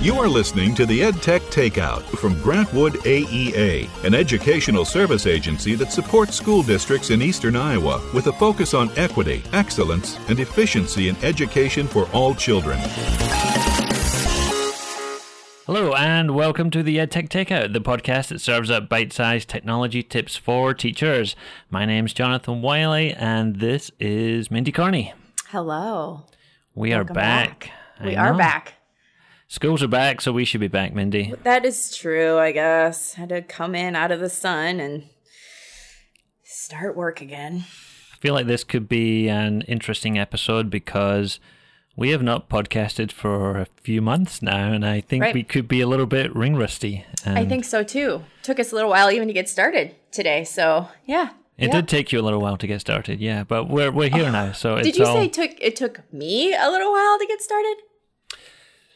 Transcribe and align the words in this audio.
You 0.00 0.14
are 0.20 0.28
listening 0.28 0.76
to 0.76 0.86
the 0.86 1.00
EdTech 1.00 1.40
Takeout 1.50 2.02
from 2.18 2.40
Grant 2.40 2.72
Wood 2.72 2.92
AEA, 3.04 3.88
an 4.04 4.14
educational 4.14 4.84
service 4.84 5.26
agency 5.26 5.74
that 5.74 5.90
supports 5.90 6.36
school 6.36 6.62
districts 6.62 7.10
in 7.10 7.20
eastern 7.20 7.56
Iowa 7.56 8.00
with 8.14 8.28
a 8.28 8.32
focus 8.34 8.74
on 8.74 8.96
equity, 8.96 9.42
excellence, 9.52 10.16
and 10.28 10.38
efficiency 10.38 11.08
in 11.08 11.16
education 11.24 11.88
for 11.88 12.08
all 12.12 12.32
children. 12.32 12.78
Hello, 15.66 15.92
and 15.94 16.32
welcome 16.32 16.70
to 16.70 16.84
the 16.84 16.98
EdTech 16.98 17.28
Takeout, 17.28 17.72
the 17.72 17.80
podcast 17.80 18.28
that 18.28 18.40
serves 18.40 18.70
up 18.70 18.88
bite 18.88 19.12
sized 19.12 19.48
technology 19.48 20.04
tips 20.04 20.36
for 20.36 20.74
teachers. 20.74 21.34
My 21.70 21.84
name's 21.84 22.12
Jonathan 22.12 22.62
Wylie, 22.62 23.12
and 23.14 23.56
this 23.56 23.90
is 23.98 24.48
Mindy 24.48 24.70
Cairney. 24.70 25.12
Hello. 25.48 26.24
We 26.76 26.90
Welcome 26.90 27.10
are 27.10 27.14
back. 27.14 27.70
I 27.98 28.06
We 28.06 28.14
are 28.14 28.30
know. 28.32 28.38
back. 28.38 28.74
Schools 29.50 29.82
are 29.82 29.88
back, 29.88 30.20
so 30.20 30.30
we 30.30 30.44
should 30.44 30.60
be 30.60 30.68
back, 30.68 30.94
Mindy. 30.94 31.32
That 31.42 31.64
is 31.64 31.96
true, 31.96 32.36
I 32.38 32.52
guess. 32.52 33.14
Had 33.14 33.30
to 33.30 33.40
come 33.40 33.74
in 33.74 33.96
out 33.96 34.12
of 34.12 34.20
the 34.20 34.28
sun 34.28 34.78
and 34.78 35.04
start 36.44 36.94
work 36.94 37.22
again. 37.22 37.64
I 38.12 38.16
feel 38.20 38.34
like 38.34 38.46
this 38.46 38.62
could 38.62 38.90
be 38.90 39.26
an 39.28 39.62
interesting 39.62 40.18
episode 40.18 40.68
because 40.68 41.40
we 41.96 42.10
have 42.10 42.22
not 42.22 42.50
podcasted 42.50 43.10
for 43.10 43.56
a 43.56 43.66
few 43.82 44.02
months 44.02 44.42
now, 44.42 44.70
and 44.70 44.84
I 44.84 45.00
think 45.00 45.22
Right. 45.22 45.34
we 45.34 45.44
could 45.44 45.66
be 45.66 45.80
a 45.80 45.86
little 45.86 46.04
bit 46.06 46.34
ring 46.36 46.54
rusty. 46.54 47.06
I 47.24 47.46
think 47.46 47.64
so 47.64 47.82
too. 47.82 48.24
Took 48.42 48.60
us 48.60 48.70
a 48.70 48.74
little 48.74 48.90
while 48.90 49.10
even 49.10 49.28
to 49.28 49.34
get 49.34 49.48
started 49.48 49.94
today. 50.12 50.44
So, 50.44 50.88
yeah. 51.06 51.30
it 51.56 51.68
Yeah. 51.68 51.72
did 51.76 51.88
take 51.88 52.12
you 52.12 52.20
a 52.20 52.22
little 52.22 52.40
while 52.42 52.58
to 52.58 52.66
get 52.66 52.82
started, 52.82 53.18
yeah, 53.18 53.44
but 53.44 53.70
we're 53.70 53.90
we're 53.90 54.10
here 54.10 54.30
now, 54.30 54.52
so 54.52 54.76
it's 54.76 54.88
Did 54.88 54.96
you 54.98 55.06
all... 55.06 55.16
say 55.16 55.26
took 55.28 55.52
it 55.58 55.74
took 55.74 56.12
me 56.12 56.52
a 56.54 56.68
little 56.70 56.92
while 56.92 57.18
to 57.18 57.26
get 57.26 57.40
started? 57.40 57.76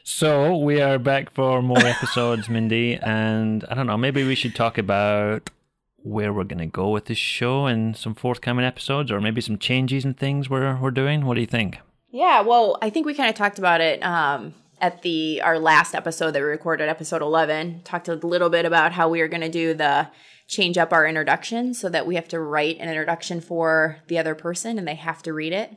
So 0.04 0.56
we 0.56 0.80
are 0.80 0.98
back 0.98 1.30
for 1.30 1.62
more 1.62 1.78
episodes, 1.78 2.48
Mindy, 2.48 2.96
and 2.96 3.64
I 3.68 3.74
don't 3.74 3.86
know, 3.86 3.96
maybe 3.96 4.24
we 4.26 4.34
should 4.34 4.54
talk 4.54 4.76
about 4.76 5.50
where 5.98 6.32
we're 6.32 6.44
gonna 6.44 6.66
go 6.66 6.88
with 6.88 7.04
this 7.04 7.18
show 7.18 7.66
and 7.66 7.96
some 7.96 8.14
forthcoming 8.14 8.64
episodes, 8.64 9.12
or 9.12 9.20
maybe 9.20 9.40
some 9.40 9.58
changes 9.58 10.04
and 10.04 10.16
things 10.18 10.50
we're 10.50 10.76
we're 10.76 10.90
doing. 10.90 11.24
What 11.24 11.34
do 11.34 11.40
you 11.40 11.46
think? 11.46 11.78
Yeah, 12.10 12.40
well, 12.42 12.78
I 12.82 12.90
think 12.90 13.06
we 13.06 13.14
kind 13.14 13.30
of 13.30 13.36
talked 13.36 13.58
about 13.58 13.80
it 13.80 14.02
um, 14.02 14.54
at 14.80 15.02
the 15.02 15.40
our 15.42 15.58
last 15.58 15.94
episode 15.94 16.32
that 16.32 16.42
we 16.42 16.48
recorded, 16.48 16.88
episode 16.88 17.22
eleven. 17.22 17.80
Talked 17.84 18.08
a 18.08 18.16
little 18.16 18.50
bit 18.50 18.64
about 18.64 18.92
how 18.92 19.08
we 19.08 19.20
are 19.20 19.28
going 19.28 19.42
to 19.42 19.48
do 19.48 19.72
the 19.72 20.08
change 20.48 20.76
up 20.76 20.92
our 20.92 21.06
introduction 21.06 21.72
so 21.72 21.88
that 21.88 22.06
we 22.06 22.16
have 22.16 22.28
to 22.28 22.40
write 22.40 22.78
an 22.78 22.88
introduction 22.88 23.40
for 23.40 23.98
the 24.08 24.18
other 24.18 24.34
person 24.34 24.78
and 24.78 24.86
they 24.86 24.96
have 24.96 25.22
to 25.22 25.32
read 25.32 25.52
it 25.52 25.72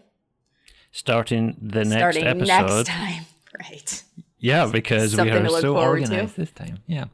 Starting 0.91 1.55
the 1.61 1.85
next 1.85 1.97
starting 1.97 2.25
episode. 2.25 2.45
next 2.47 2.87
time. 2.87 3.25
Right. 3.59 4.03
Yeah, 4.39 4.69
because 4.71 5.15
we 5.15 5.31
are 5.31 5.49
so 5.49 5.73
forward 5.73 6.05
to. 6.05 6.05
organized 6.05 6.35
this 6.35 6.51
time. 6.51 6.79
Yeah. 6.87 7.05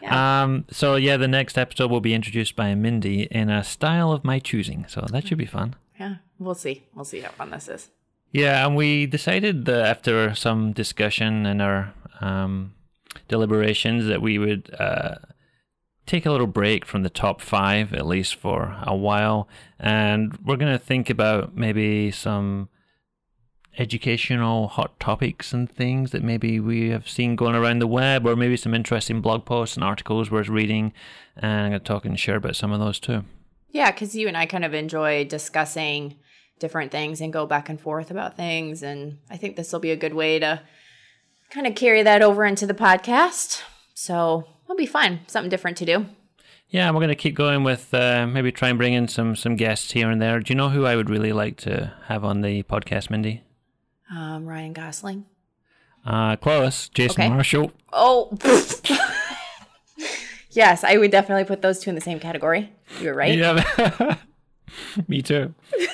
Yeah. 0.00 0.42
Um. 0.42 0.64
So 0.70 0.96
yeah, 0.96 1.16
the 1.16 1.28
next 1.28 1.58
episode 1.58 1.90
will 1.90 2.00
be 2.00 2.14
introduced 2.14 2.56
by 2.56 2.74
Mindy 2.74 3.22
in 3.24 3.50
a 3.50 3.62
style 3.62 4.12
of 4.12 4.24
my 4.24 4.38
choosing. 4.38 4.86
So 4.88 5.04
that 5.10 5.26
should 5.26 5.38
be 5.38 5.46
fun. 5.46 5.76
Yeah, 5.98 6.16
we'll 6.38 6.54
see. 6.54 6.84
We'll 6.94 7.04
see 7.04 7.20
how 7.20 7.30
fun 7.30 7.50
this 7.50 7.68
is. 7.68 7.90
Yeah, 8.32 8.66
and 8.66 8.76
we 8.76 9.06
decided 9.06 9.64
that 9.64 9.86
after 9.86 10.34
some 10.34 10.72
discussion 10.72 11.46
and 11.46 11.60
our 11.60 11.92
um, 12.20 12.74
deliberations 13.28 14.06
that 14.06 14.22
we 14.22 14.38
would 14.38 14.74
uh, 14.78 15.16
take 16.06 16.26
a 16.26 16.30
little 16.30 16.46
break 16.46 16.84
from 16.84 17.02
the 17.02 17.10
top 17.10 17.40
five, 17.40 17.92
at 17.92 18.06
least 18.06 18.34
for 18.34 18.76
a 18.82 18.96
while. 18.96 19.48
And 19.78 20.36
we're 20.44 20.56
going 20.56 20.72
to 20.72 20.78
think 20.78 21.10
about 21.10 21.56
maybe 21.56 22.10
some 22.10 22.68
educational 23.78 24.68
hot 24.68 24.98
topics 24.98 25.52
and 25.52 25.70
things 25.70 26.10
that 26.10 26.22
maybe 26.22 26.60
we 26.60 26.90
have 26.90 27.08
seen 27.08 27.36
going 27.36 27.54
around 27.54 27.78
the 27.78 27.86
web, 27.86 28.26
or 28.26 28.36
maybe 28.36 28.56
some 28.56 28.74
interesting 28.74 29.20
blog 29.20 29.44
posts 29.44 29.76
and 29.76 29.84
articles 29.84 30.30
worth 30.30 30.48
reading. 30.48 30.92
And 31.36 31.50
I'm 31.50 31.70
going 31.70 31.80
to 31.80 31.84
talk 31.84 32.04
and 32.04 32.18
share 32.18 32.36
about 32.36 32.56
some 32.56 32.72
of 32.72 32.80
those 32.80 32.98
too. 32.98 33.24
Yeah, 33.70 33.90
because 33.90 34.14
you 34.14 34.28
and 34.28 34.36
I 34.36 34.46
kind 34.46 34.64
of 34.64 34.74
enjoy 34.74 35.24
discussing 35.24 36.16
different 36.58 36.90
things 36.90 37.20
and 37.20 37.32
go 37.32 37.46
back 37.46 37.68
and 37.68 37.80
forth 37.80 38.10
about 38.10 38.36
things. 38.36 38.82
And 38.82 39.18
I 39.30 39.36
think 39.36 39.56
this 39.56 39.72
will 39.72 39.80
be 39.80 39.92
a 39.92 39.96
good 39.96 40.14
way 40.14 40.38
to 40.38 40.60
kind 41.50 41.66
of 41.66 41.74
carry 41.74 42.02
that 42.02 42.22
over 42.22 42.44
into 42.44 42.66
the 42.66 42.74
podcast. 42.74 43.62
So 43.94 44.44
it'll 44.64 44.76
be 44.76 44.86
fun. 44.86 45.20
Something 45.26 45.50
different 45.50 45.76
to 45.78 45.86
do. 45.86 46.06
Yeah, 46.70 46.90
we're 46.90 46.96
going 46.98 47.08
to 47.08 47.14
keep 47.14 47.34
going 47.34 47.64
with 47.64 47.94
uh, 47.94 48.26
maybe 48.26 48.52
try 48.52 48.68
and 48.68 48.76
bring 48.76 48.92
in 48.92 49.08
some 49.08 49.34
some 49.34 49.56
guests 49.56 49.92
here 49.92 50.10
and 50.10 50.20
there. 50.20 50.38
Do 50.40 50.52
you 50.52 50.56
know 50.56 50.68
who 50.68 50.84
I 50.84 50.96
would 50.96 51.08
really 51.08 51.32
like 51.32 51.56
to 51.58 51.94
have 52.06 52.24
on 52.24 52.42
the 52.42 52.62
podcast, 52.64 53.08
Mindy? 53.08 53.42
Um, 54.10 54.46
Ryan 54.46 54.72
Gosling. 54.72 55.24
Uh, 56.04 56.36
close, 56.36 56.88
Jason 56.88 57.22
Okay. 57.22 57.28
Marshall. 57.28 57.72
Oh, 57.92 58.36
yes, 60.50 60.84
I 60.84 60.96
would 60.96 61.10
definitely 61.10 61.44
put 61.44 61.62
those 61.62 61.80
two 61.80 61.90
in 61.90 61.94
the 61.94 62.00
same 62.00 62.20
category. 62.20 62.72
You 63.00 63.08
were 63.08 63.14
right. 63.14 63.36
Yeah, 63.36 64.16
me 65.08 65.22
too. 65.22 65.54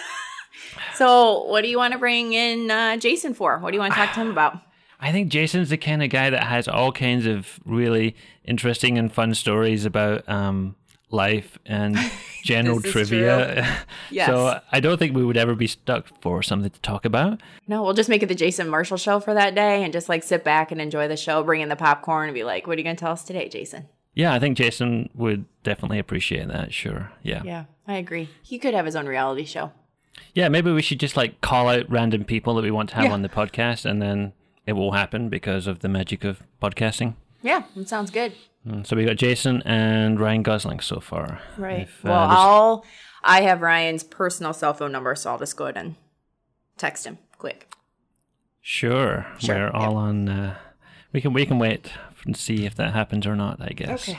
So, 0.96 1.42
what 1.46 1.62
do 1.62 1.68
you 1.68 1.76
want 1.76 1.92
to 1.92 1.98
bring 1.98 2.34
in 2.34 2.70
uh, 2.70 2.96
Jason 2.98 3.34
for? 3.34 3.58
What 3.58 3.72
do 3.72 3.74
you 3.76 3.80
want 3.80 3.94
to 3.94 3.98
talk 3.98 4.14
to 4.14 4.20
him 4.20 4.30
about? 4.30 4.60
I 5.00 5.10
think 5.10 5.28
Jason's 5.28 5.70
the 5.70 5.76
kind 5.76 6.04
of 6.04 6.10
guy 6.10 6.30
that 6.30 6.44
has 6.44 6.68
all 6.68 6.92
kinds 6.92 7.26
of 7.26 7.58
really 7.64 8.14
interesting 8.44 8.96
and 8.96 9.12
fun 9.12 9.34
stories 9.34 9.84
about 9.84 10.26
um, 10.28 10.76
life 11.10 11.58
and 11.66 11.96
general 12.42 12.80
trivia. 12.80 13.66
Yes. 14.10 14.28
So 14.28 14.60
I 14.70 14.78
don't 14.80 14.98
think 14.98 15.16
we 15.16 15.24
would 15.24 15.36
ever 15.36 15.54
be 15.56 15.66
stuck 15.66 16.06
for 16.20 16.40
something 16.42 16.70
to 16.70 16.80
talk 16.82 17.04
about. 17.04 17.40
No, 17.66 17.82
we'll 17.82 17.94
just 17.94 18.08
make 18.08 18.22
it 18.22 18.26
the 18.26 18.34
Jason 18.34 18.68
Marshall 18.68 18.96
show 18.98 19.18
for 19.18 19.34
that 19.34 19.54
day 19.56 19.82
and 19.82 19.92
just 19.92 20.08
like 20.08 20.22
sit 20.22 20.44
back 20.44 20.70
and 20.70 20.80
enjoy 20.80 21.08
the 21.08 21.16
show, 21.16 21.42
bring 21.42 21.62
in 21.62 21.68
the 21.68 21.74
popcorn 21.74 22.28
and 22.28 22.34
be 22.34 22.44
like, 22.44 22.66
what 22.66 22.76
are 22.76 22.78
you 22.78 22.84
going 22.84 22.94
to 22.96 23.00
tell 23.00 23.10
us 23.12 23.24
today, 23.24 23.48
Jason? 23.48 23.88
Yeah, 24.14 24.32
I 24.32 24.38
think 24.38 24.56
Jason 24.56 25.08
would 25.14 25.46
definitely 25.64 25.98
appreciate 25.98 26.46
that. 26.48 26.72
Sure. 26.72 27.10
Yeah. 27.24 27.42
Yeah, 27.44 27.64
I 27.88 27.94
agree. 27.94 28.28
He 28.42 28.58
could 28.58 28.74
have 28.74 28.86
his 28.86 28.94
own 28.94 29.06
reality 29.06 29.44
show. 29.44 29.72
Yeah, 30.34 30.48
maybe 30.48 30.70
we 30.70 30.82
should 30.82 31.00
just 31.00 31.16
like 31.16 31.40
call 31.40 31.68
out 31.68 31.90
random 31.90 32.24
people 32.24 32.54
that 32.54 32.62
we 32.62 32.70
want 32.70 32.90
to 32.90 32.94
have 32.96 33.06
Yeah. 33.06 33.12
on 33.12 33.22
the 33.22 33.28
podcast, 33.28 33.84
and 33.84 34.00
then 34.00 34.32
it 34.66 34.74
will 34.74 34.92
happen 34.92 35.28
because 35.28 35.66
of 35.66 35.80
the 35.80 35.88
magic 35.88 36.22
of 36.22 36.44
podcasting. 36.62 37.14
Yeah, 37.42 37.64
that 37.74 37.88
sounds 37.88 38.10
good. 38.12 38.34
Mm, 38.66 38.86
So 38.86 38.96
we 38.96 39.04
got 39.04 39.16
Jason 39.16 39.62
and 39.64 40.18
Ryan 40.18 40.42
Gosling 40.42 40.80
so 40.80 41.00
far. 41.00 41.40
Right. 41.58 41.80
If, 41.80 42.04
uh, 42.04 42.08
well, 42.08 42.28
there's- 42.28 42.38
I'll, 42.40 42.84
I 43.22 43.40
have 43.42 43.60
Ryan's 43.62 44.02
personal 44.04 44.52
cell 44.52 44.74
phone 44.74 44.92
number, 44.92 45.14
so 45.14 45.30
I'll 45.30 45.38
just 45.38 45.56
go 45.56 45.64
ahead 45.64 45.76
and 45.76 45.96
text 46.76 47.06
him 47.06 47.18
quick. 47.38 47.72
sure, 48.60 49.26
Sure, 49.38 49.54
we're 49.56 49.64
yeah. 49.66 49.70
all 49.72 49.96
on. 49.96 50.28
Uh, 50.28 50.56
we 51.12 51.20
can 51.20 51.32
we 51.32 51.46
can 51.46 51.58
wait 51.58 51.92
and 52.24 52.36
see 52.36 52.64
if 52.66 52.74
that 52.76 52.92
happens 52.94 53.26
or 53.26 53.36
not. 53.36 53.60
I 53.60 53.68
guess. 53.68 54.08
Okay. 54.08 54.18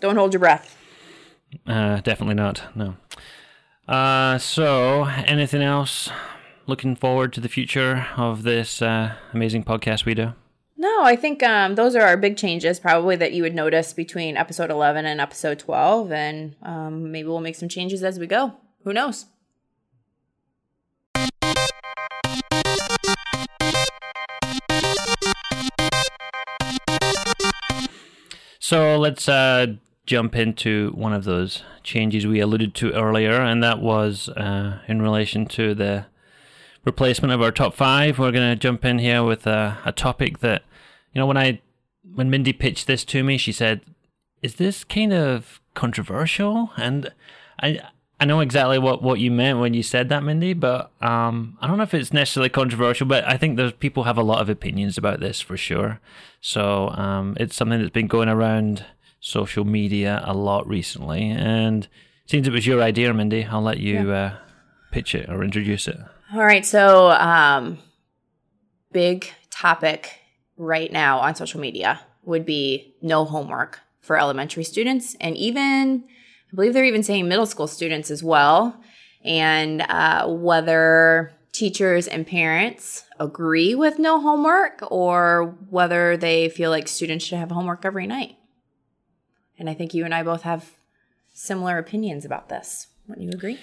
Don't 0.00 0.16
hold 0.16 0.32
your 0.32 0.40
breath. 0.40 0.76
Uh, 1.66 2.00
definitely 2.00 2.34
not. 2.34 2.62
No. 2.74 2.96
Uh, 3.88 4.36
so 4.38 5.04
anything 5.04 5.62
else? 5.62 6.10
Looking 6.66 6.96
forward 6.96 7.32
to 7.34 7.40
the 7.40 7.48
future 7.48 8.06
of 8.16 8.42
this 8.42 8.82
uh, 8.82 9.14
amazing 9.32 9.64
podcast 9.64 10.04
we 10.04 10.14
do. 10.14 10.32
No, 10.78 11.04
I 11.04 11.16
think 11.16 11.42
um, 11.42 11.74
those 11.74 11.96
are 11.96 12.02
our 12.02 12.18
big 12.18 12.36
changes, 12.36 12.78
probably 12.78 13.16
that 13.16 13.32
you 13.32 13.42
would 13.42 13.54
notice 13.54 13.94
between 13.94 14.36
episode 14.36 14.70
11 14.70 15.06
and 15.06 15.22
episode 15.22 15.58
12. 15.58 16.12
And 16.12 16.54
um, 16.62 17.10
maybe 17.10 17.28
we'll 17.28 17.40
make 17.40 17.56
some 17.56 17.68
changes 17.68 18.02
as 18.02 18.18
we 18.18 18.26
go. 18.26 18.52
Who 18.84 18.92
knows? 18.92 19.24
So 28.58 28.98
let's 28.98 29.28
uh, 29.28 29.76
jump 30.04 30.36
into 30.36 30.92
one 30.94 31.14
of 31.14 31.24
those 31.24 31.62
changes 31.84 32.26
we 32.26 32.40
alluded 32.40 32.74
to 32.74 32.92
earlier, 32.92 33.40
and 33.40 33.62
that 33.62 33.78
was 33.78 34.28
uh, 34.30 34.80
in 34.88 35.00
relation 35.00 35.46
to 35.46 35.72
the 35.72 36.06
replacement 36.86 37.32
of 37.32 37.42
our 37.42 37.52
top 37.52 37.74
five. 37.74 38.18
We're 38.18 38.32
going 38.32 38.50
to 38.50 38.56
jump 38.56 38.84
in 38.86 38.98
here 38.98 39.22
with 39.22 39.46
a, 39.46 39.76
a 39.84 39.92
topic 39.92 40.38
that, 40.38 40.62
you 41.12 41.18
know, 41.18 41.26
when 41.26 41.36
I 41.36 41.60
when 42.14 42.30
Mindy 42.30 42.54
pitched 42.54 42.86
this 42.86 43.04
to 43.06 43.22
me, 43.22 43.36
she 43.36 43.52
said, 43.52 43.82
"Is 44.40 44.54
this 44.54 44.84
kind 44.84 45.12
of 45.12 45.60
controversial?" 45.74 46.70
And 46.78 47.12
I 47.60 47.80
I 48.18 48.24
know 48.24 48.40
exactly 48.40 48.78
what, 48.78 49.02
what 49.02 49.20
you 49.20 49.30
meant 49.30 49.58
when 49.58 49.74
you 49.74 49.82
said 49.82 50.08
that, 50.08 50.22
Mindy, 50.22 50.54
but 50.54 50.90
um, 51.02 51.58
I 51.60 51.66
don't 51.66 51.76
know 51.76 51.82
if 51.82 51.92
it's 51.92 52.14
necessarily 52.14 52.48
controversial, 52.48 53.06
but 53.06 53.24
I 53.24 53.36
think 53.36 53.56
there's 53.56 53.72
people 53.72 54.04
have 54.04 54.16
a 54.16 54.22
lot 54.22 54.40
of 54.40 54.48
opinions 54.48 54.96
about 54.96 55.20
this 55.20 55.42
for 55.42 55.58
sure. 55.58 56.00
So 56.40 56.88
um, 56.90 57.36
it's 57.38 57.54
something 57.54 57.78
that's 57.78 57.90
been 57.90 58.06
going 58.06 58.30
around 58.30 58.86
social 59.20 59.66
media 59.66 60.22
a 60.24 60.32
lot 60.32 60.66
recently, 60.66 61.28
and 61.28 61.88
since 62.26 62.46
it 62.46 62.52
was 62.52 62.66
your 62.66 62.80
idea, 62.82 63.12
Mindy, 63.12 63.44
I'll 63.44 63.60
let 63.60 63.78
you 63.80 64.12
uh, 64.12 64.36
pitch 64.92 65.14
it 65.14 65.28
or 65.28 65.44
introduce 65.44 65.86
it. 65.86 65.98
All 66.32 66.44
right. 66.44 66.66
So, 66.66 67.10
um, 67.10 67.78
big 68.92 69.30
topic 69.50 70.18
right 70.56 70.90
now 70.90 71.20
on 71.20 71.34
social 71.34 71.60
media 71.60 72.00
would 72.24 72.44
be 72.44 72.94
no 73.00 73.24
homework 73.24 73.80
for 74.00 74.18
elementary 74.18 74.64
students, 74.64 75.16
and 75.20 75.36
even 75.36 76.04
I 76.52 76.56
believe 76.56 76.74
they're 76.74 76.84
even 76.84 77.02
saying 77.02 77.28
middle 77.28 77.46
school 77.46 77.66
students 77.66 78.10
as 78.10 78.22
well. 78.22 78.80
And 79.24 79.82
uh, 79.82 80.26
whether 80.28 81.32
teachers 81.52 82.06
and 82.06 82.26
parents 82.26 83.04
agree 83.18 83.74
with 83.74 83.98
no 83.98 84.20
homework 84.20 84.80
or 84.90 85.56
whether 85.70 86.16
they 86.16 86.48
feel 86.48 86.70
like 86.70 86.86
students 86.86 87.24
should 87.24 87.38
have 87.38 87.50
homework 87.50 87.84
every 87.84 88.06
night. 88.06 88.36
And 89.58 89.68
I 89.70 89.74
think 89.74 89.94
you 89.94 90.04
and 90.04 90.14
I 90.14 90.22
both 90.22 90.42
have 90.42 90.72
similar 91.32 91.78
opinions 91.78 92.24
about 92.24 92.48
this. 92.48 92.88
Wouldn't 93.08 93.24
you 93.24 93.32
agree? 93.32 93.58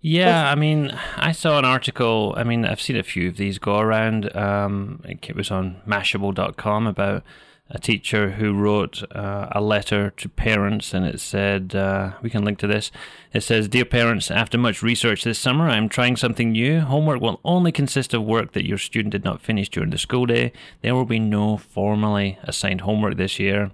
Yeah, 0.00 0.48
I 0.48 0.54
mean, 0.54 0.96
I 1.16 1.32
saw 1.32 1.58
an 1.58 1.64
article. 1.64 2.34
I 2.36 2.44
mean, 2.44 2.64
I've 2.64 2.80
seen 2.80 2.96
a 2.96 3.02
few 3.02 3.28
of 3.28 3.36
these 3.36 3.58
go 3.58 3.78
around. 3.78 4.34
Um, 4.36 5.02
it 5.04 5.34
was 5.34 5.50
on 5.50 5.80
Mashable.com 5.86 6.86
about 6.86 7.24
a 7.70 7.78
teacher 7.78 8.30
who 8.30 8.54
wrote 8.54 9.02
uh, 9.14 9.48
a 9.52 9.60
letter 9.60 10.10
to 10.10 10.28
parents, 10.28 10.94
and 10.94 11.04
it 11.04 11.20
said, 11.20 11.74
uh, 11.74 12.12
we 12.22 12.30
can 12.30 12.44
link 12.44 12.58
to 12.58 12.66
this. 12.66 12.90
It 13.32 13.42
says, 13.42 13.68
Dear 13.68 13.84
parents, 13.84 14.30
after 14.30 14.56
much 14.56 14.82
research 14.82 15.24
this 15.24 15.38
summer, 15.38 15.68
I'm 15.68 15.88
trying 15.88 16.16
something 16.16 16.52
new. 16.52 16.80
Homework 16.80 17.20
will 17.20 17.40
only 17.44 17.72
consist 17.72 18.14
of 18.14 18.22
work 18.22 18.52
that 18.52 18.66
your 18.66 18.78
student 18.78 19.12
did 19.12 19.24
not 19.24 19.42
finish 19.42 19.68
during 19.68 19.90
the 19.90 19.98
school 19.98 20.26
day. 20.26 20.52
There 20.80 20.94
will 20.94 21.04
be 21.04 21.18
no 21.18 21.56
formally 21.56 22.38
assigned 22.44 22.82
homework 22.82 23.16
this 23.16 23.38
year. 23.38 23.72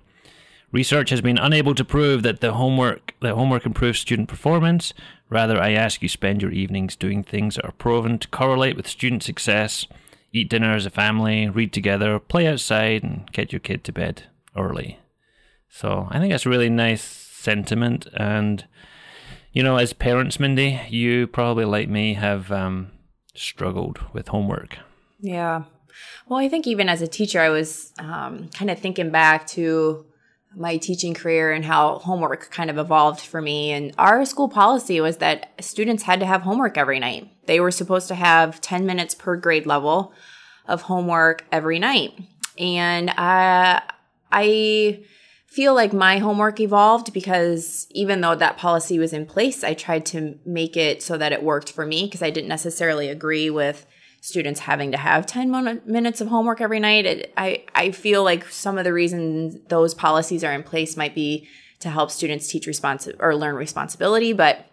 Research 0.74 1.10
has 1.10 1.20
been 1.20 1.38
unable 1.38 1.72
to 1.76 1.84
prove 1.84 2.24
that 2.24 2.40
the 2.40 2.54
homework 2.54 3.14
that 3.22 3.36
homework 3.36 3.64
improves 3.64 4.00
student 4.00 4.28
performance. 4.28 4.92
Rather, 5.30 5.56
I 5.56 5.70
ask 5.70 6.02
you 6.02 6.08
spend 6.08 6.42
your 6.42 6.50
evenings 6.50 6.96
doing 6.96 7.22
things 7.22 7.54
that 7.54 7.64
are 7.64 7.70
proven 7.70 8.18
to 8.18 8.26
correlate 8.26 8.76
with 8.76 8.88
student 8.88 9.22
success 9.22 9.86
eat 10.32 10.50
dinner 10.50 10.74
as 10.74 10.84
a 10.84 10.90
family, 10.90 11.48
read 11.48 11.72
together, 11.72 12.18
play 12.18 12.48
outside, 12.48 13.04
and 13.04 13.30
get 13.30 13.52
your 13.52 13.60
kid 13.60 13.84
to 13.84 13.92
bed 13.92 14.24
early. 14.56 14.98
So 15.68 16.08
I 16.10 16.18
think 16.18 16.32
that's 16.32 16.44
a 16.44 16.50
really 16.50 16.68
nice 16.68 17.02
sentiment. 17.02 18.08
And, 18.14 18.66
you 19.52 19.62
know, 19.62 19.76
as 19.76 19.92
parents, 19.92 20.40
Mindy, 20.40 20.80
you 20.88 21.28
probably, 21.28 21.64
like 21.64 21.88
me, 21.88 22.14
have 22.14 22.50
um, 22.50 22.90
struggled 23.32 24.00
with 24.12 24.26
homework. 24.26 24.78
Yeah. 25.20 25.62
Well, 26.26 26.40
I 26.40 26.48
think 26.48 26.66
even 26.66 26.88
as 26.88 27.00
a 27.00 27.06
teacher, 27.06 27.40
I 27.40 27.50
was 27.50 27.92
um, 28.00 28.48
kind 28.48 28.72
of 28.72 28.80
thinking 28.80 29.10
back 29.10 29.46
to 29.48 30.04
my 30.56 30.76
teaching 30.76 31.14
career 31.14 31.52
and 31.52 31.64
how 31.64 31.98
homework 31.98 32.50
kind 32.50 32.70
of 32.70 32.78
evolved 32.78 33.20
for 33.20 33.40
me. 33.40 33.72
And 33.72 33.94
our 33.98 34.24
school 34.24 34.48
policy 34.48 35.00
was 35.00 35.18
that 35.18 35.52
students 35.60 36.04
had 36.04 36.20
to 36.20 36.26
have 36.26 36.42
homework 36.42 36.78
every 36.78 36.98
night. 36.98 37.30
They 37.46 37.60
were 37.60 37.70
supposed 37.70 38.08
to 38.08 38.14
have 38.14 38.60
10 38.60 38.86
minutes 38.86 39.14
per 39.14 39.36
grade 39.36 39.66
level 39.66 40.12
of 40.66 40.82
homework 40.82 41.44
every 41.52 41.78
night. 41.78 42.18
And 42.58 43.10
uh, 43.10 43.80
I 44.30 45.04
feel 45.46 45.74
like 45.74 45.92
my 45.92 46.18
homework 46.18 46.58
evolved 46.58 47.12
because 47.12 47.86
even 47.90 48.20
though 48.20 48.34
that 48.34 48.56
policy 48.56 48.98
was 48.98 49.12
in 49.12 49.26
place, 49.26 49.62
I 49.62 49.74
tried 49.74 50.06
to 50.06 50.38
make 50.44 50.76
it 50.76 51.02
so 51.02 51.16
that 51.16 51.32
it 51.32 51.42
worked 51.42 51.70
for 51.70 51.86
me 51.86 52.04
because 52.04 52.22
I 52.22 52.30
didn't 52.30 52.48
necessarily 52.48 53.08
agree 53.08 53.50
with 53.50 53.86
students 54.24 54.60
having 54.60 54.90
to 54.90 54.96
have 54.96 55.26
10 55.26 55.82
minutes 55.84 56.22
of 56.22 56.28
homework 56.28 56.62
every 56.62 56.80
night. 56.80 57.04
It, 57.04 57.34
I, 57.36 57.62
I 57.74 57.90
feel 57.90 58.24
like 58.24 58.48
some 58.48 58.78
of 58.78 58.84
the 58.84 58.92
reasons 58.94 59.58
those 59.68 59.92
policies 59.92 60.42
are 60.42 60.54
in 60.54 60.62
place 60.62 60.96
might 60.96 61.14
be 61.14 61.46
to 61.80 61.90
help 61.90 62.10
students 62.10 62.48
teach 62.48 62.66
responsi- 62.66 63.14
or 63.18 63.36
learn 63.36 63.54
responsibility. 63.54 64.32
But 64.32 64.64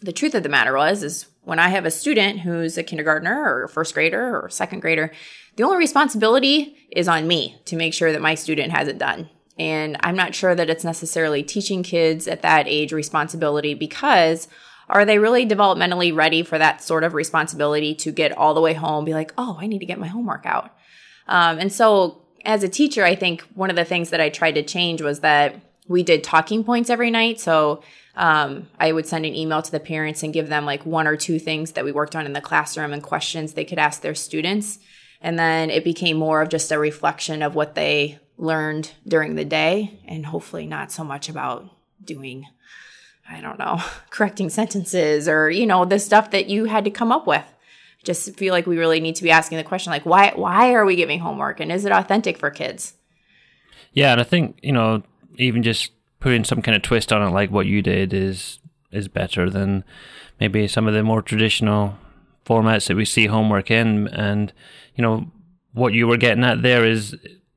the 0.00 0.12
truth 0.12 0.36
of 0.36 0.44
the 0.44 0.48
matter 0.48 0.72
was, 0.76 1.02
is 1.02 1.26
when 1.42 1.58
I 1.58 1.70
have 1.70 1.84
a 1.84 1.90
student 1.90 2.40
who's 2.40 2.78
a 2.78 2.84
kindergartner 2.84 3.42
or 3.42 3.64
a 3.64 3.68
first 3.68 3.94
grader 3.94 4.38
or 4.38 4.48
second 4.48 4.78
grader, 4.78 5.10
the 5.56 5.64
only 5.64 5.78
responsibility 5.78 6.76
is 6.92 7.08
on 7.08 7.26
me 7.26 7.60
to 7.64 7.74
make 7.74 7.94
sure 7.94 8.12
that 8.12 8.22
my 8.22 8.36
student 8.36 8.70
has 8.70 8.86
it 8.86 8.96
done. 8.96 9.28
And 9.58 9.96
I'm 10.04 10.14
not 10.14 10.36
sure 10.36 10.54
that 10.54 10.70
it's 10.70 10.84
necessarily 10.84 11.42
teaching 11.42 11.82
kids 11.82 12.28
at 12.28 12.42
that 12.42 12.68
age 12.68 12.92
responsibility 12.92 13.74
because 13.74 14.46
are 14.88 15.04
they 15.04 15.18
really 15.18 15.46
developmentally 15.46 16.14
ready 16.14 16.42
for 16.42 16.58
that 16.58 16.82
sort 16.82 17.04
of 17.04 17.14
responsibility 17.14 17.94
to 17.96 18.12
get 18.12 18.32
all 18.32 18.54
the 18.54 18.60
way 18.60 18.74
home, 18.74 19.04
be 19.04 19.14
like, 19.14 19.32
oh, 19.38 19.56
I 19.60 19.66
need 19.66 19.78
to 19.78 19.86
get 19.86 19.98
my 19.98 20.06
homework 20.06 20.46
out? 20.46 20.74
Um, 21.26 21.58
and 21.58 21.72
so 21.72 22.22
as 22.44 22.62
a 22.62 22.68
teacher, 22.68 23.04
I 23.04 23.14
think 23.14 23.42
one 23.54 23.70
of 23.70 23.76
the 23.76 23.84
things 23.84 24.10
that 24.10 24.20
I 24.20 24.28
tried 24.28 24.56
to 24.56 24.62
change 24.62 25.00
was 25.00 25.20
that 25.20 25.60
we 25.88 26.02
did 26.02 26.24
talking 26.24 26.64
points 26.64 26.90
every 26.90 27.10
night. 27.10 27.40
So 27.40 27.82
um, 28.16 28.68
I 28.78 28.92
would 28.92 29.06
send 29.06 29.26
an 29.26 29.34
email 29.34 29.62
to 29.62 29.72
the 29.72 29.80
parents 29.80 30.22
and 30.22 30.32
give 30.32 30.48
them 30.48 30.64
like 30.64 30.86
one 30.86 31.06
or 31.06 31.16
two 31.16 31.38
things 31.38 31.72
that 31.72 31.84
we 31.84 31.92
worked 31.92 32.14
on 32.14 32.26
in 32.26 32.32
the 32.32 32.40
classroom 32.40 32.92
and 32.92 33.02
questions 33.02 33.52
they 33.52 33.64
could 33.64 33.78
ask 33.78 34.00
their 34.02 34.14
students. 34.14 34.78
And 35.20 35.38
then 35.38 35.70
it 35.70 35.84
became 35.84 36.16
more 36.16 36.42
of 36.42 36.48
just 36.50 36.70
a 36.70 36.78
reflection 36.78 37.42
of 37.42 37.54
what 37.54 37.74
they 37.74 38.18
learned 38.36 38.92
during 39.06 39.34
the 39.34 39.44
day 39.44 40.00
and 40.06 40.26
hopefully 40.26 40.66
not 40.66 40.92
so 40.92 41.04
much 41.04 41.28
about 41.28 41.68
doing 42.04 42.46
I 43.28 43.40
don't 43.40 43.58
know, 43.58 43.80
correcting 44.10 44.50
sentences 44.50 45.28
or, 45.28 45.50
you 45.50 45.66
know, 45.66 45.84
the 45.84 45.98
stuff 45.98 46.30
that 46.30 46.46
you 46.46 46.66
had 46.66 46.84
to 46.84 46.90
come 46.90 47.12
up 47.12 47.26
with. 47.26 47.44
Just 48.04 48.36
feel 48.36 48.52
like 48.52 48.66
we 48.66 48.76
really 48.76 49.00
need 49.00 49.16
to 49.16 49.22
be 49.22 49.30
asking 49.30 49.56
the 49.56 49.64
question 49.64 49.90
like 49.90 50.04
why 50.04 50.32
why 50.36 50.74
are 50.74 50.84
we 50.84 50.94
giving 50.94 51.20
homework 51.20 51.58
and 51.58 51.72
is 51.72 51.86
it 51.86 51.92
authentic 51.92 52.36
for 52.36 52.50
kids? 52.50 52.94
Yeah, 53.94 54.12
and 54.12 54.20
I 54.20 54.24
think, 54.24 54.58
you 54.62 54.72
know, 54.72 55.02
even 55.38 55.62
just 55.62 55.90
putting 56.20 56.44
some 56.44 56.62
kind 56.62 56.76
of 56.76 56.82
twist 56.82 57.12
on 57.12 57.22
it 57.22 57.30
like 57.30 57.50
what 57.50 57.66
you 57.66 57.82
did 57.82 58.12
is 58.12 58.58
is 58.90 59.08
better 59.08 59.50
than 59.50 59.84
maybe 60.40 60.68
some 60.68 60.86
of 60.86 60.94
the 60.94 61.02
more 61.02 61.22
traditional 61.22 61.98
formats 62.46 62.88
that 62.88 62.96
we 62.96 63.04
see 63.04 63.26
homework 63.26 63.70
in 63.70 64.08
and 64.08 64.52
you 64.94 65.02
know 65.02 65.30
what 65.72 65.92
you 65.92 66.06
were 66.06 66.16
getting 66.16 66.44
at 66.44 66.62
there 66.62 66.84
is 66.84 67.16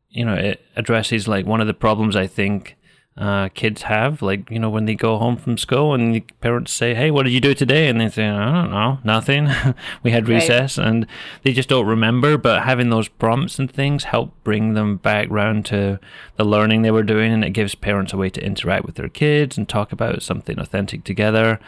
you 0.09 0.25
know 0.25 0.33
it 0.33 0.61
addresses 0.75 1.27
like 1.27 1.45
one 1.45 1.61
of 1.61 1.67
the 1.67 1.73
problems 1.73 2.15
I 2.15 2.27
think 2.27 2.75
uh, 3.17 3.49
kids 3.49 3.83
have. 3.83 4.21
Like, 4.21 4.49
you 4.51 4.59
know, 4.59 4.69
when 4.69 4.85
they 4.85 4.95
go 4.95 5.17
home 5.17 5.37
from 5.37 5.57
school 5.57 5.93
and 5.93 6.13
the 6.13 6.21
parents 6.41 6.71
say, 6.71 6.93
Hey, 6.93 7.11
what 7.11 7.23
did 7.23 7.31
you 7.31 7.41
do 7.41 7.53
today? 7.53 7.87
And 7.87 7.99
they 7.99 8.09
say, 8.09 8.27
I 8.27 8.61
don't 8.61 8.71
know, 8.71 8.99
nothing. 9.03 9.49
we 10.03 10.11
had 10.11 10.27
recess 10.27 10.77
right. 10.77 10.87
and 10.87 11.07
they 11.43 11.53
just 11.53 11.69
don't 11.69 11.87
remember. 11.87 12.37
But 12.37 12.63
having 12.63 12.89
those 12.89 13.07
prompts 13.07 13.59
and 13.59 13.71
things 13.71 14.05
help 14.05 14.33
bring 14.43 14.73
them 14.73 14.97
back 14.97 15.27
round 15.29 15.65
to 15.67 15.99
the 16.35 16.45
learning 16.45 16.81
they 16.81 16.91
were 16.91 17.03
doing. 17.03 17.33
And 17.33 17.43
it 17.43 17.51
gives 17.51 17.75
parents 17.75 18.13
a 18.13 18.17
way 18.17 18.29
to 18.29 18.43
interact 18.43 18.85
with 18.85 18.95
their 18.95 19.09
kids 19.09 19.57
and 19.57 19.67
talk 19.67 19.91
about 19.91 20.21
something 20.21 20.59
authentic 20.59 21.03
together 21.03 21.59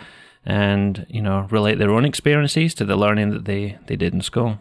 and, 0.46 1.06
you 1.10 1.22
know, 1.22 1.48
relate 1.50 1.80
their 1.80 1.92
own 1.92 2.06
experiences 2.06 2.74
to 2.76 2.86
the 2.86 2.96
learning 2.96 3.32
that 3.32 3.46
they, 3.46 3.78
they 3.88 3.96
did 3.96 4.14
in 4.14 4.22
school. 4.22 4.60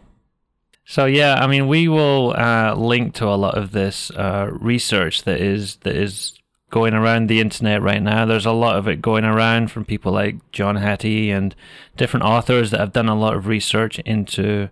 So 0.89 1.05
yeah, 1.05 1.35
I 1.35 1.45
mean, 1.45 1.67
we 1.67 1.87
will 1.87 2.33
uh, 2.35 2.73
link 2.73 3.13
to 3.15 3.27
a 3.27 3.37
lot 3.37 3.55
of 3.55 3.73
this 3.73 4.09
uh, 4.09 4.49
research 4.51 5.21
that 5.21 5.39
is 5.39 5.75
that 5.77 5.95
is 5.95 6.38
going 6.69 6.93
around 6.93 7.27
the 7.27 7.39
internet 7.39 7.81
right 7.81 8.01
now. 8.01 8.25
There's 8.25 8.45
a 8.45 8.51
lot 8.51 8.75
of 8.75 8.87
it 8.87 9.01
going 9.01 9.25
around 9.25 9.71
from 9.71 9.85
people 9.85 10.11
like 10.11 10.51
John 10.51 10.75
Hattie 10.75 11.31
and 11.31 11.55
different 11.97 12.25
authors 12.25 12.71
that 12.71 12.79
have 12.79 12.93
done 12.93 13.09
a 13.09 13.15
lot 13.15 13.35
of 13.35 13.47
research 13.47 13.99
into 13.99 14.69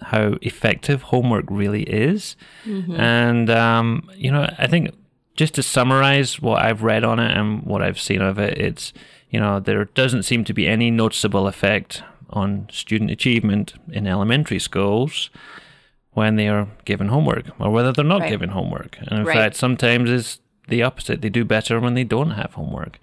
how 0.00 0.34
effective 0.42 1.02
homework 1.02 1.44
really 1.48 1.82
is. 1.84 2.36
Mm-hmm. 2.64 2.98
And, 2.98 3.50
um, 3.50 4.08
you 4.14 4.30
know, 4.30 4.52
I 4.58 4.66
think 4.66 4.90
just 5.36 5.54
to 5.54 5.62
summarize 5.62 6.40
what 6.40 6.62
I've 6.62 6.82
read 6.82 7.04
on 7.04 7.18
it 7.18 7.36
and 7.36 7.62
what 7.62 7.82
I've 7.82 8.00
seen 8.00 8.22
of 8.22 8.38
it, 8.38 8.58
it's, 8.58 8.92
you 9.30 9.38
know, 9.38 9.60
there 9.60 9.84
doesn't 9.84 10.24
seem 10.24 10.44
to 10.44 10.54
be 10.54 10.66
any 10.66 10.90
noticeable 10.90 11.46
effect 11.46 12.02
on 12.30 12.66
student 12.70 13.10
achievement 13.10 13.74
in 13.90 14.06
elementary 14.06 14.58
schools 14.58 15.30
when 16.12 16.36
they 16.36 16.48
are 16.48 16.68
given 16.84 17.08
homework 17.08 17.46
or 17.58 17.70
whether 17.70 17.92
they're 17.92 18.04
not 18.04 18.22
right. 18.22 18.30
given 18.30 18.50
homework. 18.50 18.98
And 18.98 19.20
in 19.20 19.24
right. 19.24 19.36
fact, 19.36 19.56
sometimes 19.56 20.10
it's 20.10 20.40
the 20.70 20.82
opposite. 20.82 21.20
They 21.20 21.28
do 21.28 21.44
better 21.44 21.78
when 21.78 21.94
they 21.94 22.04
don't 22.04 22.30
have 22.30 22.54
homework. 22.54 22.98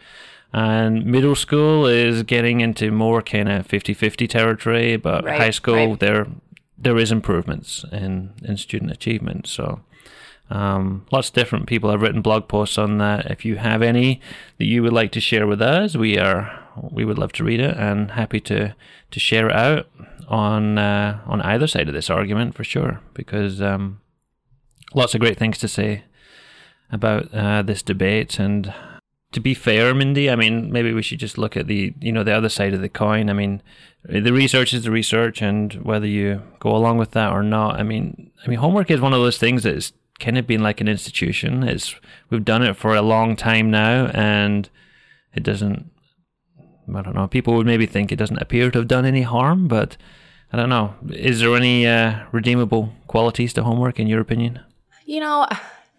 And 0.54 1.06
middle 1.06 1.36
school 1.36 1.86
is 1.86 2.24
getting 2.24 2.62
into 2.62 2.92
more 2.92 3.22
kind 3.22 3.50
of 3.50 3.68
50-50 3.68 4.30
territory, 4.30 4.98
but 4.98 5.24
right, 5.24 5.40
high 5.40 5.52
school 5.52 5.90
right. 5.90 6.00
there 6.00 6.28
there 6.78 6.98
is 6.98 7.12
improvements 7.12 7.84
in, 7.92 8.34
in 8.44 8.56
student 8.56 8.92
achievement. 8.92 9.48
So 9.48 9.82
um, 10.50 11.06
lots 11.12 11.30
of 11.30 11.34
different 11.34 11.66
people 11.66 11.90
have 11.90 12.02
written 12.02 12.22
blog 12.22 12.48
posts 12.48 12.78
on 12.78 13.00
that. 13.00 13.30
If 13.32 13.44
you 13.44 13.58
have 13.58 13.82
any 13.82 14.22
that 14.58 14.66
you 14.66 14.84
would 14.84 14.94
like 14.94 15.12
to 15.14 15.20
share 15.20 15.48
with 15.48 15.62
us, 15.62 15.96
we 15.96 16.18
are 16.18 16.64
we 16.92 17.04
would 17.04 17.18
love 17.18 17.34
to 17.34 17.44
read 17.44 17.60
it 17.60 17.76
and 17.76 18.12
happy 18.12 18.40
to 18.42 18.76
to 19.10 19.20
share 19.20 19.50
it 19.50 19.56
out 19.56 19.88
on 20.28 20.78
uh, 20.78 21.20
on 21.26 21.42
either 21.42 21.68
side 21.68 21.88
of 21.88 21.94
this 21.94 22.10
argument 22.10 22.56
for 22.56 22.64
sure. 22.64 23.02
Because 23.14 23.62
um, 23.62 24.00
lots 24.94 25.14
of 25.16 25.20
great 25.20 25.38
things 25.38 25.58
to 25.58 25.68
say 25.68 26.04
about 26.92 27.34
uh, 27.34 27.62
this 27.62 27.82
debate. 27.82 28.40
And 28.40 28.74
to 29.32 29.40
be 29.40 29.54
fair, 29.54 29.94
Mindy, 29.94 30.30
I 30.30 30.36
mean, 30.36 30.72
maybe 30.72 30.94
we 30.94 31.02
should 31.02 31.20
just 31.20 31.38
look 31.38 31.58
at 31.58 31.68
the 31.68 31.94
you 32.00 32.12
know 32.12 32.24
the 32.24 32.32
other 32.32 32.50
side 32.50 32.74
of 32.74 32.82
the 32.82 32.90
coin. 32.90 33.30
I 33.30 33.34
mean, 33.34 33.62
the 34.04 34.34
research 34.34 34.74
is 34.74 34.84
the 34.84 34.92
research, 34.92 35.42
and 35.42 35.74
whether 35.76 36.08
you 36.08 36.42
go 36.60 36.76
along 36.76 36.98
with 36.98 37.12
that 37.12 37.32
or 37.32 37.44
not, 37.44 37.80
I 37.80 37.84
mean, 37.84 38.32
I 38.46 38.50
mean, 38.50 38.60
homework 38.60 38.90
is 38.90 39.02
one 39.02 39.14
of 39.14 39.20
those 39.20 39.38
things 39.38 39.64
that's 39.64 39.92
kind 40.20 40.38
of 40.38 40.48
been 40.48 40.64
like 40.64 40.82
an 40.82 40.88
institution. 40.88 41.64
It's 41.64 41.96
we've 42.30 42.46
done 42.46 42.64
it 42.64 42.76
for 42.78 42.96
a 42.96 43.02
long 43.02 43.36
time 43.36 43.70
now, 43.70 44.08
and 44.08 44.70
it 45.34 45.44
doesn't. 45.44 45.92
I 46.94 47.02
don't 47.02 47.16
know. 47.16 47.28
People 47.28 47.54
would 47.56 47.68
maybe 47.68 47.86
think 47.86 48.12
it 48.12 48.16
doesn't 48.16 48.42
appear 48.42 48.72
to 48.72 48.80
have 48.80 48.88
done 48.88 49.06
any 49.06 49.24
harm, 49.24 49.68
but 49.68 49.98
I 50.54 50.58
don't 50.58 50.70
know. 50.70 50.96
Is 51.10 51.42
there 51.42 51.54
any 51.56 51.86
uh, 51.86 52.24
redeemable 52.32 52.94
qualities 53.08 53.52
to 53.54 53.64
homework 53.64 54.00
in 54.00 54.08
your 54.08 54.22
opinion? 54.22 54.62
You 55.06 55.20
know, 55.20 55.48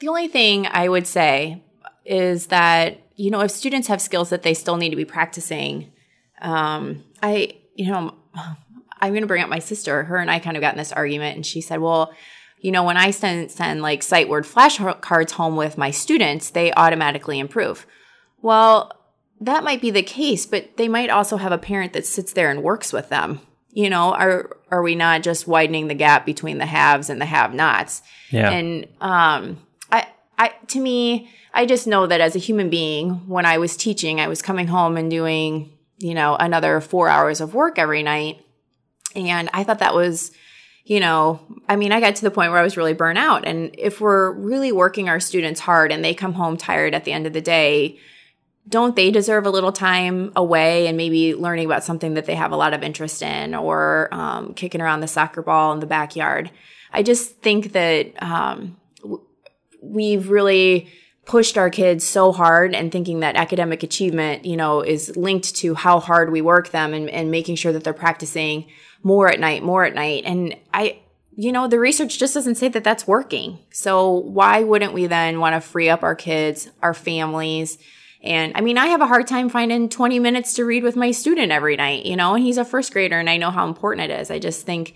the 0.01 0.09
only 0.09 0.29
thing 0.29 0.67
I 0.67 0.89
would 0.89 1.07
say 1.07 1.63
is 2.05 2.47
that, 2.47 2.99
you 3.17 3.31
know, 3.31 3.41
if 3.41 3.51
students 3.51 3.89
have 3.89 4.01
skills 4.01 4.31
that 4.31 4.43
they 4.43 4.55
still 4.55 4.77
need 4.77 4.91
to 4.91 4.97
be 4.97 5.05
practicing, 5.05 5.93
um, 6.41 7.05
I, 7.23 7.59
you 7.75 7.91
know, 7.91 8.15
I'm 9.01 9.13
going 9.13 9.23
to 9.23 9.29
bring 9.29 9.43
up 9.43 9.49
my 9.49 9.59
sister. 9.59 10.05
Her 10.05 10.17
and 10.17 10.31
I 10.31 10.39
kind 10.39 10.57
of 10.57 10.61
got 10.61 10.75
in 10.75 10.79
this 10.79 10.93
argument, 10.93 11.37
and 11.37 11.47
she 11.47 11.61
said, 11.61 11.81
"Well, 11.81 12.13
you 12.61 12.73
know, 12.73 12.83
when 12.83 12.97
I 12.97 13.13
send 13.13 13.51
send 13.51 13.81
like 13.81 14.03
sight 14.03 14.29
word 14.29 14.45
flashcards 14.45 15.33
home 15.33 15.55
with 15.55 15.79
my 15.79 15.93
students, 15.93 16.51
they 16.51 16.73
automatically 16.73 17.39
improve." 17.39 17.87
Well, 18.43 18.93
that 19.41 19.65
might 19.65 19.81
be 19.81 19.91
the 19.91 20.03
case, 20.03 20.47
but 20.47 20.77
they 20.77 20.89
might 20.89 21.11
also 21.11 21.37
have 21.37 21.53
a 21.53 21.59
parent 21.59 21.93
that 21.93 22.07
sits 22.07 22.33
there 22.33 22.51
and 22.51 22.63
works 22.63 22.93
with 22.93 23.09
them. 23.09 23.41
You 23.71 23.89
know, 23.89 24.13
are 24.15 24.57
are 24.71 24.83
we 24.83 24.97
not 24.97 25.23
just 25.23 25.47
widening 25.47 25.87
the 25.87 25.95
gap 25.95 26.27
between 26.27 26.59
the 26.59 26.67
haves 26.67 27.11
and 27.11 27.21
the 27.21 27.27
have-nots? 27.27 28.03
Yeah. 28.31 28.51
And 28.51 28.89
um, 29.01 29.59
I, 30.39 30.53
to 30.69 30.81
me, 30.81 31.31
I 31.53 31.67
just 31.67 31.87
know 31.87 32.07
that 32.07 32.21
as 32.21 32.37
a 32.37 32.39
human 32.39 32.71
being, 32.71 33.27
when 33.27 33.45
I 33.45 33.59
was 33.59 33.77
teaching, 33.77 34.21
I 34.21 34.29
was 34.29 34.41
coming 34.41 34.69
home 34.69 34.97
and 34.97 35.11
doing, 35.11 35.73
you 35.99 36.15
know, 36.15 36.37
another 36.37 36.81
four 36.81 37.09
hours 37.09 37.41
of 37.41 37.55
work 37.55 37.79
every 37.79 38.03
night, 38.03 38.45
and 39.15 39.51
I 39.53 39.65
thought 39.65 39.81
that 39.81 39.95
was 39.95 40.31
you 40.89 41.01
know, 41.01 41.39
I 41.69 41.77
mean, 41.77 41.93
I 41.93 42.01
got 42.01 42.17
to 42.17 42.23
the 42.23 42.31
point 42.31 42.51
where 42.51 42.59
I 42.59 42.65
was 42.65 42.79
really 42.79 42.95
burnt 42.95 43.19
out. 43.19 43.47
And 43.47 43.75
if 43.77 44.01
we're 44.01 44.33
really 44.33 44.73
working 44.73 45.11
our 45.11 45.21
students 45.21 45.61
hard 45.61 45.93
and 45.93 46.03
they 46.03 46.15
come 46.15 46.33
home 46.33 46.57
tired 46.57 46.95
at 46.95 47.05
the 47.05 47.13
end 47.13 47.27
of 47.27 47.35
the 47.35 47.43
day, 47.43 47.99
don't 48.67 48.97
they 48.97 49.11
deserve 49.11 49.45
a 49.45 49.51
little 49.51 49.71
time 49.71 50.33
away 50.35 50.87
and 50.87 50.97
maybe 50.97 51.35
learning 51.35 51.67
about 51.67 51.85
something 51.85 52.15
that 52.15 52.25
they 52.25 52.35
have 52.35 52.53
a 52.53 52.57
lot 52.57 52.73
of 52.73 52.83
interest 52.83 53.21
in 53.21 53.55
or 53.55 54.09
um, 54.13 54.55
kicking 54.55 54.81
around 54.81 55.01
the 55.01 55.09
soccer 55.09 55.43
ball 55.43 55.75
in 55.75 55.81
the 55.81 55.87
backyard? 55.87 56.51
I 56.91 57.03
just 57.03 57.37
think 57.43 57.73
that 57.73 58.23
um, 58.23 58.79
we've 59.81 60.31
really 60.31 60.89
pushed 61.29 61.59
our 61.59 61.69
kids 61.69 62.07
so 62.07 62.33
hard 62.33 62.75
and 62.75 62.91
thinking 62.91 63.21
that 63.21 63.37
academic 63.37 63.83
achievement, 63.83 64.47
you 64.47 64.57
know, 64.57 64.81
is 64.81 65.15
linked 65.15 65.55
to 65.57 65.75
how 65.75 66.01
hard 66.01 66.33
we 66.33 66.41
work 66.41 66.71
them 66.71 66.95
and, 66.95 67.11
and 67.11 67.31
making 67.31 67.55
sure 67.55 67.73
that 67.73 67.85
they're 67.85 67.93
practicing 67.93 68.67
more 69.03 69.29
at 69.29 69.39
night, 69.39 69.63
more 69.63 69.85
at 69.85 69.95
night. 69.95 70.23
And 70.25 70.57
I, 70.73 71.01
you 71.37 71.53
know, 71.53 71.69
the 71.69 71.79
research 71.79 72.19
just 72.19 72.33
doesn't 72.33 72.55
say 72.55 72.69
that 72.69 72.83
that's 72.83 73.07
working. 73.07 73.59
So 73.71 74.11
why 74.11 74.63
wouldn't 74.63 74.95
we 74.95 75.07
then 75.07 75.39
want 75.39 75.55
to 75.55 75.61
free 75.61 75.91
up 75.91 76.03
our 76.03 76.15
kids, 76.15 76.71
our 76.83 76.95
families? 76.95 77.77
And 78.23 78.53
I 78.57 78.63
mean, 78.63 78.79
I 78.79 78.87
have 78.87 79.03
a 79.03 79.07
hard 79.07 79.27
time 79.27 79.51
finding 79.51 79.91
20 79.91 80.19
minutes 80.19 80.55
to 80.55 80.65
read 80.65 80.83
with 80.83 80.97
my 80.97 81.11
student 81.11 81.53
every 81.53 81.77
night, 81.77 82.07
you 82.07 82.17
know, 82.17 82.35
and 82.35 82.43
he's 82.43 82.59
a 82.59 82.65
first 82.65 82.93
grader 82.93 83.19
and 83.19 83.31
I 83.31 83.37
know 83.37 83.51
how 83.51 83.69
important 83.69 84.11
it 84.11 84.21
is. 84.21 84.31
I 84.31 84.39
just 84.39 84.65
think 84.65 84.95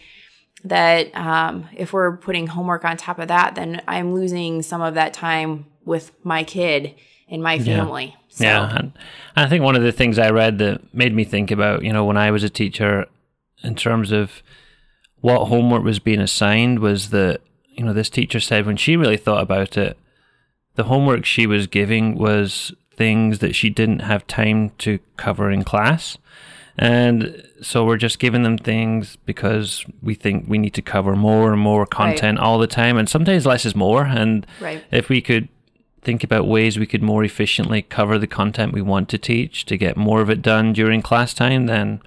that 0.64 1.14
um, 1.16 1.68
if 1.76 1.92
we're 1.92 2.16
putting 2.16 2.46
homework 2.46 2.84
on 2.84 2.96
top 2.96 3.18
of 3.18 3.28
that, 3.28 3.54
then 3.54 3.82
I'm 3.88 4.14
losing 4.14 4.62
some 4.62 4.80
of 4.80 4.94
that 4.94 5.12
time 5.12 5.66
with 5.84 6.12
my 6.24 6.44
kid 6.44 6.94
and 7.28 7.42
my 7.42 7.58
family. 7.58 8.06
Yeah. 8.06 8.28
So. 8.28 8.44
Yeah. 8.44 8.76
And 8.76 8.92
I 9.36 9.48
think 9.48 9.64
one 9.64 9.76
of 9.76 9.82
the 9.82 9.92
things 9.92 10.18
I 10.18 10.30
read 10.30 10.58
that 10.58 10.94
made 10.94 11.14
me 11.14 11.24
think 11.24 11.50
about, 11.50 11.84
you 11.84 11.92
know, 11.92 12.04
when 12.04 12.16
I 12.16 12.30
was 12.30 12.44
a 12.44 12.50
teacher 12.50 13.06
in 13.62 13.74
terms 13.74 14.12
of 14.12 14.42
what 15.20 15.46
homework 15.46 15.84
was 15.84 15.98
being 15.98 16.20
assigned 16.20 16.78
was 16.80 17.10
that, 17.10 17.40
you 17.72 17.84
know, 17.84 17.92
this 17.92 18.10
teacher 18.10 18.40
said 18.40 18.66
when 18.66 18.76
she 18.76 18.96
really 18.96 19.16
thought 19.16 19.42
about 19.42 19.76
it, 19.76 19.96
the 20.74 20.84
homework 20.84 21.24
she 21.24 21.46
was 21.46 21.66
giving 21.66 22.16
was 22.16 22.72
things 22.96 23.38
that 23.40 23.54
she 23.54 23.70
didn't 23.70 24.00
have 24.00 24.26
time 24.26 24.70
to 24.78 24.98
cover 25.16 25.50
in 25.50 25.64
class. 25.64 26.18
And 26.78 27.46
so 27.60 27.84
we're 27.84 27.98
just 27.98 28.18
giving 28.18 28.42
them 28.42 28.56
things 28.56 29.16
because 29.26 29.84
we 30.02 30.14
think 30.14 30.46
we 30.48 30.58
need 30.58 30.74
to 30.74 30.82
cover 30.82 31.14
more 31.14 31.52
and 31.52 31.60
more 31.60 31.86
content 31.86 32.38
right. 32.38 32.44
all 32.44 32.58
the 32.58 32.66
time. 32.66 32.96
And 32.96 33.08
sometimes 33.08 33.46
less 33.46 33.64
is 33.66 33.76
more. 33.76 34.04
And 34.04 34.46
right. 34.60 34.82
if 34.90 35.08
we 35.08 35.20
could 35.20 35.48
think 36.02 36.24
about 36.24 36.46
ways 36.46 36.78
we 36.78 36.86
could 36.86 37.02
more 37.02 37.22
efficiently 37.24 37.82
cover 37.82 38.18
the 38.18 38.26
content 38.26 38.72
we 38.72 38.82
want 38.82 39.08
to 39.08 39.18
teach 39.18 39.64
to 39.66 39.76
get 39.76 39.96
more 39.96 40.20
of 40.20 40.28
it 40.28 40.42
done 40.42 40.72
during 40.72 41.00
class 41.00 41.32
time, 41.32 41.66
then 41.66 42.00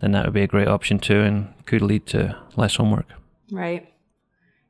then 0.00 0.12
that 0.12 0.24
would 0.24 0.34
be 0.34 0.42
a 0.42 0.48
great 0.48 0.66
option 0.66 0.98
too 0.98 1.20
and 1.20 1.52
could 1.64 1.82
lead 1.82 2.06
to 2.06 2.36
less 2.56 2.76
homework. 2.76 3.06
Right. 3.52 3.88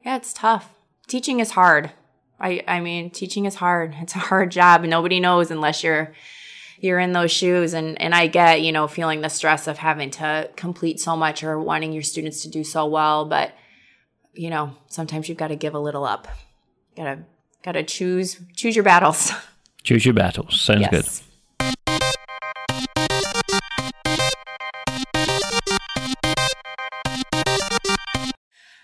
Yeah, 0.05 0.17
it's 0.17 0.35
tough. 0.35 0.71
Teaching 1.07 1.41
is 1.41 1.53
hard. 1.53 1.93
I 2.41 2.63
I 2.67 2.81
mean, 2.81 3.11
teaching 3.11 3.45
is 3.45 3.57
hard. 3.57 3.95
It's 4.01 4.17
a 4.17 4.19
hard 4.19 4.51
job. 4.51 4.83
Nobody 4.83 5.21
knows 5.21 5.51
unless 5.51 5.85
you're 5.85 6.13
you're 6.83 6.99
in 6.99 7.13
those 7.13 7.31
shoes 7.31 7.75
and 7.75 7.99
and 8.03 8.15
I 8.15 8.27
get, 8.27 8.61
you 8.61 8.73
know, 8.73 8.89
feeling 8.89 9.21
the 9.21 9.31
stress 9.31 9.69
of 9.69 9.79
having 9.79 10.11
to 10.11 10.51
complete 10.57 11.01
so 11.01 11.17
much 11.17 11.45
or 11.45 11.59
wanting 11.59 11.93
your 11.93 12.03
students 12.03 12.43
to 12.43 12.51
do 12.51 12.65
so 12.65 12.87
well, 12.87 13.25
but 13.25 13.53
you 14.35 14.51
know, 14.51 14.75
sometimes 14.89 15.29
you've 15.29 15.39
got 15.39 15.49
to 15.49 15.57
give 15.57 15.75
a 15.75 15.79
little 15.79 16.05
up. 16.05 16.27
Got 16.97 17.05
to 17.05 17.19
got 17.63 17.73
to 17.73 17.85
choose 17.85 18.41
choose 18.57 18.75
your 18.75 18.85
battles. 18.85 19.33
Choose 19.85 20.05
your 20.05 20.15
battles. 20.15 20.61
Sounds 20.61 20.83
yes. 20.83 20.91
good. 20.91 21.32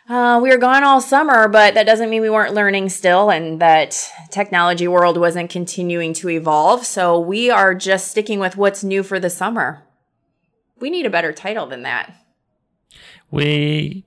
Uh, 0.08 0.40
we 0.42 0.48
were 0.48 0.56
gone 0.56 0.84
all 0.84 1.02
summer, 1.02 1.48
but 1.48 1.74
that 1.74 1.84
doesn't 1.84 2.08
mean 2.08 2.22
we 2.22 2.30
weren't 2.30 2.54
learning 2.54 2.88
still 2.88 3.28
and 3.28 3.60
that 3.60 4.10
technology 4.30 4.88
world 4.88 5.18
wasn't 5.18 5.50
continuing 5.50 6.14
to 6.14 6.30
evolve. 6.30 6.86
So 6.86 7.20
we 7.20 7.50
are 7.50 7.74
just 7.74 8.10
sticking 8.10 8.40
with 8.40 8.56
what's 8.56 8.82
new 8.82 9.02
for 9.02 9.20
the 9.20 9.28
summer. 9.28 9.82
We 10.80 10.88
need 10.88 11.04
a 11.04 11.10
better 11.10 11.32
title 11.32 11.66
than 11.66 11.82
that. 11.82 12.14
We, 13.30 14.04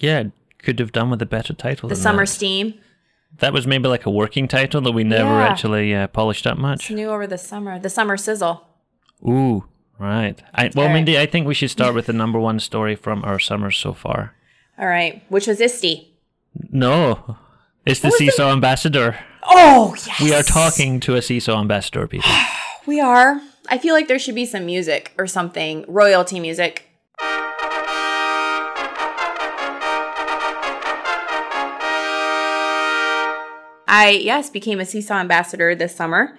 yeah, 0.00 0.24
could 0.58 0.78
have 0.80 0.92
done 0.92 1.08
with 1.08 1.22
a 1.22 1.26
better 1.26 1.54
title. 1.54 1.88
The 1.88 1.96
Summer 1.96 2.24
that. 2.24 2.32
Steam. 2.32 2.74
That 3.38 3.54
was 3.54 3.66
maybe 3.66 3.88
like 3.88 4.04
a 4.04 4.10
working 4.10 4.46
title 4.48 4.82
that 4.82 4.92
we 4.92 5.04
never 5.04 5.30
yeah. 5.30 5.48
actually 5.48 5.94
uh, 5.94 6.08
polished 6.08 6.46
up 6.46 6.58
much. 6.58 6.90
It's 6.90 6.90
new 6.90 7.08
over 7.08 7.26
the 7.26 7.38
summer. 7.38 7.78
The 7.78 7.88
Summer 7.88 8.18
Sizzle. 8.18 8.66
Ooh, 9.26 9.64
right. 9.98 10.42
I, 10.52 10.70
well, 10.74 10.88
right. 10.88 10.92
Mindy, 10.92 11.18
I 11.18 11.24
think 11.24 11.46
we 11.46 11.54
should 11.54 11.70
start 11.70 11.94
with 11.94 12.06
the 12.06 12.12
number 12.12 12.38
one 12.38 12.60
story 12.60 12.94
from 12.94 13.24
our 13.24 13.38
summers 13.38 13.78
so 13.78 13.94
far. 13.94 14.34
All 14.78 14.86
right. 14.86 15.22
Which 15.28 15.46
was 15.46 15.60
ISTE? 15.60 16.08
No. 16.70 17.36
It's 17.84 18.00
the 18.00 18.10
Seesaw 18.10 18.46
the... 18.46 18.52
Ambassador. 18.52 19.18
Oh, 19.44 19.94
yes. 20.06 20.20
We 20.20 20.32
are 20.32 20.42
talking 20.42 21.00
to 21.00 21.16
a 21.16 21.22
Seesaw 21.22 21.60
Ambassador, 21.60 22.06
people. 22.06 22.30
we 22.86 23.00
are. 23.00 23.40
I 23.68 23.78
feel 23.78 23.94
like 23.94 24.08
there 24.08 24.18
should 24.18 24.34
be 24.34 24.46
some 24.46 24.66
music 24.66 25.12
or 25.18 25.26
something, 25.26 25.84
royalty 25.88 26.40
music. 26.40 26.88
I, 33.94 34.18
yes, 34.22 34.48
became 34.48 34.80
a 34.80 34.86
Seesaw 34.86 35.16
Ambassador 35.16 35.74
this 35.74 35.94
summer. 35.94 36.38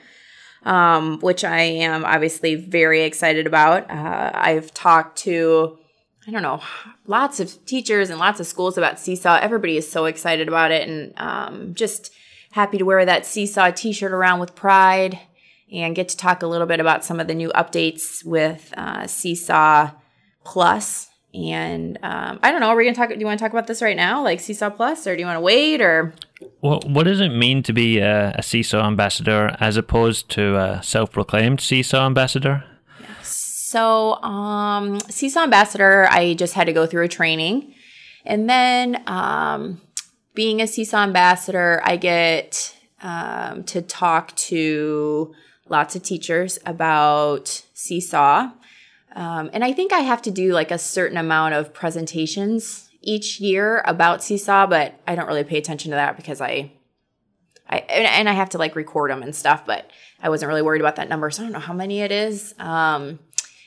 Um, 0.65 1.19
which 1.19 1.43
I 1.43 1.59
am 1.59 2.05
obviously 2.05 2.55
very 2.55 3.01
excited 3.01 3.47
about. 3.47 3.91
Uh, 3.91 4.31
I've 4.33 4.73
talked 4.73 5.17
to 5.19 5.77
I 6.25 6.31
don't 6.31 6.41
know, 6.41 6.61
lots 7.05 7.39
of 7.39 7.65
teachers 7.65 8.09
and 8.09 8.19
lots 8.19 8.39
of 8.39 8.47
schools 8.47 8.77
about 8.77 8.99
Seesaw. 8.99 9.39
Everybody 9.41 9.75
is 9.77 9.89
so 9.89 10.05
excited 10.05 10.47
about 10.47 10.71
it 10.71 10.87
and 10.87 11.13
um, 11.17 11.73
just 11.73 12.13
happy 12.51 12.77
to 12.77 12.85
wear 12.85 13.03
that 13.03 13.25
Seesaw 13.25 13.71
t 13.71 13.91
shirt 13.91 14.11
around 14.11 14.39
with 14.39 14.55
pride 14.55 15.19
and 15.71 15.95
get 15.95 16.07
to 16.09 16.17
talk 16.17 16.43
a 16.43 16.47
little 16.47 16.67
bit 16.67 16.79
about 16.79 17.03
some 17.03 17.19
of 17.19 17.27
the 17.27 17.33
new 17.33 17.49
updates 17.49 18.23
with 18.23 18.73
uh, 18.77 19.07
Seesaw 19.07 19.91
Plus. 20.45 21.09
And 21.33 21.97
um, 22.03 22.39
I 22.43 22.51
don't 22.51 22.61
know, 22.61 22.67
are 22.67 22.75
we 22.75 22.83
going 22.83 22.93
to 22.93 22.99
talk? 22.99 23.09
Do 23.09 23.17
you 23.17 23.25
want 23.25 23.39
to 23.39 23.43
talk 23.43 23.51
about 23.51 23.65
this 23.65 23.81
right 23.81 23.97
now, 23.97 24.23
like 24.23 24.39
Seesaw 24.39 24.69
Plus, 24.69 25.07
or 25.07 25.15
do 25.15 25.19
you 25.19 25.25
want 25.25 25.37
to 25.37 25.41
wait? 25.41 25.81
Or 25.81 26.13
well, 26.61 26.79
what 26.85 27.03
does 27.03 27.19
it 27.19 27.29
mean 27.29 27.63
to 27.63 27.73
be 27.73 27.97
a, 27.97 28.35
a 28.37 28.43
Seesaw 28.43 28.85
ambassador 28.85 29.55
as 29.59 29.75
opposed 29.75 30.29
to 30.29 30.55
a 30.55 30.83
self 30.83 31.11
proclaimed 31.11 31.59
Seesaw 31.59 32.05
ambassador? 32.05 32.63
So, 33.73 34.21
um, 34.21 34.99
Seesaw 35.09 35.45
Ambassador, 35.45 36.07
I 36.11 36.35
just 36.35 36.53
had 36.53 36.65
to 36.65 36.73
go 36.73 36.85
through 36.85 37.05
a 37.05 37.07
training. 37.07 37.73
And 38.23 38.47
then, 38.47 39.01
um, 39.07 39.81
being 40.35 40.61
a 40.61 40.67
Seesaw 40.67 41.01
Ambassador, 41.01 41.81
I 41.83 41.97
get 41.97 42.77
um, 43.01 43.63
to 43.63 43.81
talk 43.81 44.35
to 44.35 45.33
lots 45.69 45.95
of 45.95 46.03
teachers 46.03 46.59
about 46.67 47.63
Seesaw. 47.73 48.51
Um, 49.15 49.49
and 49.53 49.63
I 49.63 49.73
think 49.73 49.91
I 49.91 50.01
have 50.01 50.21
to 50.21 50.29
do 50.29 50.53
like 50.53 50.69
a 50.69 50.77
certain 50.77 51.17
amount 51.17 51.55
of 51.55 51.73
presentations 51.73 52.91
each 53.01 53.39
year 53.39 53.81
about 53.87 54.23
Seesaw, 54.23 54.67
but 54.67 55.01
I 55.07 55.15
don't 55.15 55.25
really 55.25 55.43
pay 55.43 55.57
attention 55.57 55.89
to 55.89 55.95
that 55.95 56.15
because 56.15 56.41
I, 56.41 56.73
I 57.67 57.77
and 57.79 58.29
I 58.29 58.33
have 58.33 58.49
to 58.49 58.59
like 58.59 58.75
record 58.75 59.09
them 59.09 59.23
and 59.23 59.35
stuff, 59.35 59.65
but 59.65 59.89
I 60.21 60.29
wasn't 60.29 60.49
really 60.49 60.61
worried 60.61 60.81
about 60.81 60.97
that 60.97 61.09
number, 61.09 61.31
so 61.31 61.41
I 61.41 61.45
don't 61.45 61.53
know 61.53 61.59
how 61.59 61.73
many 61.73 62.01
it 62.01 62.11
is. 62.11 62.53
Um, 62.59 63.17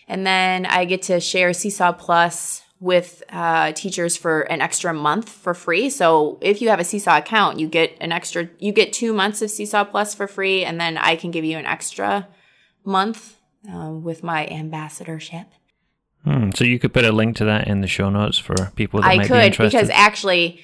and 0.09 0.27
then 0.27 0.67
I 0.67 0.85
get 0.85 1.03
to 1.03 1.21
share 1.21 1.53
Seesaw 1.53 1.93
Plus 1.93 2.63
with 2.79 3.23
uh, 3.31 3.73
teachers 3.73 4.17
for 4.17 4.43
an 4.43 4.61
extra 4.61 4.93
month 4.93 5.29
for 5.29 5.55
free. 5.55 5.89
So 5.89 6.39
if 6.41 6.61
you 6.61 6.69
have 6.69 6.79
a 6.79 6.85
Seesaw 6.85 7.19
account, 7.19 7.59
you 7.59 7.69
get 7.69 7.97
an 8.01 8.13
extra, 8.13 8.49
you 8.59 8.73
get 8.73 8.93
two 8.93 9.13
months 9.13 9.41
of 9.43 9.51
Seesaw 9.51 9.85
Plus 9.85 10.15
for 10.15 10.27
free, 10.27 10.65
and 10.65 10.81
then 10.81 10.99
I 10.99 11.17
can 11.17 11.31
give 11.31 11.45
you 11.45 11.57
an 11.57 11.67
extra 11.67 12.29
month 12.85 13.37
uh, 13.73 13.91
with 13.91 14.23
my 14.23 14.47
ambassadorship. 14.47 15.47
Hmm, 16.25 16.51
so 16.55 16.65
you 16.65 16.79
could 16.79 16.93
put 16.93 17.05
a 17.05 17.13
link 17.13 17.37
to 17.37 17.45
that 17.45 17.67
in 17.69 17.81
the 17.81 17.87
show 17.87 18.11
notes 18.11 18.37
for 18.37 18.73
people 18.77 19.01
that 19.01 19.09
I 19.09 19.17
might 19.17 19.29
could, 19.29 19.41
be 19.41 19.47
interested. 19.47 19.77
because 19.77 19.91
actually, 19.91 20.61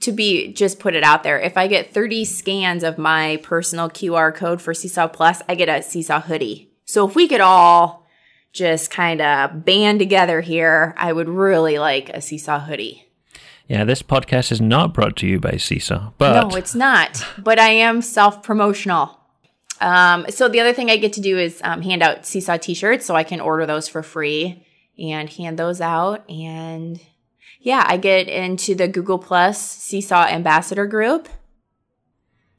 to 0.00 0.12
be 0.12 0.52
just 0.52 0.78
put 0.80 0.94
it 0.94 1.02
out 1.02 1.22
there, 1.22 1.40
if 1.40 1.56
I 1.56 1.66
get 1.66 1.94
30 1.94 2.24
scans 2.24 2.82
of 2.82 2.98
my 2.98 3.38
personal 3.42 3.88
QR 3.88 4.34
code 4.34 4.60
for 4.60 4.74
Seesaw 4.74 5.08
Plus, 5.08 5.40
I 5.48 5.54
get 5.54 5.68
a 5.68 5.82
Seesaw 5.82 6.20
hoodie. 6.20 6.70
So 6.84 7.08
if 7.08 7.14
we 7.14 7.26
could 7.26 7.40
all 7.40 8.03
just 8.54 8.90
kind 8.90 9.20
of 9.20 9.64
band 9.64 9.98
together 9.98 10.40
here, 10.40 10.94
I 10.96 11.12
would 11.12 11.28
really 11.28 11.78
like 11.78 12.08
a 12.08 12.22
Seesaw 12.22 12.60
hoodie. 12.60 13.04
Yeah, 13.68 13.84
this 13.84 14.02
podcast 14.02 14.52
is 14.52 14.60
not 14.60 14.94
brought 14.94 15.16
to 15.16 15.26
you 15.26 15.40
by 15.40 15.56
Seesaw, 15.56 16.12
but 16.16 16.48
No, 16.48 16.56
it's 16.56 16.74
not. 16.74 17.22
But 17.36 17.58
I 17.58 17.68
am 17.70 18.00
self 18.00 18.42
promotional. 18.42 19.18
Um, 19.80 20.26
so 20.30 20.48
the 20.48 20.60
other 20.60 20.72
thing 20.72 20.90
I 20.90 20.96
get 20.96 21.14
to 21.14 21.20
do 21.20 21.36
is 21.36 21.60
um, 21.64 21.82
hand 21.82 22.02
out 22.02 22.24
Seesaw 22.24 22.56
t-shirts, 22.58 23.04
so 23.04 23.14
I 23.16 23.24
can 23.24 23.40
order 23.40 23.66
those 23.66 23.88
for 23.88 24.02
free 24.02 24.64
and 24.98 25.28
hand 25.28 25.58
those 25.58 25.80
out. 25.80 26.28
And 26.30 27.00
yeah, 27.60 27.84
I 27.86 27.96
get 27.96 28.28
into 28.28 28.74
the 28.74 28.86
Google 28.86 29.18
Plus 29.18 29.60
Seesaw 29.60 30.26
Ambassador 30.26 30.86
group. 30.86 31.28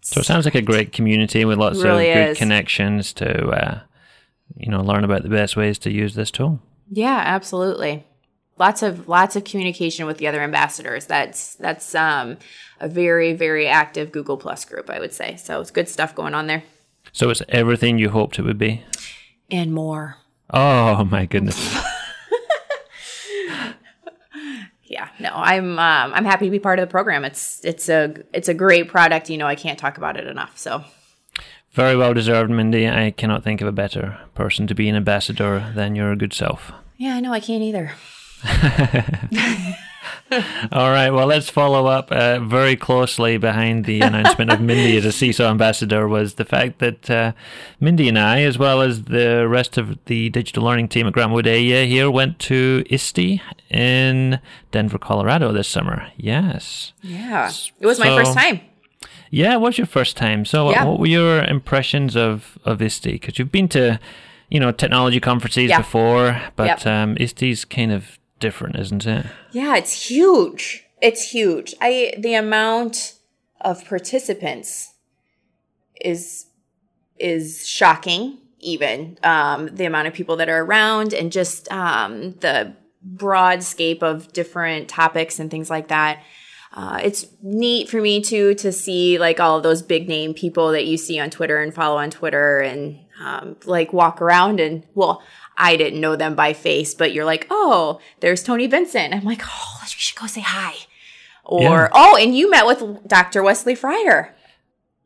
so 0.02 0.20
it 0.20 0.25
sounds 0.25 0.44
like 0.46 0.56
a 0.56 0.62
great 0.62 0.92
community 0.92 1.46
with 1.46 1.58
lots 1.58 1.80
Really 1.82 2.10
of 2.10 2.16
good 2.16 2.30
is. 2.32 2.38
connections 2.38 3.14
to, 3.14 3.48
uh, 3.48 3.80
you 4.58 4.70
know, 4.72 4.82
learn 4.82 5.04
about 5.04 5.24
the 5.24 5.30
best 5.30 5.56
ways 5.56 5.78
to 5.80 5.92
use 5.92 6.16
this 6.16 6.32
tool. 6.32 6.60
Yeah, 6.90 7.22
absolutely. 7.25 8.06
Lots 8.58 8.84
of 8.84 9.10
lots 9.10 9.36
of 9.36 9.44
communication 9.44 10.06
with 10.06 10.18
the 10.18 10.28
other 10.28 10.42
ambassadors. 10.42 11.06
That's 11.08 11.56
that's 11.56 11.94
um, 11.96 12.38
a 12.80 12.88
very 12.88 13.34
very 13.34 13.68
active 13.68 14.12
Google 14.12 14.38
Plus 14.38 14.64
group, 14.66 14.90
I 14.90 15.00
would 15.00 15.14
say. 15.14 15.36
So 15.36 15.60
it's 15.60 15.72
good 15.72 15.90
stuff 15.90 16.16
going 16.16 16.34
on 16.34 16.48
there, 16.48 16.64
So 17.12 17.30
it's 17.30 17.42
everything 17.50 17.98
you 17.98 18.10
hoped 18.10 18.40
it 18.40 18.44
would 18.44 18.58
be. 18.58 18.84
and 19.52 19.74
more. 19.74 20.18
Oh 20.52 21.04
my 21.06 21.25
goodness. 21.25 21.58
Yeah, 24.88 25.10
no, 25.20 25.32
I'm 25.34 25.80
um, 25.80 26.14
I'm 26.14 26.25
happy 26.25 26.46
to 26.46 26.52
be 26.52 26.60
part 26.60 26.78
of 26.78 26.88
the 26.88 26.92
program. 26.92 27.25
It's 27.25 27.60
it's 27.66 27.90
a 27.90 28.14
it's 28.34 28.48
a 28.48 28.54
great 28.54 28.88
product. 28.88 29.32
You 29.32 29.38
know, 29.38 29.48
I 29.48 29.56
can't 29.56 29.80
talk 29.80 29.98
about 29.98 30.16
it 30.16 30.28
enough. 30.28 30.58
So 30.60 30.84
Very 31.75 31.96
well 31.98 32.13
deserved, 32.13 32.50
Mindy. 32.50 32.88
I 32.89 33.12
cannot 33.12 33.44
think 33.44 33.60
of 33.62 33.67
a 33.67 33.72
better 33.74 34.17
person 34.34 34.65
to 34.67 34.74
be 34.75 34.88
an 34.89 34.96
ambassador 34.96 35.72
than 35.75 35.96
your 35.96 36.15
good 36.15 36.34
self. 36.34 36.72
yeah, 36.98 37.15
I 37.15 37.20
know 37.20 37.34
I 37.34 37.39
can't 37.41 37.62
either. 37.63 37.91
All 40.72 40.89
right, 40.89 41.10
well, 41.12 41.27
let's 41.27 41.50
follow 41.50 41.86
up 41.88 42.12
uh, 42.12 42.39
very 42.39 42.75
closely 42.75 43.38
behind 43.38 43.86
the 43.86 44.01
announcement 44.01 44.51
of 44.51 44.60
Mindy 44.62 44.98
as 44.98 45.05
a 45.05 45.12
Seesaw 45.12 45.50
ambassador 45.50 46.08
was 46.08 46.36
the 46.36 46.46
fact 46.46 46.79
that 46.79 47.10
uh, 47.10 47.32
Mindy 47.79 48.10
and 48.10 48.17
I, 48.17 48.41
as 48.41 48.58
well 48.58 48.82
as 48.82 49.03
the 49.03 49.48
rest 49.48 49.77
of 49.77 50.03
the 50.05 50.29
digital 50.29 50.63
learning 50.63 50.88
team 50.89 51.05
at 51.08 51.13
Grant 51.13 51.32
Wood 51.32 51.46
AEA 51.46 51.88
here, 51.88 52.10
went 52.10 52.39
to 52.39 52.84
ISTE 52.89 53.39
in 53.70 54.39
Denver, 54.72 54.98
Colorado 54.98 55.51
this 55.51 55.67
summer. 55.67 56.08
Yes. 56.17 56.94
Yeah, 57.01 57.51
it 57.79 57.86
was 57.86 58.00
my 58.00 58.08
So- 58.08 58.17
first 58.17 58.34
time. 58.38 58.62
Yeah, 59.32 59.53
it 59.53 59.60
was 59.62 59.77
your 59.77 59.88
first 59.88 60.15
time. 60.17 60.46
So, 60.46 60.70
Yeah. 60.70 60.86
what 60.86 61.00
were 61.00 61.08
your 61.08 61.44
impressions 61.44 62.15
of 62.15 62.58
of 62.65 62.82
ISTE? 62.82 63.13
Because 63.13 63.38
you've 63.39 63.51
been 63.51 63.67
to, 63.70 64.00
you 64.50 64.60
know, 64.60 64.72
technology 64.72 65.20
conferences 65.20 65.70
Yeah. 65.70 65.77
before, 65.79 66.41
but 66.55 66.67
Yep. 66.67 66.88
um, 66.88 67.17
ISTE's 67.20 67.65
kind 67.65 67.91
of 67.91 68.17
different, 68.39 68.75
isn't 68.77 69.05
it? 69.05 69.25
Yeah, 69.51 69.75
it's 69.75 70.10
huge. 70.10 70.84
It's 71.01 71.32
huge. 71.32 71.74
I 71.82 72.13
the 72.17 72.34
amount 72.36 73.13
of 73.62 73.86
participants 73.88 74.94
is 76.01 76.46
is 77.17 77.67
shocking. 77.67 78.38
Even 78.60 79.17
um, 79.24 79.70
the 79.75 79.86
amount 79.86 80.08
of 80.08 80.13
people 80.13 80.38
that 80.38 80.50
are 80.50 80.63
around, 80.63 81.13
and 81.13 81.32
just 81.32 81.72
um, 81.72 82.32
the 82.39 82.74
broad 83.03 83.62
scape 83.62 84.01
of 84.01 84.34
different 84.34 84.88
topics 84.89 85.39
and 85.39 85.51
things 85.51 85.70
like 85.70 85.89
that. 85.89 86.24
Uh, 86.75 87.00
it's 87.01 87.27
neat 87.41 87.89
for 87.89 88.01
me 88.01 88.22
too 88.22 88.53
to 88.55 88.72
see 88.72 89.17
like 89.17 89.39
all 89.39 89.55
of 89.58 89.63
those 89.63 89.82
big 89.82 90.10
name 90.10 90.34
people 90.34 90.72
that 90.72 90.86
you 90.86 90.98
see 90.98 91.17
on 91.20 91.29
Twitter 91.29 91.62
and 91.62 91.74
follow 91.74 91.98
on 91.98 92.12
Twitter 92.12 92.60
and 92.60 93.00
um, 93.24 93.55
like 93.65 93.94
walk 93.94 94.22
around 94.22 94.60
and 94.60 94.84
well, 94.94 95.24
I 95.58 95.77
didn't 95.77 96.01
know 96.01 96.17
them 96.17 96.36
by 96.36 96.51
face, 96.51 96.94
but 96.94 97.13
you're 97.13 97.24
like, 97.24 97.48
oh, 97.50 98.01
there's 98.20 98.44
Tony 98.44 98.67
Vincent. 98.67 99.13
I'm 99.13 99.24
like, 99.24 99.41
oh, 99.46 99.77
we 99.82 99.88
should 99.88 100.20
go 100.20 100.27
say 100.27 100.41
hi. 100.41 100.74
Or 101.46 101.62
Yeah. 101.62 101.88
oh, 101.94 102.17
and 102.20 102.36
you 102.36 102.51
met 102.51 102.65
with 102.65 103.08
Dr. 103.08 103.41
Wesley 103.41 103.75
Fryer. 103.75 104.36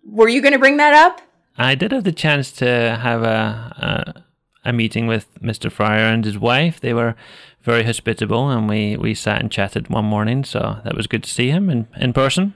Were 0.03 0.27
you 0.29 0.41
going 0.41 0.53
to 0.53 0.59
bring 0.59 0.77
that 0.77 0.93
up? 0.95 1.21
I 1.55 1.75
did 1.75 1.91
have 1.91 2.03
the 2.03 2.11
chance 2.11 2.51
to 2.53 2.65
have 2.99 3.21
a 3.21 4.23
a, 4.69 4.73
meeting 4.73 5.08
with 5.08 5.27
Mr. 5.41 5.71
Fryer 5.71 6.05
and 6.05 6.23
his 6.25 6.38
wife. 6.38 6.79
They 6.79 6.93
were 6.93 7.15
very 7.62 7.84
hospitable, 7.84 8.49
and 8.49 8.69
we, 8.69 8.95
we 8.97 9.13
sat 9.13 9.41
and 9.41 9.51
chatted 9.51 9.89
one 9.89 10.05
morning. 10.05 10.43
So 10.45 10.79
that 10.84 10.95
was 10.95 11.08
good 11.08 11.23
to 11.23 11.29
see 11.29 11.49
him 11.49 11.69
in, 11.69 11.88
in 11.97 12.13
person. 12.13 12.53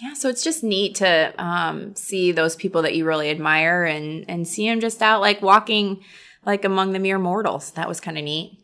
Yeah, 0.00 0.14
so 0.14 0.28
it's 0.28 0.42
just 0.42 0.64
neat 0.64 0.96
to 0.96 1.32
um, 1.38 1.94
see 1.94 2.32
those 2.32 2.56
people 2.56 2.82
that 2.82 2.94
you 2.96 3.04
really 3.04 3.30
admire 3.30 3.84
and 3.84 4.24
and 4.28 4.46
see 4.46 4.68
them 4.68 4.80
just 4.80 5.00
out 5.00 5.20
like 5.20 5.40
walking 5.40 6.02
like 6.44 6.64
among 6.64 6.92
the 6.92 6.98
mere 6.98 7.18
mortals. 7.18 7.70
That 7.72 7.88
was 7.88 8.00
kind 8.00 8.18
of 8.18 8.24
neat. 8.24 8.58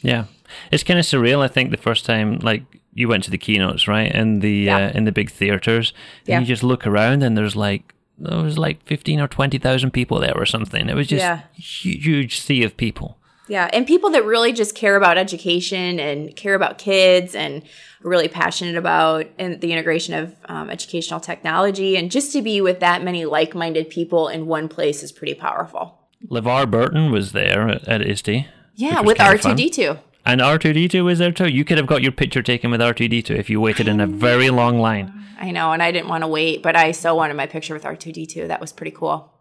Yeah, 0.00 0.24
it's 0.72 0.82
kind 0.82 0.98
of 0.98 1.04
surreal. 1.04 1.42
I 1.42 1.48
think 1.48 1.70
the 1.70 1.76
first 1.76 2.06
time, 2.06 2.38
like 2.38 2.62
you 2.94 3.08
went 3.08 3.24
to 3.24 3.30
the 3.30 3.36
keynotes, 3.36 3.86
right, 3.86 4.10
in 4.10 4.40
the 4.40 4.50
Yeah. 4.52 4.86
uh, 4.86 4.90
in 4.94 5.04
the 5.04 5.12
big 5.12 5.30
theaters, 5.30 5.92
and 6.20 6.28
Yeah. 6.28 6.40
you 6.40 6.46
just 6.46 6.62
look 6.64 6.86
around, 6.86 7.22
and 7.22 7.36
there's 7.36 7.54
like 7.56 7.94
there 8.20 8.42
was 8.42 8.58
like 8.58 8.84
15 8.86 9.20
or 9.20 9.28
20,000 9.28 9.90
people 9.90 10.20
there 10.20 10.36
or 10.36 10.46
something. 10.46 10.88
It 10.88 10.94
was 10.94 11.06
just 11.06 11.22
yeah. 11.22 11.42
huge 11.54 12.40
sea 12.40 12.62
of 12.62 12.76
people. 12.76 13.16
Yeah, 13.48 13.68
and 13.72 13.84
people 13.84 14.10
that 14.10 14.24
really 14.24 14.52
just 14.52 14.76
care 14.76 14.94
about 14.94 15.18
education 15.18 15.98
and 15.98 16.36
care 16.36 16.54
about 16.54 16.78
kids 16.78 17.34
and 17.34 17.64
really 18.00 18.28
passionate 18.28 18.76
about 18.76 19.26
and 19.38 19.60
the 19.60 19.72
integration 19.72 20.14
of 20.14 20.36
um, 20.44 20.70
educational 20.70 21.18
technology. 21.18 21.96
And 21.96 22.12
just 22.12 22.32
to 22.34 22.42
be 22.42 22.60
with 22.60 22.78
that 22.78 23.02
many 23.02 23.24
like 23.24 23.54
minded 23.56 23.90
people 23.90 24.28
in 24.28 24.46
one 24.46 24.68
place 24.68 25.02
is 25.02 25.10
pretty 25.10 25.34
powerful. 25.34 25.98
LeVar 26.28 26.70
Burton 26.70 27.10
was 27.10 27.32
there 27.32 27.68
at, 27.68 27.88
at 27.88 28.02
ISTE. 28.02 28.46
Yeah, 28.76 29.00
with 29.00 29.18
R2D2. 29.18 29.98
And 30.24 30.40
R2D2 30.40 31.04
was 31.04 31.18
there 31.18 31.32
too. 31.32 31.48
You 31.48 31.64
could 31.64 31.78
have 31.78 31.86
got 31.86 32.02
your 32.02 32.12
picture 32.12 32.42
taken 32.42 32.70
with 32.70 32.80
R2D2 32.80 33.30
if 33.30 33.50
you 33.50 33.60
waited 33.60 33.88
in 33.88 34.00
a 34.00 34.06
very 34.28 34.50
long 34.50 34.78
line. 34.78 35.12
I 35.38 35.50
know, 35.50 35.72
and 35.72 35.82
I 35.82 35.90
didn't 35.90 36.08
want 36.08 36.22
to 36.22 36.28
wait, 36.28 36.62
but 36.62 36.76
I 36.76 36.92
so 36.92 37.14
wanted 37.14 37.34
my 37.34 37.46
picture 37.46 37.72
with 37.72 37.86
R 37.86 37.96
two 37.96 38.12
D 38.12 38.26
two. 38.26 38.46
That 38.46 38.60
was 38.60 38.72
pretty 38.72 38.90
cool. 38.90 39.32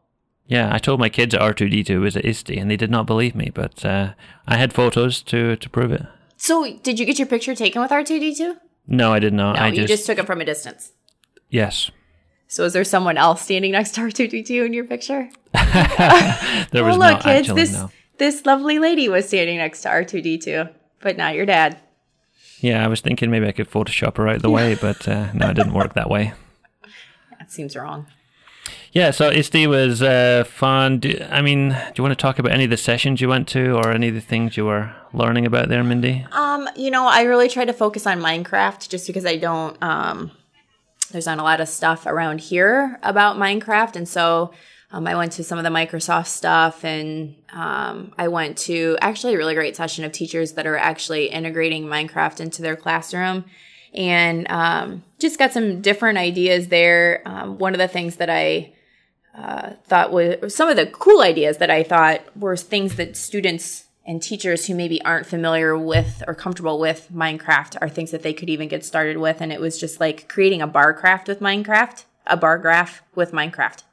Yeah, 0.48 0.74
I 0.74 0.80
told 0.80 1.00
my 1.00 1.10
kids 1.10 1.34
that 1.34 1.42
R2D2 1.42 2.02
was 2.02 2.18
at 2.18 2.26
ISTE 2.26 2.50
and 2.58 2.72
they 2.72 2.76
did 2.78 2.90
not 2.90 3.06
believe 3.06 3.36
me, 3.36 3.52
but 3.54 3.86
uh, 3.86 4.14
I 4.48 4.58
had 4.58 4.74
photos 4.74 5.22
to, 5.24 5.56
to 5.56 5.70
prove 5.70 5.92
it. 5.92 6.04
So, 6.38 6.78
did 6.78 7.00
you 7.00 7.06
get 7.06 7.20
your 7.20 7.28
picture 7.28 7.54
taken 7.54 7.82
with 7.82 7.92
R 7.92 8.04
two 8.04 8.20
D 8.20 8.34
two? 8.34 8.56
No, 8.88 9.14
I 9.14 9.20
did 9.20 9.34
not. 9.34 9.58
No, 9.58 9.62
I 9.62 9.68
you 9.68 9.76
just, 9.76 9.90
just 9.90 10.06
took 10.08 10.18
it 10.18 10.26
from 10.26 10.42
a 10.42 10.46
distance. 10.46 10.94
yes. 11.50 11.92
So, 12.48 12.64
is 12.64 12.74
there 12.74 12.84
someone 12.84 13.16
else 13.18 13.44
standing 13.44 13.74
next 13.74 13.92
to 13.96 14.02
R 14.02 14.10
two 14.10 14.28
D 14.28 14.42
two 14.42 14.64
in 14.64 14.74
your 14.74 14.86
picture? 14.86 15.30
There 16.72 16.84
was 16.84 16.96
oh, 16.96 17.00
look, 17.00 17.00
not 17.00 17.22
kids, 17.24 17.50
actually 17.50 17.62
this 17.62 17.74
no. 17.74 17.92
This 18.20 18.46
lovely 18.46 18.78
lady 18.80 19.10
was 19.10 19.28
standing 19.28 19.58
next 19.58 19.82
to 19.82 19.90
R 19.90 20.04
two 20.04 20.22
D 20.22 20.38
two, 20.38 20.66
but 21.02 21.18
not 21.18 21.36
your 21.36 21.46
dad. 21.46 21.80
Yeah, 22.60 22.84
I 22.84 22.88
was 22.88 23.02
thinking 23.02 23.32
maybe 23.32 23.48
I 23.48 23.52
could 23.54 23.72
Photoshop 23.72 24.18
her 24.18 24.28
out 24.28 24.38
of 24.38 24.42
the 24.42 24.50
way, 24.50 24.76
but 24.82 25.08
uh, 25.08 25.32
no, 25.34 25.50
it 25.50 25.56
didn't 25.56 25.74
work 25.74 25.94
that 25.94 26.10
way. 26.10 26.34
That 27.40 27.52
seems 27.52 27.76
wrong. 27.76 28.08
Yeah, 28.92 29.12
so 29.12 29.30
ISTE 29.30 29.68
was 29.68 30.02
uh, 30.02 30.44
fun. 30.48 31.00
Do, 31.00 31.26
I 31.30 31.42
mean, 31.42 31.70
do 31.70 31.94
you 31.96 32.04
want 32.04 32.12
to 32.12 32.22
talk 32.22 32.40
about 32.40 32.52
any 32.52 32.64
of 32.64 32.70
the 32.72 32.78
sessions 32.78 33.22
you 33.22 33.30
went 33.30 33.48
to 33.50 33.76
or 33.76 33.92
any 33.92 34.10
of 34.10 34.16
the 34.16 34.22
things 34.22 34.58
you 34.58 34.66
were 34.66 34.94
learning 35.14 35.46
about 35.46 35.70
there, 35.70 35.84
Mindy? 35.84 36.26
Um, 36.32 36.68
you 36.76 36.90
know, 36.90 37.08
I 37.08 37.22
really 37.24 37.50
try 37.50 37.66
to 37.66 37.74
focus 37.74 38.08
on 38.08 38.20
Minecraft 38.20 38.90
just 38.90 39.06
because 39.08 39.26
I 39.26 39.38
don't 39.38 39.82
um 39.84 40.32
there's 41.12 41.26
not 41.26 41.40
a 41.40 41.44
lot 41.44 41.62
of 41.62 41.68
stuff 41.68 42.06
around 42.06 42.40
here 42.40 43.00
about 43.02 43.38
Minecraft 43.38 43.96
and 43.96 44.08
so 44.08 44.52
um, 44.92 45.06
I 45.06 45.16
went 45.16 45.34
to 45.34 45.44
some 45.44 45.58
of 45.60 45.64
the 45.64 45.70
Microsoft 45.70 46.28
stuff 46.28 46.84
and 46.84 47.36
um, 47.54 48.12
I 48.18 48.28
went 48.28 48.58
to 48.60 48.98
actually 49.02 49.36
a 49.36 49.38
really 49.38 49.54
great 49.54 49.76
session 49.76 50.04
of 50.04 50.12
teachers 50.12 50.54
that 50.54 50.66
are 50.66 50.78
actually 50.78 51.28
integrating 51.28 51.86
Minecraft 51.86 52.40
into 52.40 52.62
their 52.62 52.76
classroom 52.76 53.46
and 53.94 54.50
um, 54.50 55.04
just 55.20 55.38
got 55.38 55.52
some 55.52 55.82
different 55.82 56.18
ideas 56.18 56.70
there. 56.70 57.22
Um, 57.26 57.58
one 57.58 57.74
of 57.74 57.80
the 57.80 57.88
things 57.88 58.16
that 58.18 58.30
I 58.30 58.74
uh, 59.36 59.74
thought 59.86 60.12
was 60.12 60.56
some 60.56 60.70
of 60.70 60.76
the 60.76 60.88
cool 60.88 61.22
ideas 61.22 61.58
that 61.58 61.70
I 61.70 61.84
thought 61.84 62.22
were 62.36 62.58
things 62.58 62.96
that 62.96 63.16
students 63.16 63.86
and 64.06 64.24
teachers 64.24 64.66
who 64.66 64.74
maybe 64.74 65.00
aren't 65.04 65.28
familiar 65.28 65.78
with 65.78 66.24
or 66.28 66.34
comfortable 66.34 66.80
with 66.80 67.10
Minecraft 67.14 67.78
are 67.80 67.90
things 67.90 68.10
that 68.10 68.24
they 68.24 68.34
could 68.34 68.50
even 68.50 68.68
get 68.68 68.84
started 68.84 69.18
with. 69.18 69.40
And 69.40 69.54
it 69.54 69.62
was 69.62 69.80
just 69.80 70.00
like 70.00 70.28
creating 70.28 70.64
a 70.64 70.68
bar 70.68 70.96
craft 70.96 71.28
with 71.28 71.40
Minecraft, 71.42 72.06
a 72.26 72.36
bar 72.36 72.58
graph 72.58 73.04
with 73.14 73.32
Minecraft, 73.32 73.84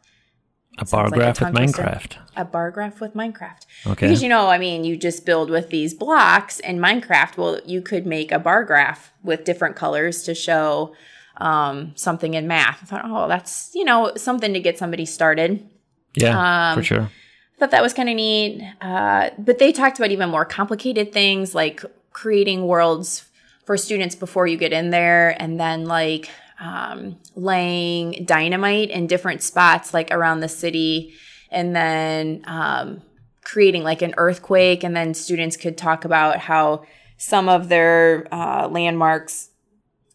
A 0.78 0.84
bar 0.84 1.04
like 1.04 1.12
a 1.12 1.16
graph 1.16 1.40
with. 1.40 1.54
Minecraft. 1.54 2.16
a 2.36 2.44
bar 2.44 2.70
graph 2.70 3.00
with 3.00 3.14
Minecraft. 3.14 3.64
Okay. 3.86 4.06
Because 4.06 4.22
you 4.22 4.28
know, 4.28 4.48
I 4.48 4.58
mean, 4.58 4.84
you 4.84 4.96
just 4.96 5.24
build 5.24 5.48
with 5.48 5.70
these 5.70 5.94
blocks 5.94 6.60
in 6.60 6.78
Minecraft. 6.78 7.36
Well, 7.36 7.60
you 7.64 7.80
could 7.80 8.06
make 8.06 8.30
a 8.30 8.38
bar 8.38 8.62
graph 8.64 9.10
with 9.22 9.44
different 9.44 9.74
colors 9.76 10.22
to 10.24 10.34
show 10.34 10.94
um, 11.38 11.92
something 11.96 12.34
in 12.34 12.46
math. 12.46 12.80
I 12.82 12.86
thought, 12.86 13.02
oh, 13.04 13.28
that's 13.28 13.70
you 13.74 13.84
know 13.84 14.12
something 14.16 14.52
to 14.52 14.60
get 14.60 14.78
somebody 14.78 15.06
started. 15.06 15.66
Yeah, 16.14 16.72
Um, 16.72 16.78
for 16.78 16.84
sure. 16.84 17.02
I 17.02 17.58
thought 17.58 17.70
that 17.70 17.82
was 17.82 17.94
kind 17.94 18.08
of 18.08 18.16
neat. 18.16 18.62
Uh, 18.80 19.30
but 19.38 19.58
they 19.58 19.72
talked 19.72 19.98
about 19.98 20.10
even 20.10 20.28
more 20.30 20.44
complicated 20.44 21.12
things 21.12 21.54
like 21.54 21.82
creating 22.12 22.66
worlds 22.66 23.24
for 23.64 23.76
students 23.76 24.14
before 24.14 24.46
you 24.46 24.56
get 24.56 24.72
in 24.72 24.90
there, 24.90 25.34
and 25.40 25.58
then 25.58 25.86
like 25.86 26.28
um, 26.60 27.16
laying 27.34 28.24
dynamite 28.24 28.90
in 28.90 29.06
different 29.06 29.42
spots, 29.42 29.92
like 29.92 30.10
around 30.10 30.40
the 30.40 30.48
city, 30.48 31.14
and 31.50 31.74
then 31.74 32.42
um, 32.46 33.02
creating 33.44 33.84
like 33.84 34.02
an 34.02 34.14
earthquake, 34.16 34.82
and 34.82 34.96
then 34.96 35.14
students 35.14 35.56
could 35.56 35.76
talk 35.76 36.04
about 36.04 36.38
how 36.38 36.84
some 37.18 37.48
of 37.48 37.68
their 37.68 38.26
uh, 38.32 38.68
landmarks 38.68 39.50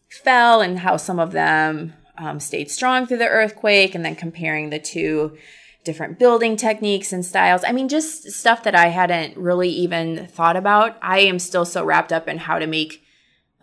fell 0.10 0.62
and 0.62 0.80
how 0.80 0.98
some 0.98 1.20
of 1.20 1.32
them 1.32 1.94
um, 2.18 2.40
stayed 2.40 2.70
strong 2.70 3.06
through 3.06 3.18
the 3.18 3.28
earthquake, 3.28 3.96
and 3.96 4.04
then 4.04 4.16
comparing 4.16 4.70
the 4.70 4.80
two 4.80 5.38
different 5.84 6.20
building 6.20 6.56
techniques 6.56 7.12
and 7.12 7.26
styles. 7.26 7.64
I 7.64 7.72
mean, 7.72 7.90
just 7.90 8.32
stuff 8.32 8.64
that 8.64 8.76
I 8.76 8.88
hadn't 8.88 9.36
really 9.36 9.70
even 9.70 10.28
thought 10.28 10.56
about. 10.56 10.96
I 11.02 11.20
am 11.22 11.40
still 11.40 11.66
so 11.66 11.84
wrapped 11.84 12.14
up 12.14 12.28
in 12.28 12.38
how 12.38 12.60
to 12.60 12.68
make, 12.68 13.04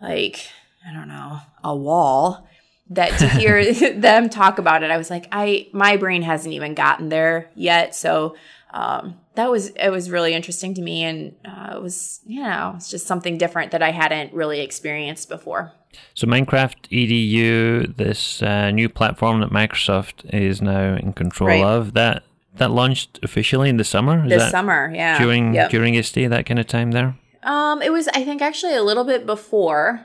like, 0.01 0.49
I 0.85 0.93
don't 0.93 1.07
know, 1.07 1.39
a 1.63 1.73
wall 1.73 2.48
that 2.91 3.17
to 3.19 3.27
hear 3.27 3.73
them 3.93 4.29
talk 4.29 4.57
about 4.59 4.83
it, 4.83 4.91
I 4.91 4.97
was 4.97 5.09
like, 5.09 5.27
I, 5.31 5.67
my 5.73 5.97
brain 5.97 6.21
hasn't 6.21 6.53
even 6.53 6.73
gotten 6.73 7.09
there 7.09 7.49
yet. 7.55 7.95
So, 7.95 8.35
um, 8.71 9.15
that 9.35 9.49
was, 9.49 9.69
it 9.69 9.89
was 9.89 10.09
really 10.11 10.33
interesting 10.33 10.73
to 10.75 10.81
me. 10.81 11.03
And, 11.03 11.35
uh, 11.45 11.75
it 11.77 11.81
was, 11.81 12.19
you 12.25 12.43
know, 12.43 12.73
it's 12.75 12.89
just 12.89 13.07
something 13.07 13.37
different 13.37 13.71
that 13.71 13.81
I 13.81 13.91
hadn't 13.91 14.33
really 14.33 14.59
experienced 14.61 15.29
before. 15.29 15.71
So 16.13 16.27
Minecraft 16.27 16.75
EDU, 16.91 17.95
this 17.97 18.43
uh, 18.43 18.69
new 18.71 18.89
platform 18.89 19.39
that 19.41 19.49
Microsoft 19.49 20.31
is 20.33 20.61
now 20.61 20.95
in 20.95 21.13
control 21.13 21.47
Right. 21.47 21.63
of, 21.63 21.93
that 21.93 22.23
that 22.57 22.71
launched 22.71 23.19
officially 23.23 23.69
in 23.69 23.77
the 23.77 23.83
summer. 23.83 24.23
Is 24.25 24.29
This 24.31 24.51
summer, 24.51 24.91
yeah. 24.93 25.17
during 25.17 25.53
Yep. 25.53 25.71
during 25.71 25.95
ISTE, 25.95 26.27
that 26.29 26.45
kind 26.45 26.59
of 26.59 26.67
time 26.67 26.91
there. 26.91 27.15
Um, 27.43 27.81
it 27.81 27.91
was 27.91 28.07
I 28.09 28.23
think 28.23 28.41
actually 28.41 28.75
a 28.75 28.83
little 28.83 29.05
bit 29.05 29.25
before, 29.25 30.01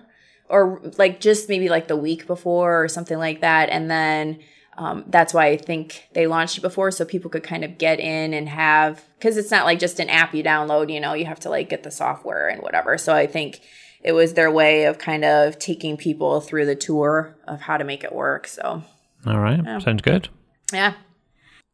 or 0.48 0.80
like 0.98 1.20
just 1.20 1.48
maybe 1.48 1.68
like 1.68 1.88
the 1.88 1.96
week 1.96 2.26
before 2.26 2.83
or 2.85 2.88
something 2.88 3.18
like 3.18 3.40
that, 3.40 3.68
and 3.70 3.90
then 3.90 4.40
um, 4.76 5.04
that's 5.07 5.33
why 5.33 5.46
I 5.46 5.57
think 5.57 6.09
they 6.14 6.26
launched 6.26 6.59
it 6.59 6.62
before, 6.62 6.90
so 6.90 7.04
people 7.04 7.30
could 7.30 7.44
kind 7.44 7.64
of 7.64 7.78
get 7.78 8.00
in 8.00 8.35
and 8.35 8.48
have 8.48 9.04
because 9.18 9.37
it's 9.37 9.50
not 9.50 9.64
like 9.64 9.78
just 9.78 10.00
an 10.00 10.11
app 10.11 10.35
you 10.35 10.42
download. 10.42 10.92
You 10.92 11.00
know, 11.00 11.14
you 11.14 11.26
have 11.26 11.40
to 11.40 11.50
like 11.50 11.68
get 11.68 11.83
the 11.83 11.90
software 11.90 12.48
and 12.48 12.61
whatever. 12.62 12.98
So 12.98 13.14
I 13.14 13.26
think 13.26 13.61
it 14.02 14.12
was 14.12 14.35
their 14.35 14.50
way 14.50 14.85
of 14.85 14.98
kind 14.98 15.24
of 15.24 15.59
taking 15.59 15.96
people 15.96 16.40
through 16.40 16.66
the 16.66 16.74
tour 16.76 17.37
of 17.46 17.61
how 17.62 17.76
to 17.76 17.85
make 17.85 18.04
it 18.04 18.12
work. 18.12 18.46
So 18.46 18.83
All 19.26 19.38
right, 19.38 19.64
sounds 19.83 20.02
good. 20.02 20.28
yeah, 20.72 20.94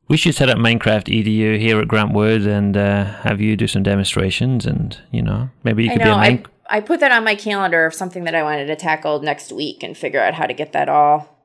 We 0.09 0.17
should 0.17 0.35
set 0.35 0.49
up 0.49 0.59
Minecraft 0.59 1.07
EDU 1.09 1.59
here 1.59 1.81
at 1.81 1.89
Grant 1.89 2.13
Wood 2.13 2.47
and 2.47 2.77
uh, 2.77 3.05
have 3.23 3.41
you 3.41 3.57
do 3.57 3.67
some 3.67 3.83
demonstrations, 3.83 4.67
and 4.67 4.97
you 5.11 5.23
know 5.23 5.51
maybe 5.65 5.85
you 5.85 5.91
could 5.91 6.01
know. 6.01 6.05
be 6.05 6.11
a 6.27 6.31
Min- 6.33 6.47
I 6.71 6.81
put 6.81 7.01
that 7.01 7.13
on 7.13 7.25
my 7.25 7.35
calendar 7.35 7.85
of 7.85 7.95
something 7.95 8.25
that 8.25 8.35
I 8.35 8.43
wanted 8.43 8.67
to 8.67 8.77
tackle 8.77 9.21
next 9.21 9.51
week 9.53 9.83
and 9.83 9.97
figure 9.97 10.21
out 10.21 10.35
how 10.35 10.47
to 10.47 10.55
get 10.55 10.73
that 10.73 10.89
all 10.89 11.37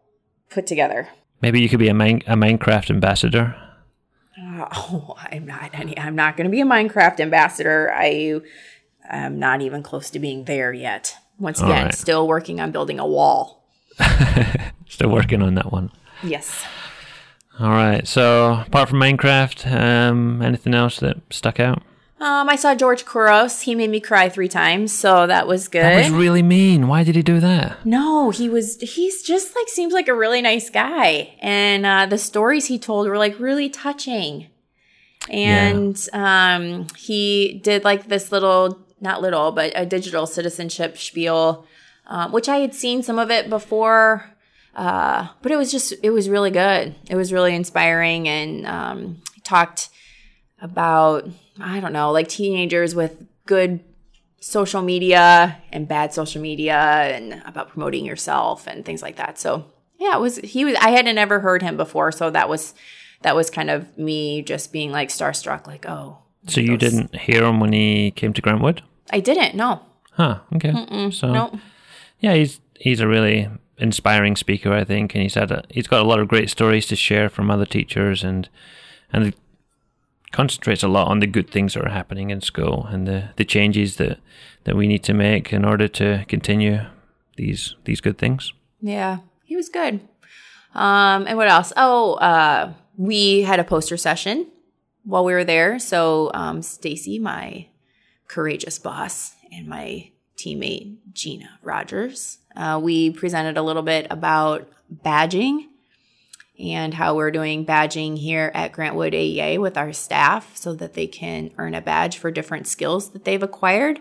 put 0.50 0.68
together. 0.68 1.10
maybe 1.42 1.60
you 1.60 1.68
could 1.68 1.80
be 1.80 1.88
a, 1.90 1.94
Min- 1.94 2.24
a 2.28 2.36
Minecraft 2.36 2.92
ambassador. 2.92 3.56
Uh, 4.40 4.68
oh, 4.74 5.16
I'm 5.18 5.46
not 5.46 5.72
any. 5.74 5.98
I'm 5.98 6.16
not 6.16 6.38
going 6.38 6.46
to 6.46 6.52
be 6.52 6.62
a 6.62 6.66
Minecraft 6.66 7.20
ambassador. 7.20 7.92
I 7.92 8.42
am 9.10 9.40
not 9.40 9.62
even 9.62 9.82
close 9.82 10.10
to 10.12 10.20
being 10.20 10.46
there 10.46 10.72
yet. 10.74 11.16
Once 11.40 11.60
All 11.62 11.70
again, 11.70 11.86
right. 11.86 11.94
still 11.96 12.28
working 12.28 12.60
on 12.62 12.72
building 12.72 13.00
a 13.00 13.08
wall. 13.08 13.68
Still 14.88 15.10
working 15.10 15.42
on 15.42 15.56
that 15.56 15.72
one. 15.72 15.92
Yes. 16.24 16.64
All 17.60 17.70
right. 17.70 18.08
So 18.08 18.62
apart 18.66 18.88
from 18.90 19.00
Minecraft, 19.00 19.70
um, 19.72 20.42
anything 20.42 20.74
else 20.74 21.00
that 21.00 21.18
stuck 21.32 21.60
out? 21.60 21.84
Um, 22.18 22.48
I 22.48 22.56
saw 22.56 22.74
George 22.74 23.04
Couros. 23.04 23.62
He 23.62 23.76
made 23.76 23.90
me 23.90 24.00
cry 24.00 24.30
three 24.30 24.48
times, 24.48 24.94
so 24.94 25.28
that 25.28 25.48
was 25.48 25.68
good. 25.68 25.84
That 25.84 25.98
was 25.98 26.12
really 26.12 26.42
mean. 26.42 26.88
Why 26.88 27.04
did 27.04 27.16
he 27.16 27.22
do 27.22 27.42
that? 27.42 27.86
No, 27.86 28.30
he 28.30 28.48
was, 28.48 28.80
he's 28.80 29.22
just 29.22 29.54
like, 29.54 29.68
seems 29.68 29.94
like 29.94 30.08
a 30.08 30.16
really 30.16 30.42
nice 30.42 30.70
guy. 30.70 31.36
And, 31.42 31.86
uh, 31.86 32.06
the 32.06 32.18
stories 32.18 32.68
he 32.68 32.80
told 32.80 33.10
were 33.10 33.18
like 33.18 33.38
really 33.38 33.70
touching. 33.70 34.48
And, 35.30 36.02
um, 36.14 36.88
he 36.98 37.60
did 37.62 37.84
like 37.84 38.08
this 38.08 38.32
little, 38.32 38.80
not 39.02 39.22
little, 39.22 39.52
but 39.52 39.74
a 39.76 39.86
digital 39.86 40.26
citizenship 40.26 40.98
spiel, 40.98 41.68
um, 42.08 42.32
which 42.32 42.48
I 42.48 42.58
had 42.58 42.74
seen 42.74 43.04
some 43.04 43.20
of 43.20 43.30
it 43.30 43.50
before. 43.50 44.32
Uh, 44.74 45.28
but 45.42 45.52
it 45.52 45.58
was 45.58 45.70
just, 45.70 45.94
it 46.02 46.12
was 46.12 46.30
really 46.30 46.52
good. 46.52 46.96
It 47.10 47.16
was 47.16 47.34
really 47.34 47.54
inspiring 47.54 48.30
and, 48.30 48.66
um, 48.66 49.22
talked 49.44 49.90
about, 50.62 51.28
I 51.60 51.80
don't 51.80 51.94
know, 51.94 52.12
like 52.12 52.28
teenagers 52.28 52.96
with 52.96 53.26
good 53.46 53.80
social 54.40 54.82
media 54.82 55.58
and 55.72 55.88
bad 55.88 56.14
social 56.14 56.42
media 56.42 56.76
and 56.78 57.42
about 57.46 57.70
promoting 57.70 58.06
yourself 58.06 58.68
and 58.68 58.86
things 58.86 59.02
like 59.02 59.16
that. 59.16 59.40
So 59.40 59.66
yeah, 59.98 60.16
it 60.16 60.20
was 60.22 60.38
he 60.38 60.66
was 60.66 60.76
I 60.82 60.90
hadn't 60.92 61.18
ever 61.18 61.40
heard 61.40 61.62
him 61.62 61.78
before, 61.78 62.12
so 62.12 62.30
that 62.30 62.50
was 62.50 62.74
that 63.22 63.36
was 63.36 63.50
kind 63.50 63.70
of 63.70 63.98
me 63.98 64.42
just 64.42 64.72
being 64.72 64.92
like 64.92 65.10
starstruck, 65.10 65.66
like, 65.68 65.86
oh 65.88 66.20
So 66.48 66.62
you 66.62 66.78
those- 66.78 66.92
didn't 66.92 67.16
hear 67.16 67.44
him 67.44 67.60
when 67.60 67.74
he 67.74 68.12
came 68.12 68.34
to 68.34 68.42
Grant 68.42 68.62
Wood? 68.62 68.82
I 69.12 69.20
didn't, 69.20 69.56
no. 69.56 69.82
Huh. 70.12 70.40
Okay. 70.56 70.72
so 71.12 71.32
No. 71.32 71.60
yeah, 72.20 72.34
he's 72.36 72.60
he's 72.80 73.00
a 73.00 73.08
really 73.08 73.50
inspiring 73.78 74.36
speaker, 74.36 74.72
I 74.74 74.84
think, 74.84 75.14
and 75.16 75.22
he's 75.24 75.36
had 75.36 75.52
a, 75.52 75.60
uh, 75.60 75.62
he's 75.70 75.88
got 75.88 76.02
a 76.02 76.08
lot 76.08 76.20
of 76.20 76.28
great 76.28 76.50
stories 76.50 76.86
to 76.88 76.96
share 76.96 77.30
from 77.30 77.50
other 77.50 77.66
teachers, 77.66 78.24
and 78.24 78.48
and 79.12 79.34
concentrates 80.36 80.84
a 80.84 80.90
lot 80.90 81.08
on 81.08 81.20
the 81.20 81.28
good 81.28 81.50
things 81.50 81.74
that 81.74 81.86
are 81.86 81.90
happening 81.90 82.30
in 82.30 82.42
school 82.42 82.86
and 82.92 83.08
the 83.08 83.30
the 83.38 83.46
changes 83.46 83.96
that 83.96 84.20
that 84.66 84.76
we 84.76 84.86
need 84.86 85.02
to 85.04 85.14
make 85.14 85.54
in 85.54 85.64
order 85.64 85.88
to 85.88 86.26
continue 86.28 86.80
these 87.38 87.76
these 87.86 88.02
good 88.02 88.18
things. 88.18 88.52
Yeah, 88.82 89.20
he 89.46 89.56
was 89.56 89.70
good. 89.70 90.02
Um, 90.74 91.26
and 91.26 91.38
what 91.38 91.48
else? 91.48 91.72
Oh, 91.78 92.16
uh, 92.16 92.74
we 92.98 93.44
had 93.44 93.62
a 93.62 93.64
poster 93.64 93.96
session 93.96 94.48
while 95.06 95.24
we 95.24 95.32
were 95.32 95.46
there. 95.46 95.80
So, 95.80 96.32
um, 96.34 96.62
Stacy, 96.62 97.18
my 97.18 97.68
courageous 98.28 98.78
boss, 98.78 99.36
and 99.54 99.68
my 99.68 100.12
teammate 100.38 100.98
Gina 101.14 101.50
Rogers, 101.64 102.40
uh, 102.58 102.78
we 102.84 103.10
presented 103.10 103.58
a 103.58 103.64
little 103.64 103.84
bit 103.84 104.06
about 104.10 104.68
badging 104.92 105.68
and 106.60 106.94
how 106.94 107.16
we're 107.16 107.32
doing 107.32 107.66
badging 107.66 108.18
here 108.18 108.52
at 108.54 108.72
Grant 108.72 108.96
Wood 108.96 109.14
AEA 109.14 109.60
with 109.60 109.78
our 109.78 109.92
staff 109.94 110.56
so 110.56 110.74
that 110.76 110.94
they 110.94 111.08
can 111.08 111.52
earn 111.58 111.74
a 111.74 111.82
badge 111.82 112.18
for 112.18 112.32
different 112.32 112.68
skills 112.68 113.10
that 113.10 113.26
they've 113.26 113.44
acquired. 113.44 114.00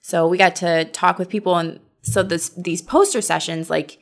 So 0.00 0.26
we 0.26 0.38
got 0.38 0.56
to 0.56 0.84
talk 0.86 1.18
with 1.18 1.28
people 1.28 1.56
and 1.56 1.80
so 2.02 2.22
this 2.22 2.48
these 2.50 2.80
poster 2.80 3.20
sessions 3.20 3.68
like 3.68 3.98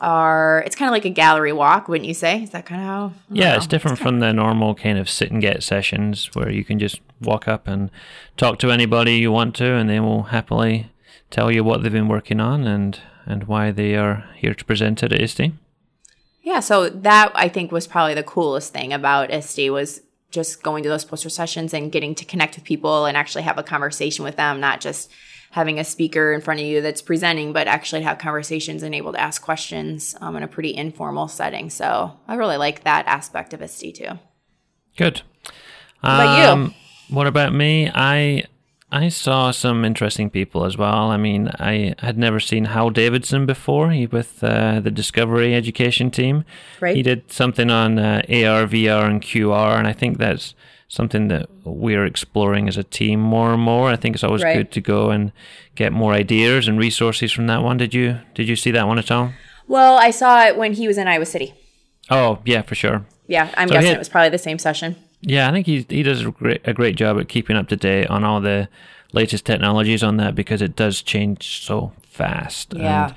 are 0.00 0.62
it's 0.66 0.76
kind 0.76 0.88
of 0.88 0.92
like 0.92 1.04
a 1.04 1.10
gallery 1.10 1.52
walk, 1.52 1.88
wouldn't 1.88 2.08
you 2.08 2.14
say? 2.14 2.42
Is 2.42 2.50
that 2.50 2.66
kind 2.66 2.80
of 2.80 2.86
how? 2.86 3.12
Yeah, 3.30 3.50
know. 3.50 3.56
it's 3.56 3.66
different 3.66 3.98
from 3.98 4.20
the 4.20 4.32
normal 4.32 4.74
kind 4.74 4.98
of 4.98 5.08
sit 5.08 5.30
and 5.30 5.40
get 5.40 5.62
sessions 5.62 6.30
where 6.34 6.50
you 6.50 6.64
can 6.64 6.78
just 6.78 7.00
walk 7.20 7.46
up 7.46 7.68
and 7.68 7.90
talk 8.36 8.58
to 8.60 8.70
anybody 8.70 9.16
you 9.16 9.30
want 9.30 9.54
to, 9.56 9.72
and 9.72 9.88
they 9.88 10.00
will 10.00 10.24
happily 10.24 10.90
tell 11.30 11.50
you 11.50 11.62
what 11.62 11.82
they've 11.82 11.92
been 11.92 12.08
working 12.08 12.40
on 12.40 12.66
and 12.66 13.00
and 13.26 13.44
why 13.44 13.70
they 13.70 13.94
are 13.94 14.28
here 14.36 14.54
to 14.54 14.64
present 14.64 15.02
it 15.02 15.12
at 15.12 15.20
ISTE. 15.20 15.52
Yeah, 16.44 16.60
so 16.60 16.90
that 16.90 17.32
I 17.34 17.48
think 17.48 17.72
was 17.72 17.86
probably 17.86 18.14
the 18.14 18.22
coolest 18.22 18.72
thing 18.72 18.92
about 18.92 19.32
ISTE 19.32 19.70
was 19.70 20.02
just 20.30 20.62
going 20.62 20.82
to 20.82 20.90
those 20.90 21.04
poster 21.04 21.30
sessions 21.30 21.72
and 21.72 21.90
getting 21.90 22.14
to 22.16 22.24
connect 22.24 22.56
with 22.56 22.64
people 22.64 23.06
and 23.06 23.16
actually 23.16 23.44
have 23.44 23.56
a 23.56 23.62
conversation 23.62 24.24
with 24.24 24.36
them, 24.36 24.60
not 24.60 24.80
just 24.80 25.10
having 25.52 25.78
a 25.78 25.84
speaker 25.84 26.34
in 26.34 26.42
front 26.42 26.60
of 26.60 26.66
you 26.66 26.82
that's 26.82 27.00
presenting, 27.00 27.52
but 27.54 27.66
actually 27.66 28.02
have 28.02 28.18
conversations 28.18 28.82
and 28.82 28.94
able 28.94 29.12
to 29.12 29.20
ask 29.20 29.40
questions 29.40 30.14
um, 30.20 30.36
in 30.36 30.42
a 30.42 30.48
pretty 30.48 30.74
informal 30.74 31.28
setting. 31.28 31.70
So 31.70 32.12
I 32.28 32.34
really 32.34 32.58
like 32.58 32.84
that 32.84 33.06
aspect 33.06 33.54
of 33.54 33.62
ISTE 33.62 33.94
too. 33.94 34.18
Good. 34.96 35.22
What 36.00 36.14
about 36.14 36.38
you? 36.38 36.52
Um, 36.52 36.74
What 37.08 37.26
about 37.26 37.54
me? 37.54 37.90
I 37.94 38.44
I 38.92 39.08
saw 39.08 39.50
some 39.50 39.84
interesting 39.84 40.30
people 40.30 40.64
as 40.64 40.76
well. 40.78 41.10
I 41.10 41.16
mean, 41.16 41.50
I 41.58 41.94
had 41.98 42.16
never 42.16 42.38
seen 42.38 42.66
Hall 42.66 42.90
Davidson 42.90 43.44
before. 43.44 43.90
He 43.90 44.06
with 44.06 44.42
uh, 44.44 44.78
the 44.80 44.90
Discovery 44.90 45.54
Education 45.54 46.10
team. 46.10 46.44
Right. 46.80 46.94
He 46.94 47.02
did 47.02 47.32
something 47.32 47.70
on 47.70 47.98
uh, 47.98 48.22
AR, 48.28 48.66
VR, 48.68 49.06
and 49.06 49.20
QR, 49.20 49.76
and 49.78 49.88
I 49.88 49.92
think 49.92 50.18
that's 50.18 50.54
something 50.86 51.26
that 51.28 51.48
we're 51.64 52.04
exploring 52.04 52.68
as 52.68 52.76
a 52.76 52.84
team 52.84 53.18
more 53.18 53.52
and 53.52 53.62
more. 53.62 53.88
I 53.90 53.96
think 53.96 54.14
it's 54.14 54.22
always 54.22 54.44
Right. 54.44 54.58
good 54.58 54.70
to 54.72 54.80
go 54.80 55.10
and 55.10 55.32
get 55.74 55.92
more 55.92 56.12
ideas 56.12 56.68
and 56.68 56.78
resources 56.78 57.32
from 57.32 57.48
that 57.48 57.62
one. 57.64 57.78
Did 57.78 57.94
you 57.94 58.20
Did 58.34 58.48
you 58.48 58.54
see 58.54 58.70
that 58.70 58.86
one 58.86 58.98
at 58.98 59.10
all? 59.10 59.32
Well, 59.66 59.96
I 59.98 60.10
saw 60.10 60.44
it 60.46 60.56
when 60.56 60.74
he 60.74 60.86
was 60.86 60.98
in 60.98 61.08
Iowa 61.08 61.26
City. 61.26 61.52
Oh 62.10 62.38
yeah, 62.44 62.62
for 62.62 62.76
sure. 62.76 63.06
Yeah, 63.26 63.48
I'm 63.56 63.66
So 63.68 63.74
guessing 63.74 63.88
he- 63.88 63.94
it 63.94 63.98
was 63.98 64.10
probably 64.10 64.28
the 64.28 64.38
same 64.38 64.58
session. 64.58 64.94
Yeah, 65.26 65.48
I 65.48 65.52
think 65.52 65.66
he 65.66 65.86
he 65.88 66.02
does 66.02 66.24
a 66.24 66.30
great 66.30 66.60
a 66.64 66.72
great 66.72 66.96
job 66.96 67.18
at 67.18 67.28
keeping 67.28 67.56
up 67.56 67.68
to 67.68 67.76
date 67.76 68.08
on 68.08 68.24
all 68.24 68.40
the 68.40 68.68
latest 69.12 69.46
technologies 69.46 70.02
on 70.02 70.16
that 70.18 70.34
because 70.34 70.60
it 70.60 70.76
does 70.76 71.00
change 71.00 71.62
so 71.62 71.92
fast. 72.02 72.74
Yeah. 72.74 73.06
And 73.06 73.14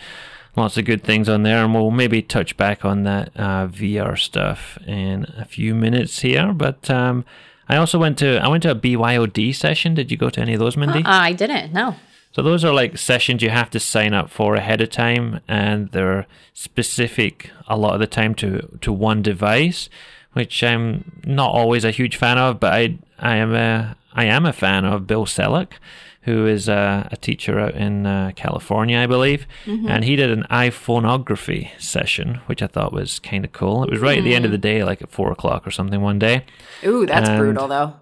lots 0.55 0.77
of 0.77 0.85
good 0.85 1.03
things 1.03 1.29
on 1.29 1.43
there, 1.43 1.63
and 1.63 1.73
we'll 1.73 1.91
maybe 1.91 2.21
touch 2.21 2.57
back 2.57 2.83
on 2.83 3.03
that 3.03 3.31
uh, 3.35 3.67
VR 3.67 4.17
stuff 4.17 4.77
in 4.87 5.25
a 5.37 5.45
few 5.45 5.75
minutes 5.75 6.19
here. 6.19 6.53
But 6.53 6.89
um, 6.89 7.25
I 7.69 7.77
also 7.77 7.99
went 7.99 8.17
to 8.19 8.37
I 8.39 8.47
went 8.47 8.63
to 8.63 8.71
a 8.71 8.75
BYOD 8.75 9.53
session. 9.55 9.93
Did 9.93 10.11
you 10.11 10.17
go 10.17 10.29
to 10.29 10.41
any 10.41 10.53
of 10.53 10.59
those, 10.59 10.77
Mindy? 10.77 11.03
Uh, 11.03 11.11
I 11.11 11.33
didn't. 11.33 11.73
No. 11.73 11.95
So 12.31 12.41
those 12.43 12.63
are 12.63 12.73
like 12.73 12.97
sessions 12.97 13.41
you 13.41 13.49
have 13.49 13.69
to 13.71 13.79
sign 13.79 14.13
up 14.13 14.29
for 14.29 14.55
ahead 14.55 14.81
of 14.81 14.89
time, 14.89 15.39
and 15.47 15.89
they're 15.91 16.27
specific 16.53 17.51
a 17.67 17.77
lot 17.77 17.93
of 17.93 17.99
the 17.99 18.07
time 18.07 18.35
to 18.35 18.77
to 18.81 18.91
one 18.91 19.21
device, 19.21 19.89
which 20.37 20.63
I'm 20.63 21.21
not 21.25 21.51
always 21.51 21.83
a 21.83 21.91
huge 21.91 22.15
fan 22.15 22.37
of. 22.37 22.59
But 22.59 22.73
I 22.73 22.97
I 23.19 23.35
am 23.37 23.53
a 23.55 23.97
I 24.13 24.25
am 24.25 24.45
a 24.45 24.53
fan 24.53 24.85
of 24.85 25.07
Bill 25.07 25.25
Selak, 25.25 25.73
who 26.21 26.45
is 26.47 26.69
a, 26.69 27.07
a 27.11 27.17
teacher 27.17 27.59
out 27.59 27.73
in 27.75 28.05
uh, 28.05 28.31
California, 28.35 28.99
I 28.99 29.07
believe, 29.07 29.45
and 29.65 30.03
he 30.03 30.15
did 30.15 30.29
an 30.29 30.45
iPhoneography 30.49 31.69
session, 31.79 32.35
which 32.47 32.61
I 32.61 32.67
thought 32.67 32.93
was 32.93 33.19
kind 33.19 33.43
of 33.45 33.51
cool. 33.51 33.83
It 33.83 33.89
was 33.91 33.99
right 33.99 34.17
at 34.17 34.23
the 34.23 34.35
end 34.35 34.45
of 34.45 34.51
the 34.51 34.57
day, 34.57 34.83
like 34.83 35.01
at 35.01 35.09
four 35.11 35.31
o'clock 35.31 35.65
or 35.67 35.71
something 35.71 36.01
one 36.01 36.19
day. 36.19 36.45
Ooh, 36.85 37.05
that's 37.05 37.29
And- 37.29 37.39
brutal 37.39 37.67
though. 37.67 37.93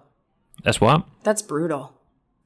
That's 0.64 0.80
what. 0.80 1.04
That's 1.22 1.42
brutal. 1.42 1.92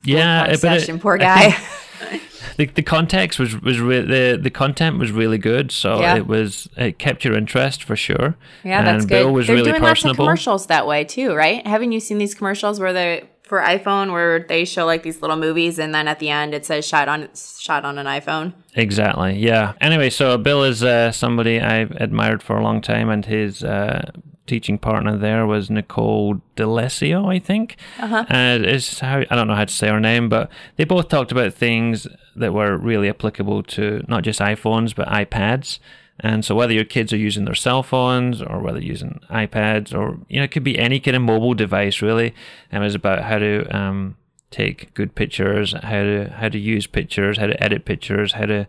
Yeah, 0.05 0.45
it- 0.47 0.59
session, 0.61 0.99
poor 0.99 1.17
guy. 1.19 1.57
the 2.57 2.67
the 2.67 2.83
context 2.83 3.39
was 3.39 3.61
was 3.61 3.81
re- 3.81 4.01
the 4.01 4.39
the 4.41 4.51
content 4.51 4.99
was 4.99 5.11
really 5.13 5.39
good, 5.39 5.71
so 5.73 6.01
Yeah. 6.01 6.17
it 6.17 6.27
was 6.27 6.69
it 6.77 6.99
kept 6.99 7.25
your 7.25 7.37
interest 7.37 7.83
for 7.83 7.97
sure. 7.97 8.37
Yeah, 8.65 8.83
that's 8.83 9.03
and 9.03 9.09
good. 9.11 9.25
Bill 9.25 9.33
was 9.33 9.47
They're 9.47 9.57
really 9.57 9.71
doing 9.71 9.83
lots 9.83 10.05
of 10.05 10.17
commercials 10.17 10.67
that 10.67 10.87
way 10.87 11.05
too, 11.05 11.35
right? 11.35 11.67
Haven't 11.67 11.93
you 11.93 12.01
seen 12.01 12.19
these 12.19 12.35
commercials 12.35 12.81
where 12.81 12.93
they 12.93 13.25
for 13.43 13.59
iPhone 13.61 14.13
where 14.13 14.39
they 14.39 14.65
show 14.65 14.87
like 14.87 15.03
these 15.03 15.21
little 15.23 15.37
movies 15.37 15.79
and 15.81 15.93
then 15.93 16.07
at 16.07 16.21
the 16.21 16.31
end 16.31 16.55
it 16.55 16.65
says 16.65 16.87
shot 16.87 17.09
on 17.09 17.29
shot 17.35 17.85
on 17.85 17.99
an 17.99 18.07
iPhone? 18.07 18.53
Exactly. 18.77 19.37
Yeah. 19.39 19.73
Anyway, 19.81 20.09
so 20.11 20.39
Bill 20.39 20.63
is 20.63 20.85
uh, 20.85 21.11
somebody 21.11 21.61
I've 21.61 21.91
admired 21.93 22.43
for 22.45 22.57
a 22.57 22.63
long 22.63 22.81
time, 22.81 23.11
and 23.11 23.25
his 23.27 23.65
uh, 23.65 24.13
teaching 24.47 24.79
partner 24.79 25.17
there 25.17 25.47
was 25.47 25.71
Nicole 25.71 26.41
D'Alessio, 26.57 27.27
I 27.33 27.39
think. 27.39 27.77
Uh-huh. 27.99 28.25
Uh, 28.29 28.59
is 28.63 29.01
how 29.01 29.19
I 29.31 29.37
don't 29.37 29.47
know 29.47 29.55
how 29.55 29.65
to 29.65 29.73
say 29.73 29.89
her 29.89 30.01
name, 30.01 30.29
but 30.29 30.51
they 30.77 30.85
both 30.85 31.09
talked 31.09 31.33
about 31.33 31.55
things 31.55 32.07
that 32.37 32.53
were 32.53 32.77
really 32.77 33.09
applicable 33.09 33.63
to 33.63 34.03
not 34.09 34.25
just 34.25 34.41
iPhones 34.41 34.95
but 34.95 35.09
iPads. 35.09 35.79
And 36.23 36.45
so 36.45 36.55
whether 36.55 36.75
your 36.75 36.85
kids 36.85 37.13
are 37.13 37.19
using 37.19 37.47
their 37.47 37.55
cell 37.55 37.83
phones 37.83 38.43
or 38.43 38.61
whether 38.61 38.81
using 38.81 39.21
iPads 39.31 39.95
or 39.97 40.19
you 40.29 40.39
know 40.39 40.45
it 40.45 40.51
could 40.51 40.65
be 40.65 40.79
any 40.79 41.01
kind 41.01 41.17
of 41.17 41.23
mobile 41.23 41.55
device 41.55 42.03
really, 42.03 42.35
and 42.71 42.83
it 42.83 42.85
was 42.85 42.95
about 42.95 43.23
how 43.23 43.39
to 43.39 43.65
um, 43.75 44.17
take 44.51 44.93
good 44.95 45.15
pictures, 45.15 45.73
how 45.73 46.03
to 46.03 46.33
how 46.37 46.49
to 46.49 46.59
use 46.59 46.87
pictures, 46.87 47.39
how 47.39 47.47
to 47.47 47.63
edit 47.63 47.85
pictures, 47.85 48.33
how 48.33 48.47
to 48.47 48.67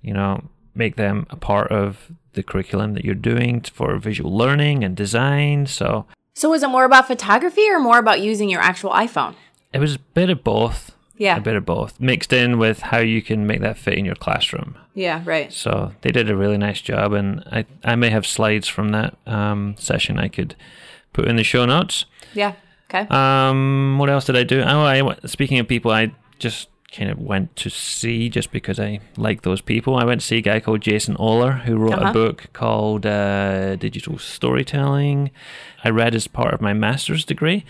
you 0.00 0.14
know 0.14 0.44
make 0.74 0.96
them 0.96 1.26
a 1.30 1.36
part 1.36 1.70
of 1.72 2.12
the 2.34 2.42
curriculum 2.42 2.94
that 2.94 3.04
you're 3.04 3.14
doing 3.14 3.60
for 3.62 3.98
visual 3.98 4.34
learning 4.36 4.84
and 4.84 4.96
design. 4.96 5.66
So 5.66 6.06
So 6.34 6.50
was 6.50 6.62
it 6.62 6.68
more 6.68 6.84
about 6.84 7.06
photography 7.06 7.68
or 7.70 7.78
more 7.78 7.98
about 7.98 8.20
using 8.20 8.48
your 8.48 8.60
actual 8.60 8.90
iPhone? 8.90 9.34
it 9.72 9.78
was 9.80 9.94
a 9.94 9.98
bit 9.98 10.28
of 10.30 10.44
both. 10.44 10.90
Yeah. 11.16 11.36
A 11.36 11.40
bit 11.40 11.56
of 11.56 11.64
both 11.64 12.00
mixed 12.00 12.32
in 12.32 12.58
with 12.58 12.80
how 12.80 12.98
you 12.98 13.22
can 13.22 13.46
make 13.46 13.60
that 13.60 13.78
fit 13.78 13.96
in 13.96 14.04
your 14.04 14.14
classroom. 14.16 14.76
Yeah, 14.94 15.22
right. 15.24 15.52
So 15.52 15.92
they 16.00 16.10
did 16.10 16.28
a 16.28 16.36
really 16.36 16.58
nice 16.58 16.80
job, 16.80 17.12
and 17.12 17.44
I 17.52 17.64
I 17.84 17.94
may 17.96 18.10
have 18.10 18.26
slides 18.26 18.66
from 18.66 18.88
that 18.90 19.16
um, 19.26 19.76
session 19.78 20.18
I 20.18 20.28
could 20.28 20.56
put 21.12 21.28
in 21.28 21.36
the 21.36 21.44
show 21.44 21.64
notes. 21.64 22.06
Yeah. 22.34 22.54
Okay. 22.92 23.06
Um, 23.08 23.98
what 23.98 24.10
else 24.10 24.24
did 24.24 24.36
I 24.36 24.42
do? 24.42 24.62
Oh, 24.62 24.80
I 24.84 25.16
speaking 25.26 25.58
of 25.60 25.68
people, 25.68 25.92
I 25.92 26.12
just 26.40 26.68
kind 26.96 27.10
of 27.10 27.18
went 27.18 27.56
to 27.56 27.70
see 27.70 28.28
just 28.28 28.52
because 28.52 28.78
I 28.78 29.00
like 29.16 29.42
those 29.42 29.60
people. 29.62 29.96
I 29.96 30.04
went 30.04 30.20
to 30.20 30.26
see 30.26 30.36
a 30.38 30.42
guy 30.42 30.60
called 30.60 30.82
Jason 30.82 31.16
Ohler 31.16 31.62
who 31.62 31.76
wrote 31.76 31.94
Uh-huh. 31.94 32.10
a 32.10 32.12
book 32.12 32.50
called 32.52 33.06
uh, 33.06 33.76
Digital 33.76 34.18
Storytelling. 34.18 35.30
I 35.84 35.88
read 35.90 36.14
as 36.14 36.28
part 36.28 36.52
of 36.54 36.60
my 36.60 36.72
master's 36.74 37.24
degree, 37.24 37.64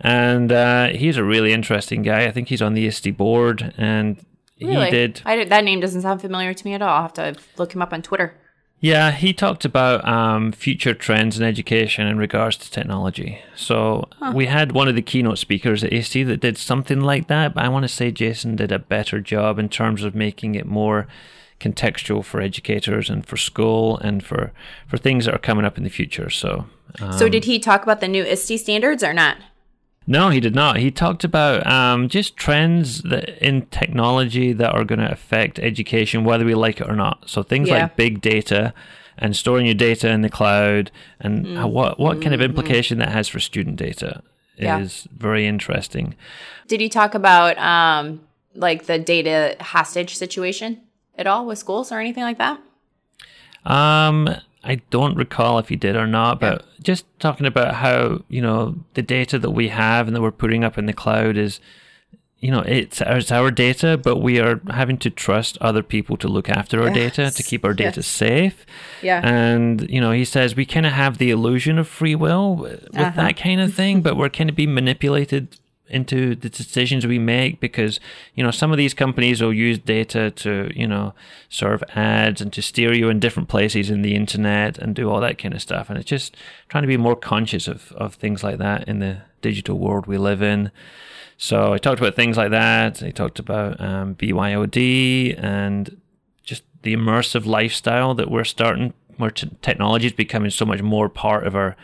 and 0.00 0.52
uh, 0.52 0.88
he's 0.88 1.16
a 1.16 1.24
really 1.24 1.52
interesting 1.52 2.02
guy. 2.02 2.24
I 2.26 2.30
think 2.30 2.48
he's 2.48 2.62
on 2.62 2.74
the 2.74 2.86
ISTE 2.86 3.16
board, 3.16 3.74
and 3.76 4.24
really? 4.60 4.84
he 4.86 4.90
did 4.90 5.22
I 5.24 5.36
did. 5.36 5.48
That 5.50 5.64
name 5.64 5.80
doesn't 5.80 6.02
sound 6.02 6.20
familiar 6.20 6.54
to 6.54 6.64
me 6.64 6.74
at 6.74 6.82
all. 6.82 6.88
I'll 6.94 7.02
have 7.02 7.12
to 7.14 7.34
look 7.56 7.74
him 7.74 7.82
up 7.82 7.92
on 7.92 8.02
Twitter. 8.02 8.34
Yeah, 8.80 9.10
he 9.10 9.32
talked 9.32 9.64
about 9.64 10.06
um, 10.06 10.52
future 10.52 10.94
trends 10.94 11.38
in 11.38 11.44
education 11.44 12.06
in 12.06 12.16
regards 12.16 12.56
to 12.58 12.70
technology. 12.70 13.40
So 13.56 14.08
we 14.32 14.46
had 14.46 14.70
one 14.70 14.86
of 14.86 14.94
the 14.94 15.02
keynote 15.02 15.38
speakers 15.38 15.82
at 15.82 15.92
ISTE 15.92 16.22
that 16.24 16.40
did 16.40 16.56
something 16.56 17.00
like 17.00 17.26
that, 17.26 17.54
but 17.54 17.64
I 17.64 17.68
want 17.68 17.82
to 17.84 17.88
say 17.88 18.12
Jason 18.12 18.54
did 18.54 18.70
a 18.70 18.78
better 18.78 19.20
job 19.20 19.58
in 19.58 19.68
terms 19.68 20.04
of 20.04 20.14
making 20.14 20.54
it 20.54 20.64
more 20.64 21.08
contextual 21.58 22.24
for 22.24 22.40
educators 22.40 23.10
and 23.10 23.26
for 23.26 23.36
school 23.36 23.98
and 23.98 24.24
for, 24.24 24.52
for 24.86 24.96
things 24.96 25.24
that 25.24 25.34
are 25.34 25.38
coming 25.38 25.64
up 25.64 25.76
in 25.76 25.82
the 25.82 25.90
future. 25.90 26.30
So 26.30 26.66
so 27.18 27.28
did 27.28 27.44
he 27.44 27.58
talk 27.58 27.82
about 27.82 28.00
the 28.00 28.08
new 28.08 28.24
ISTE 28.24 28.58
standards 28.58 29.02
or 29.02 29.12
not? 29.12 29.36
No, 30.08 30.30
he 30.30 30.40
did 30.40 30.54
not. 30.54 30.78
He 30.78 30.90
talked 30.90 31.22
about 31.22 31.66
um, 31.66 32.08
just 32.08 32.36
trends 32.36 33.02
that 33.02 33.38
in 33.46 33.66
technology 33.66 34.52
that 34.54 34.72
are 34.74 34.82
going 34.84 34.98
to 35.00 35.10
affect 35.12 35.58
education, 35.58 36.24
whether 36.24 36.44
we 36.44 36.54
like 36.54 36.80
it 36.80 36.88
or 36.88 36.96
not. 36.96 37.28
So 37.28 37.42
things 37.42 37.68
Yeah. 37.68 37.82
like 37.82 37.96
big 37.96 38.20
data 38.20 38.72
and 39.18 39.36
storing 39.36 39.66
your 39.66 39.74
data 39.74 40.08
in 40.10 40.22
the 40.22 40.28
cloud, 40.30 40.90
and 41.20 41.58
how, 41.58 41.68
what 41.68 41.98
what 42.00 42.22
kind 42.22 42.34
of 42.34 42.40
implication 42.40 42.98
that 42.98 43.10
has 43.10 43.28
for 43.28 43.38
student 43.40 43.76
data 43.76 44.22
Yeah. 44.56 44.78
is 44.80 45.06
very 45.16 45.46
interesting. 45.46 46.14
Did 46.68 46.80
he 46.80 46.88
talk 46.88 47.14
about 47.14 47.58
um 47.58 48.20
like 48.54 48.86
the 48.86 48.98
data 48.98 49.56
hostage 49.60 50.16
situation 50.16 50.80
at 51.16 51.26
all 51.26 51.46
with 51.46 51.58
schools 51.58 51.92
or 51.92 51.98
anything 52.00 52.22
like 52.24 52.38
that? 52.38 52.58
Um, 53.64 54.28
I 54.68 54.76
don't 54.90 55.16
recall 55.16 55.58
if 55.58 55.68
he 55.68 55.76
did 55.76 55.96
or 55.96 56.06
not, 56.06 56.38
but 56.40 56.64
just 56.82 57.06
talking 57.18 57.46
about 57.46 57.74
how 57.76 58.22
you 58.28 58.42
know 58.42 58.76
the 58.94 59.02
data 59.02 59.38
that 59.38 59.50
we 59.50 59.68
have 59.68 60.06
and 60.06 60.14
that 60.14 60.22
we're 60.22 60.30
putting 60.30 60.62
up 60.62 60.76
in 60.78 60.86
the 60.86 60.92
cloud 60.92 61.36
is, 61.36 61.58
you 62.38 62.50
know, 62.52 62.60
it's, 62.60 63.00
it's 63.00 63.32
our 63.32 63.50
data, 63.50 63.96
but 63.96 64.16
we 64.16 64.38
are 64.38 64.60
having 64.70 64.98
to 64.98 65.10
trust 65.10 65.58
other 65.60 65.82
people 65.82 66.16
to 66.18 66.28
look 66.28 66.48
after 66.48 66.82
our 66.82 66.90
data 66.90 67.30
to 67.30 67.42
keep 67.42 67.64
our 67.64 67.74
data 67.74 68.00
yes. 68.00 68.06
safe. 68.06 68.66
Yeah. 69.02 69.20
And 69.24 69.88
you 69.90 70.00
know, 70.00 70.12
he 70.12 70.24
says 70.24 70.54
we 70.54 70.66
kind 70.66 70.86
of 70.86 70.92
have 70.92 71.18
the 71.18 71.30
illusion 71.30 71.78
of 71.78 71.88
free 71.88 72.14
will 72.14 72.54
with 72.54 72.84
Uh-huh. 72.94 73.10
that 73.16 73.36
kind 73.36 73.60
of 73.60 73.72
thing, 73.74 74.02
but 74.02 74.16
we're 74.16 74.28
kind 74.28 74.50
of 74.50 74.54
being 74.56 74.74
manipulated 74.74 75.58
into 75.90 76.34
the 76.34 76.48
decisions 76.48 77.06
we 77.06 77.18
make 77.18 77.60
because 77.60 78.00
you 78.34 78.42
know 78.42 78.50
some 78.50 78.70
of 78.70 78.78
these 78.78 78.94
companies 78.94 79.40
will 79.40 79.52
use 79.52 79.78
data 79.78 80.30
to 80.30 80.70
you 80.74 80.86
know 80.86 81.14
serve 81.48 81.82
ads 81.94 82.40
and 82.40 82.52
to 82.52 82.62
steer 82.62 82.92
you 82.92 83.08
in 83.08 83.20
different 83.20 83.48
places 83.48 83.90
in 83.90 84.02
the 84.02 84.14
internet 84.14 84.78
and 84.78 84.94
do 84.94 85.10
all 85.10 85.20
that 85.20 85.38
kind 85.38 85.54
of 85.54 85.62
stuff. 85.62 85.88
And 85.88 85.98
it's 85.98 86.08
just 86.08 86.36
trying 86.68 86.82
to 86.82 86.88
be 86.88 86.96
more 86.96 87.16
conscious 87.16 87.68
of 87.68 87.92
of 87.92 88.14
things 88.14 88.42
like 88.42 88.58
that 88.58 88.88
in 88.88 88.98
the 88.98 89.22
digital 89.40 89.78
world 89.78 90.06
we 90.06 90.18
live 90.18 90.42
in. 90.42 90.70
So 91.36 91.72
I 91.72 91.78
talked 91.78 92.00
about 92.00 92.16
things 92.16 92.36
like 92.36 92.50
that. 92.50 93.02
I 93.02 93.10
talked 93.10 93.38
about 93.38 93.80
um, 93.80 94.16
BYOD 94.16 95.40
and 95.42 96.00
just 96.42 96.64
the 96.82 96.94
immersive 96.94 97.46
lifestyle 97.46 98.14
that 98.14 98.30
we're 98.30 98.44
starting 98.44 98.92
where 99.18 99.30
t- 99.30 99.50
technology 99.62 100.06
is 100.06 100.12
becoming 100.12 100.50
so 100.50 100.64
much 100.64 100.82
more 100.82 101.08
part 101.08 101.46
of 101.46 101.54
our 101.54 101.76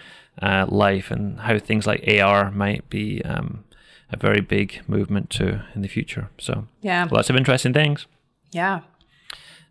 uh, 0.42 0.66
life 0.68 1.10
and 1.10 1.40
how 1.40 1.58
things 1.58 1.86
like 1.86 2.04
AR 2.08 2.50
might 2.50 2.88
be 2.90 3.22
um, 3.22 3.64
a 4.10 4.16
very 4.16 4.40
big 4.40 4.80
movement 4.86 5.30
too 5.30 5.60
in 5.74 5.82
the 5.82 5.88
future. 5.88 6.28
So 6.38 6.66
Yeah. 6.82 7.06
lots 7.10 7.30
of 7.30 7.36
interesting 7.36 7.72
things. 7.72 8.06
Yeah. 8.52 8.80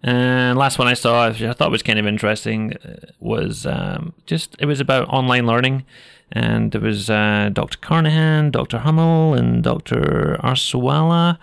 And 0.02 0.58
last 0.58 0.78
one 0.80 0.88
I 0.89 0.96
saw, 0.96 1.30
which 1.30 1.41
I 1.41 1.54
thought 1.54 1.72
was 1.72 1.82
kind 1.82 1.98
of 1.98 2.06
interesting, 2.06 2.74
uh, 2.84 2.96
was 3.19 3.65
um, 3.65 4.13
just 4.26 4.56
it 4.60 4.65
was 4.65 4.82
about 4.82 5.08
online 5.08 5.48
learning, 5.48 5.86
and 6.32 6.72
there 6.74 6.82
was 6.82 7.10
uh, 7.10 7.50
Dr. 7.54 7.78
Carnahan, 7.78 8.52
Dr. 8.52 8.80
Hummel, 8.80 9.34
and 9.34 9.63
Dr. 9.63 10.38
Arsuala, 10.43 11.38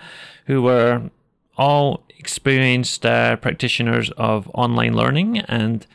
who 0.46 0.61
were 0.61 1.11
all 1.57 2.03
experienced 2.18 3.07
uh, 3.07 3.37
practitioners 3.37 4.11
of 4.18 4.50
online 4.53 4.92
learning, 4.94 5.38
and 5.40 5.87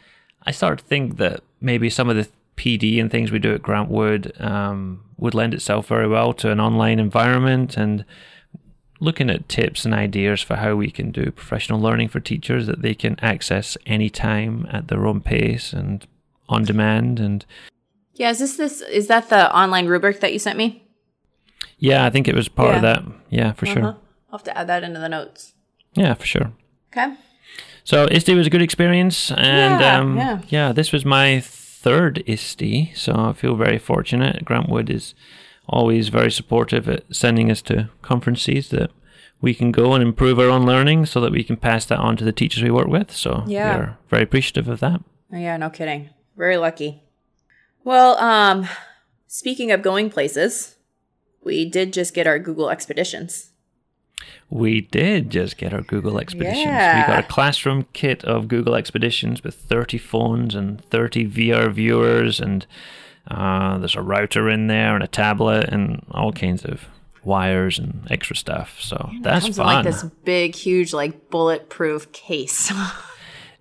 I 0.47 0.51
started 0.51 0.79
to 0.79 0.85
think 0.85 1.17
that 1.17 1.41
maybe 1.61 1.89
some 1.91 2.09
of 2.09 2.15
the 2.15 2.27
PD 2.57 2.99
and 3.01 3.11
things 3.11 3.31
we 3.31 3.39
do 3.39 3.53
at 3.53 3.61
Grant 3.61 3.89
Wood 3.89 4.31
um, 4.39 5.03
would 5.17 5.33
lend 5.33 5.53
itself 5.53 5.87
very 5.87 6.07
well 6.07 6.33
to 6.33 6.51
an 6.51 6.59
online 6.59 6.99
environment 6.99 7.77
and 7.77 8.05
looking 9.01 9.29
at 9.29 9.49
tips 9.49 9.83
and 9.85 9.93
ideas 9.93 10.41
for 10.41 10.55
how 10.55 10.75
we 10.75 10.89
can 10.89 11.11
do 11.11 11.29
professional 11.31 11.79
learning 11.81 12.07
for 12.07 12.19
teachers 12.21 12.65
that 12.67 12.81
they 12.81 12.93
can 12.95 13.17
access 13.21 13.77
anytime 13.85 14.65
at 14.71 14.87
their 14.87 15.05
own 15.05 15.19
pace 15.21 15.73
and 15.73 16.07
on 16.47 16.63
demand 16.63 17.19
and 17.19 17.45
Yeah, 18.13 18.29
is 18.29 18.39
this 18.39 18.55
this 18.55 18.81
is 18.81 19.07
that 19.07 19.29
the 19.29 19.53
online 19.53 19.87
rubric 19.87 20.21
that 20.21 20.31
you 20.31 20.39
sent 20.39 20.57
me? 20.57 20.81
yeah 21.77 22.05
i 22.05 22.09
think 22.09 22.27
it 22.27 22.35
was 22.35 22.47
part 22.47 22.75
of 22.75 22.81
that 22.83 23.03
yeah 23.29 23.51
for 23.51 23.65
sure 23.65 23.83
Uh-huh. 23.83 23.97
I'll 24.31 24.37
have 24.39 24.43
to 24.45 24.57
add 24.57 24.67
that 24.67 24.83
into 24.83 24.99
the 24.99 25.09
notes. 25.09 25.53
yeah 25.93 26.13
for 26.13 26.25
sure 26.25 26.51
Okay. 26.91 27.13
so 27.83 28.07
ISTE 28.09 28.33
was 28.33 28.47
a 28.47 28.49
good 28.49 28.61
experience 28.61 29.29
and 29.31 29.81
Yeah, 29.81 29.99
um, 29.99 30.17
yeah. 30.17 30.39
yeah 30.47 30.71
this 30.71 30.93
was 30.93 31.03
my 31.03 31.41
third 31.85 32.13
ISTE 32.35 32.71
so 33.03 33.11
i 33.29 33.33
feel 33.41 33.55
very 33.55 33.77
fortunate 33.91 34.43
grant 34.49 34.69
wood 34.73 34.89
is 34.89 35.13
always 35.77 36.09
very 36.19 36.31
supportive 36.39 36.85
at 36.95 37.03
sending 37.23 37.47
us 37.53 37.61
to 37.69 37.89
conferences 38.01 38.69
that 38.69 38.89
we 39.41 39.53
can 39.59 39.71
go 39.71 39.93
and 39.95 40.01
improve 40.09 40.37
our 40.39 40.49
own 40.55 40.65
learning 40.65 41.05
so 41.05 41.17
that 41.21 41.31
we 41.37 41.43
can 41.43 41.57
pass 41.57 41.85
that 41.85 41.99
on 42.07 42.15
to 42.17 42.23
the 42.25 42.31
teachers 42.41 42.63
we 42.63 42.71
work 42.79 42.87
with 42.97 43.09
so 43.11 43.43
Yeah. 43.47 43.77
we're 43.77 43.97
very 44.09 44.23
appreciative 44.23 44.67
of 44.67 44.79
that 44.85 44.99
Oh, 45.33 45.37
yeah, 45.37 45.57
no 45.57 45.69
kidding. 45.69 46.09
Very 46.37 46.55
lucky. 46.57 47.01
Well, 47.83 48.15
um, 48.19 48.67
speaking 49.27 49.71
of 49.71 49.81
going 49.81 50.09
places, 50.09 50.75
we 51.43 51.67
did 51.69 51.91
just 51.93 52.13
get 52.13 52.27
our 52.27 52.39
Google 52.39 52.69
Expeditions. 52.69 53.51
We 54.49 54.81
did 54.81 55.29
just 55.29 55.57
get 55.57 55.73
our 55.73 55.81
Google 55.81 56.19
Expeditions. 56.19 56.65
Yeah. 56.65 57.01
We 57.07 57.13
got 57.13 57.23
a 57.25 57.27
classroom 57.27 57.87
kit 57.93 58.23
of 58.23 58.47
Google 58.47 58.75
Expeditions 58.75 59.43
with 59.43 59.55
30 59.55 59.97
phones 59.97 60.55
and 60.55 60.83
30 60.85 61.27
VR 61.27 61.71
viewers 61.71 62.39
and 62.39 62.65
Uh, 63.27 63.79
there's 63.79 63.95
a 63.95 64.01
router 64.03 64.47
in 64.51 64.67
there 64.67 64.93
and 64.93 65.03
a 65.03 65.07
tablet 65.07 65.67
and 65.69 66.05
all 66.11 66.31
kinds 66.31 66.63
of 66.63 66.85
wires 67.23 67.79
and 67.79 68.05
extra 68.11 68.35
stuff. 68.35 68.77
So 68.79 69.09
that's 69.23 69.45
comes 69.45 69.57
fun. 69.57 69.67
in 69.67 69.75
like 69.77 69.85
this 69.85 70.03
big, 70.23 70.53
huge, 70.53 70.93
like 70.93 71.31
bulletproof 71.31 72.11
case. 72.11 72.71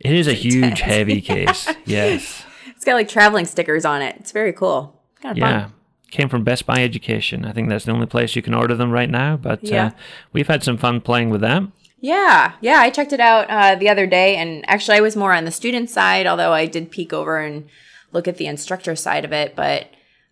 it 0.01 0.13
is 0.13 0.27
a 0.27 0.35
huge, 0.47 0.81
heavy 0.81 1.23
case. 1.23 1.67
Yes. 1.87 2.45
it's 2.77 2.85
got 2.85 2.93
like 2.93 3.09
traveling 3.09 3.47
stickers 3.47 3.87
on 3.87 4.03
it. 4.03 4.17
It's 4.21 4.33
very 4.33 4.53
cool. 4.53 5.01
Kind 5.23 5.39
of 5.39 5.39
Yeah. 5.39 5.63
fun. 5.63 5.73
Came 6.15 6.29
from 6.29 6.45
Best 6.45 6.65
Buy 6.65 6.81
Education. 6.85 7.45
I 7.45 7.51
think 7.53 7.69
that's 7.69 7.87
the 7.87 7.91
only 7.91 8.07
place 8.07 8.37
you 8.37 8.41
can 8.43 8.55
order 8.55 8.77
them 8.77 8.93
right 8.93 9.11
now. 9.11 9.37
But 9.37 9.65
Yeah. 9.65 9.87
uh, 9.87 9.91
we've 10.33 10.47
had 10.47 10.63
some 10.63 10.77
fun 10.79 11.01
playing 11.01 11.31
with 11.31 11.41
them. 11.41 11.73
Yeah, 12.01 12.53
yeah, 12.61 12.79
I 12.79 12.91
checked 12.91 13.13
it 13.13 13.19
out 13.19 13.51
uh, 13.51 13.75
the 13.75 13.89
other 13.89 14.07
day, 14.07 14.37
and 14.37 14.65
actually, 14.69 14.97
I 14.99 15.01
was 15.01 15.17
more 15.17 15.33
on 15.33 15.45
the 15.45 15.51
student 15.51 15.91
side, 15.91 16.27
although 16.29 16.53
I 16.53 16.67
did 16.67 16.93
peek 16.93 17.13
over 17.13 17.39
and 17.39 17.67
look 18.13 18.29
at 18.29 18.37
the 18.37 18.47
instructor 18.47 18.95
side 18.95 19.25
of 19.25 19.33
it. 19.33 19.57
But 19.57 19.89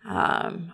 um, 0.07 0.71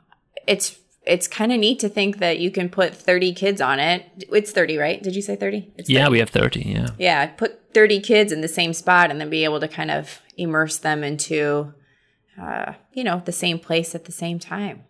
it's 0.47 0.77
it's 1.07 1.27
kind 1.27 1.51
of 1.51 1.59
neat 1.59 1.79
to 1.79 1.89
think 1.89 2.19
that 2.19 2.37
you 2.37 2.51
can 2.51 2.69
put 2.69 2.93
thirty 2.93 3.33
kids 3.33 3.61
on 3.61 3.79
it. 3.79 4.05
It's 4.31 4.51
thirty, 4.51 4.77
right? 4.77 5.01
Did 5.01 5.15
you 5.15 5.23
say 5.23 5.35
thirty? 5.35 5.71
It's 5.75 5.89
Yeah, 5.89 6.03
30. 6.03 6.11
we 6.11 6.19
have 6.19 6.29
30. 6.29 6.59
Yeah. 6.67 6.87
yeah, 6.99 7.25
put 7.27 7.73
thirty 7.73 7.99
kids 7.99 8.31
in 8.31 8.41
the 8.41 8.47
same 8.47 8.73
spot, 8.73 9.09
and 9.09 9.19
then 9.19 9.29
be 9.31 9.43
able 9.43 9.59
to 9.61 9.67
kind 9.67 9.89
of 9.89 10.21
immerse 10.37 10.77
them 10.77 11.03
into, 11.03 11.73
uh, 12.39 12.73
you 12.93 13.03
know, 13.03 13.23
the 13.25 13.31
same 13.31 13.57
place 13.57 13.95
at 13.95 14.05
the 14.05 14.11
same 14.11 14.37
time. 14.37 14.83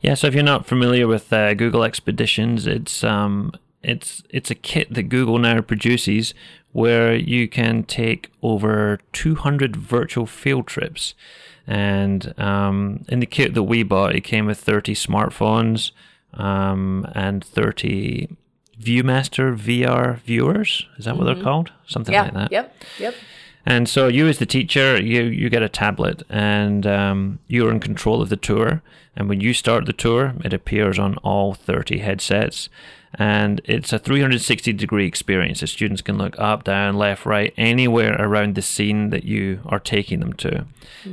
Yeah, 0.00 0.14
so 0.14 0.26
if 0.26 0.34
you're 0.34 0.42
not 0.42 0.66
familiar 0.66 1.06
with 1.06 1.32
uh, 1.32 1.54
Google 1.54 1.84
Expeditions, 1.84 2.66
it's 2.66 3.04
um, 3.04 3.52
it's 3.82 4.22
it's 4.30 4.50
a 4.50 4.54
kit 4.54 4.92
that 4.94 5.04
Google 5.04 5.38
now 5.38 5.60
produces 5.60 6.34
where 6.72 7.14
you 7.14 7.48
can 7.48 7.82
take 7.82 8.30
over 8.42 9.00
200 9.12 9.76
virtual 9.76 10.26
field 10.26 10.66
trips. 10.66 11.14
And 11.66 12.32
um, 12.38 13.04
in 13.08 13.20
the 13.20 13.26
kit 13.26 13.54
that 13.54 13.64
we 13.64 13.82
bought, 13.82 14.14
it 14.14 14.22
came 14.22 14.46
with 14.46 14.58
30 14.58 14.94
smartphones 14.94 15.90
um, 16.34 17.06
and 17.14 17.44
30 17.44 18.28
ViewMaster 18.80 19.56
VR 19.56 20.18
viewers. 20.20 20.86
Is 20.96 21.04
that 21.04 21.16
what 21.16 21.24
they're 21.24 21.42
called? 21.42 21.70
Something 21.86 22.14
Yeah. 22.14 22.22
like 22.22 22.34
that. 22.34 22.52
Yep. 22.52 22.74
Yep. 22.98 23.14
And 23.70 23.88
so 23.88 24.08
you, 24.08 24.26
as 24.26 24.38
the 24.38 24.46
teacher, 24.46 25.00
you 25.00 25.22
you 25.22 25.48
get 25.48 25.62
a 25.62 25.68
tablet, 25.68 26.24
and 26.28 26.84
um, 26.88 27.38
you're 27.46 27.70
in 27.70 27.78
control 27.78 28.20
of 28.20 28.28
the 28.28 28.36
tour. 28.36 28.82
And 29.14 29.28
when 29.28 29.40
you 29.40 29.54
start 29.54 29.86
the 29.86 29.92
tour, 29.92 30.34
it 30.44 30.52
appears 30.52 30.98
on 30.98 31.18
all 31.18 31.54
30 31.54 31.98
headsets, 31.98 32.68
and 33.14 33.60
it's 33.64 33.92
a 33.92 34.00
360 34.00 34.72
degree 34.72 35.06
experience. 35.06 35.60
The 35.60 35.68
students 35.68 36.02
can 36.02 36.18
look 36.18 36.36
up, 36.36 36.64
down, 36.64 36.96
left, 36.96 37.24
right, 37.24 37.54
anywhere 37.56 38.16
around 38.18 38.56
the 38.56 38.62
scene 38.62 39.10
that 39.10 39.22
you 39.22 39.60
are 39.66 39.78
taking 39.78 40.18
them 40.18 40.32
to. 40.32 40.66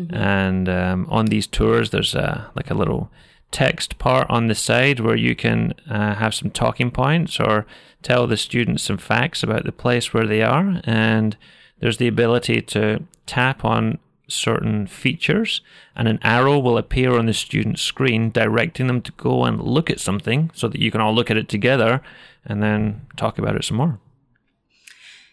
And 0.09 0.67
um, 0.67 1.05
on 1.11 1.27
these 1.27 1.45
tours, 1.45 1.91
there's 1.91 2.15
a 2.15 2.49
like 2.55 2.71
a 2.71 2.79
little 2.81 3.11
text 3.51 3.99
part 3.99 4.27
on 4.31 4.47
the 4.47 4.55
side 4.55 4.99
where 4.99 5.15
you 5.15 5.35
can 5.35 5.75
uh, 5.87 6.15
have 6.15 6.33
some 6.33 6.49
talking 6.49 6.89
points 6.89 7.39
or 7.39 7.67
tell 8.01 8.25
the 8.25 8.35
students 8.35 8.81
some 8.81 8.97
facts 8.97 9.43
about 9.43 9.63
the 9.63 9.71
place 9.71 10.11
where 10.11 10.25
they 10.25 10.41
are 10.41 10.81
and 10.85 11.37
there's 11.79 11.97
the 11.97 12.07
ability 12.07 12.61
to 12.61 13.03
tap 13.25 13.63
on 13.63 13.99
certain 14.27 14.87
features 14.87 15.61
and 15.95 16.07
an 16.07 16.19
arrow 16.21 16.59
will 16.59 16.77
appear 16.77 17.17
on 17.17 17.25
the 17.25 17.33
student's 17.33 17.81
screen 17.81 18.29
directing 18.29 18.87
them 18.87 19.01
to 19.01 19.11
go 19.13 19.45
and 19.45 19.61
look 19.61 19.89
at 19.89 19.99
something 19.99 20.51
so 20.53 20.67
that 20.67 20.81
you 20.81 20.91
can 20.91 20.99
all 20.99 21.15
look 21.15 21.31
at 21.31 21.37
it 21.37 21.47
together 21.47 22.01
and 22.45 22.61
then 22.61 23.05
talk 23.15 23.37
about 23.37 23.55
it 23.55 23.63
some 23.63 23.77
more 23.77 23.99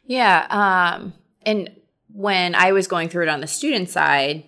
Yeah. 0.06 0.46
Um, 0.48 1.12
and 1.44 1.70
when 2.12 2.54
I 2.54 2.72
was 2.72 2.86
going 2.86 3.08
through 3.08 3.24
it 3.24 3.28
on 3.28 3.40
the 3.40 3.46
student 3.46 3.90
side, 3.90 4.44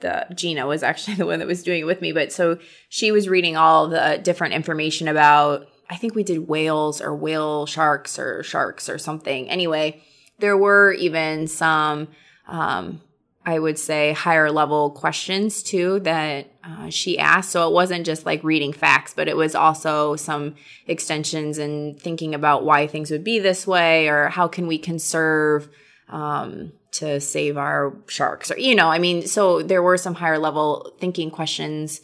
the 0.00 0.26
Gina 0.34 0.66
was 0.66 0.82
actually 0.82 1.14
the 1.16 1.26
one 1.26 1.40
that 1.40 1.48
was 1.48 1.62
doing 1.62 1.80
it 1.80 1.86
with 1.86 2.00
me. 2.00 2.12
But 2.12 2.32
so 2.32 2.58
she 2.88 3.10
was 3.10 3.28
reading 3.28 3.56
all 3.56 3.88
the 3.88 4.20
different 4.22 4.54
information 4.54 5.08
about, 5.08 5.66
I 5.90 5.96
think 5.96 6.14
we 6.14 6.22
did 6.22 6.48
whales 6.48 7.00
or 7.00 7.14
whale 7.14 7.66
sharks 7.66 8.18
or 8.18 8.42
sharks 8.42 8.88
or 8.88 8.98
something. 8.98 9.48
Anyway, 9.50 10.02
there 10.38 10.56
were 10.56 10.92
even 10.92 11.46
some, 11.46 12.08
um, 12.46 13.00
I 13.44 13.58
would 13.58 13.78
say 13.78 14.12
higher 14.12 14.50
level 14.50 14.90
questions 14.90 15.62
too 15.62 16.00
that 16.00 16.50
uh, 16.62 16.90
she 16.90 17.18
asked. 17.18 17.50
So 17.50 17.68
it 17.68 17.72
wasn't 17.72 18.06
just 18.06 18.26
like 18.26 18.44
reading 18.44 18.72
facts, 18.72 19.14
but 19.14 19.28
it 19.28 19.36
was 19.36 19.54
also 19.54 20.16
some 20.16 20.54
extensions 20.86 21.58
and 21.58 21.98
thinking 21.98 22.34
about 22.34 22.64
why 22.64 22.86
things 22.86 23.10
would 23.10 23.24
be 23.24 23.38
this 23.38 23.66
way 23.66 24.08
or 24.08 24.28
how 24.28 24.48
can 24.48 24.66
we 24.66 24.78
conserve 24.78 25.68
um, 26.08 26.72
to 26.92 27.20
save 27.20 27.56
our 27.56 27.94
sharks 28.06 28.50
or, 28.50 28.58
you 28.58 28.74
know, 28.74 28.88
I 28.88 28.98
mean, 28.98 29.26
so 29.26 29.62
there 29.62 29.82
were 29.82 29.96
some 29.98 30.14
higher 30.14 30.38
level 30.38 30.92
thinking 30.98 31.30
questions 31.30 32.00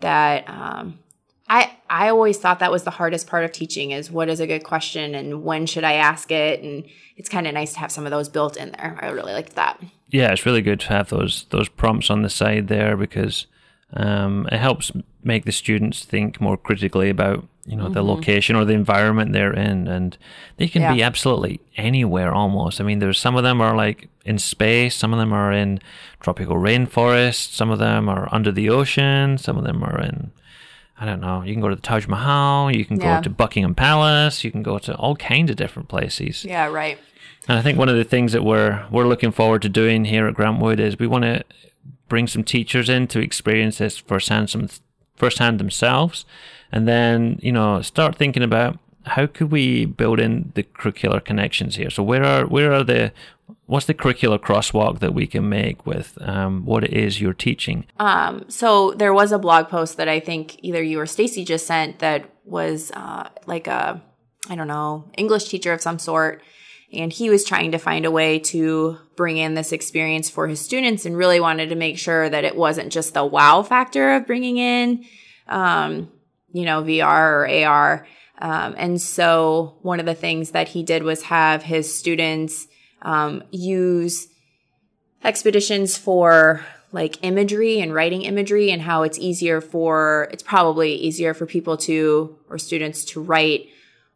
that, 0.00 0.48
um, 0.48 0.98
I, 1.52 1.76
I 1.90 2.08
always 2.08 2.38
thought 2.38 2.60
that 2.60 2.72
was 2.72 2.84
the 2.84 2.90
hardest 2.90 3.26
part 3.26 3.44
of 3.44 3.52
teaching 3.52 3.90
is 3.90 4.10
what 4.10 4.30
is 4.30 4.40
a 4.40 4.46
good 4.46 4.64
question 4.64 5.14
and 5.14 5.44
when 5.44 5.66
should 5.66 5.84
I 5.84 5.92
ask 5.92 6.30
it? 6.30 6.62
And 6.62 6.84
it's 7.18 7.28
kind 7.28 7.46
of 7.46 7.52
nice 7.52 7.74
to 7.74 7.78
have 7.80 7.92
some 7.92 8.06
of 8.06 8.10
those 8.10 8.30
built 8.30 8.56
in 8.56 8.72
there. 8.72 8.98
I 9.02 9.08
really 9.10 9.34
liked 9.34 9.54
that. 9.56 9.78
yeah 10.08 10.32
it's 10.32 10.46
really 10.46 10.62
good 10.62 10.80
to 10.80 10.88
have 10.88 11.10
those 11.10 11.44
those 11.50 11.68
prompts 11.68 12.08
on 12.08 12.22
the 12.22 12.30
side 12.30 12.68
there 12.68 12.96
because 12.96 13.46
um, 13.94 14.48
it 14.50 14.58
helps 14.58 14.92
make 15.22 15.44
the 15.44 15.52
students 15.52 16.06
think 16.06 16.40
more 16.40 16.56
critically 16.56 17.10
about 17.10 17.46
you 17.66 17.76
know 17.76 17.88
the 17.88 18.02
location 18.02 18.56
or 18.56 18.64
the 18.64 18.72
environment 18.72 19.32
they're 19.32 19.52
in 19.52 19.86
and 19.86 20.18
they 20.56 20.66
can 20.66 20.94
be 20.94 21.02
absolutely 21.02 21.60
anywhere 21.76 22.32
almost 22.34 22.80
i 22.80 22.84
mean 22.84 22.98
there's 22.98 23.20
some 23.20 23.36
of 23.36 23.44
them 23.44 23.60
are 23.60 23.76
like 23.76 24.08
in 24.24 24.38
space 24.38 24.96
some 24.96 25.12
of 25.12 25.18
them 25.18 25.32
are 25.32 25.52
in 25.52 25.78
tropical 26.18 26.56
rainforest 26.56 27.54
some 27.54 27.70
of 27.70 27.78
them 27.78 28.08
are 28.08 28.28
under 28.32 28.50
the 28.50 28.68
ocean 28.68 29.38
some 29.38 29.56
of 29.56 29.64
them 29.64 29.82
are 29.84 30.00
in 30.00 30.32
i 31.02 31.04
don't 31.04 31.20
know 31.20 31.42
you 31.42 31.52
can 31.54 31.60
go 31.60 31.68
to 31.68 31.74
the 31.80 31.82
taj 31.90 32.06
mahal 32.06 32.70
you 32.78 32.84
can 32.84 32.98
Yeah. 33.00 33.16
go 33.16 33.22
to 33.22 33.30
buckingham 33.30 33.74
palace 33.74 34.44
you 34.44 34.50
can 34.54 34.62
go 34.62 34.78
to 34.86 34.94
all 35.02 35.16
kinds 35.16 35.50
of 35.50 35.56
different 35.56 35.88
places 35.88 36.44
Yeah, 36.44 36.66
right. 36.82 36.96
and 37.48 37.58
I 37.58 37.62
think 37.62 37.76
one 37.78 37.88
of 37.88 37.96
the 37.96 38.04
things 38.14 38.30
that 38.34 38.44
we're 38.44 38.74
we're 38.94 39.08
looking 39.12 39.32
forward 39.32 39.62
to 39.62 39.68
doing 39.68 40.04
here 40.04 40.24
at 40.28 40.34
Grant 40.38 40.58
Wood 40.62 40.78
is 40.86 40.98
we 40.98 41.08
want 41.14 41.24
to 41.24 41.42
bring 42.08 42.26
some 42.28 42.44
teachers 42.44 42.88
in 42.88 43.06
to 43.08 43.18
experience 43.20 43.78
this 43.78 43.96
firsthand, 43.98 44.48
some 44.50 44.68
firsthand 45.16 45.58
themselves, 45.58 46.24
and 46.74 46.86
then 46.86 47.38
you 47.42 47.52
know 47.56 47.82
start 47.82 48.16
thinking 48.16 48.42
about 48.50 48.78
how 49.14 49.26
could 49.26 49.50
we 49.50 49.84
build 50.00 50.20
in 50.20 50.52
the 50.54 50.62
curricular 50.62 51.20
connections 51.24 51.74
here. 51.80 51.90
So 51.90 52.02
where 52.10 52.24
are 52.32 52.44
where 52.46 52.72
are 52.72 52.84
the 52.84 53.12
what's 53.72 53.86
the 53.86 53.94
curricular 53.94 54.38
crosswalk 54.38 54.98
that 54.98 55.14
we 55.14 55.26
can 55.26 55.48
make 55.48 55.86
with 55.86 56.18
um, 56.20 56.62
what 56.66 56.84
it 56.84 56.92
is 56.92 57.22
you're 57.22 57.32
teaching? 57.32 57.86
Um, 57.98 58.44
so 58.48 58.90
there 58.90 59.14
was 59.14 59.32
a 59.32 59.38
blog 59.38 59.68
post 59.68 59.96
that 59.96 60.08
I 60.08 60.20
think 60.20 60.62
either 60.62 60.82
you 60.82 61.00
or 61.00 61.06
Stacy 61.06 61.42
just 61.42 61.66
sent 61.66 62.00
that 62.00 62.28
was 62.44 62.92
uh, 62.92 63.30
like 63.46 63.66
a, 63.66 64.02
I 64.50 64.56
don't 64.56 64.68
know, 64.68 65.10
English 65.16 65.48
teacher 65.48 65.72
of 65.72 65.80
some 65.80 65.98
sort. 65.98 66.42
And 66.92 67.10
he 67.10 67.30
was 67.30 67.46
trying 67.46 67.72
to 67.72 67.78
find 67.78 68.04
a 68.04 68.10
way 68.10 68.40
to 68.40 68.98
bring 69.16 69.38
in 69.38 69.54
this 69.54 69.72
experience 69.72 70.28
for 70.28 70.48
his 70.48 70.60
students 70.60 71.06
and 71.06 71.16
really 71.16 71.40
wanted 71.40 71.70
to 71.70 71.74
make 71.74 71.96
sure 71.96 72.28
that 72.28 72.44
it 72.44 72.54
wasn't 72.54 72.92
just 72.92 73.14
the 73.14 73.24
wow 73.24 73.62
factor 73.62 74.16
of 74.16 74.26
bringing 74.26 74.58
in, 74.58 75.06
um, 75.48 76.12
you 76.52 76.66
know, 76.66 76.82
VR 76.82 77.32
or 77.32 77.66
AR. 77.66 78.06
Um, 78.38 78.74
and 78.76 79.00
so 79.00 79.78
one 79.80 79.98
of 79.98 80.04
the 80.04 80.14
things 80.14 80.50
that 80.50 80.68
he 80.68 80.82
did 80.82 81.04
was 81.04 81.22
have 81.22 81.62
his 81.62 81.94
students 81.94 82.66
um, 83.02 83.42
use 83.50 84.28
expeditions 85.24 85.96
for 85.96 86.64
like 86.92 87.22
imagery 87.22 87.80
and 87.80 87.94
writing 87.94 88.22
imagery 88.22 88.70
and 88.70 88.82
how 88.82 89.02
it's 89.02 89.18
easier 89.18 89.60
for 89.60 90.28
it's 90.32 90.42
probably 90.42 90.94
easier 90.94 91.32
for 91.32 91.46
people 91.46 91.76
to 91.76 92.36
or 92.48 92.58
students 92.58 93.04
to 93.04 93.20
write 93.22 93.68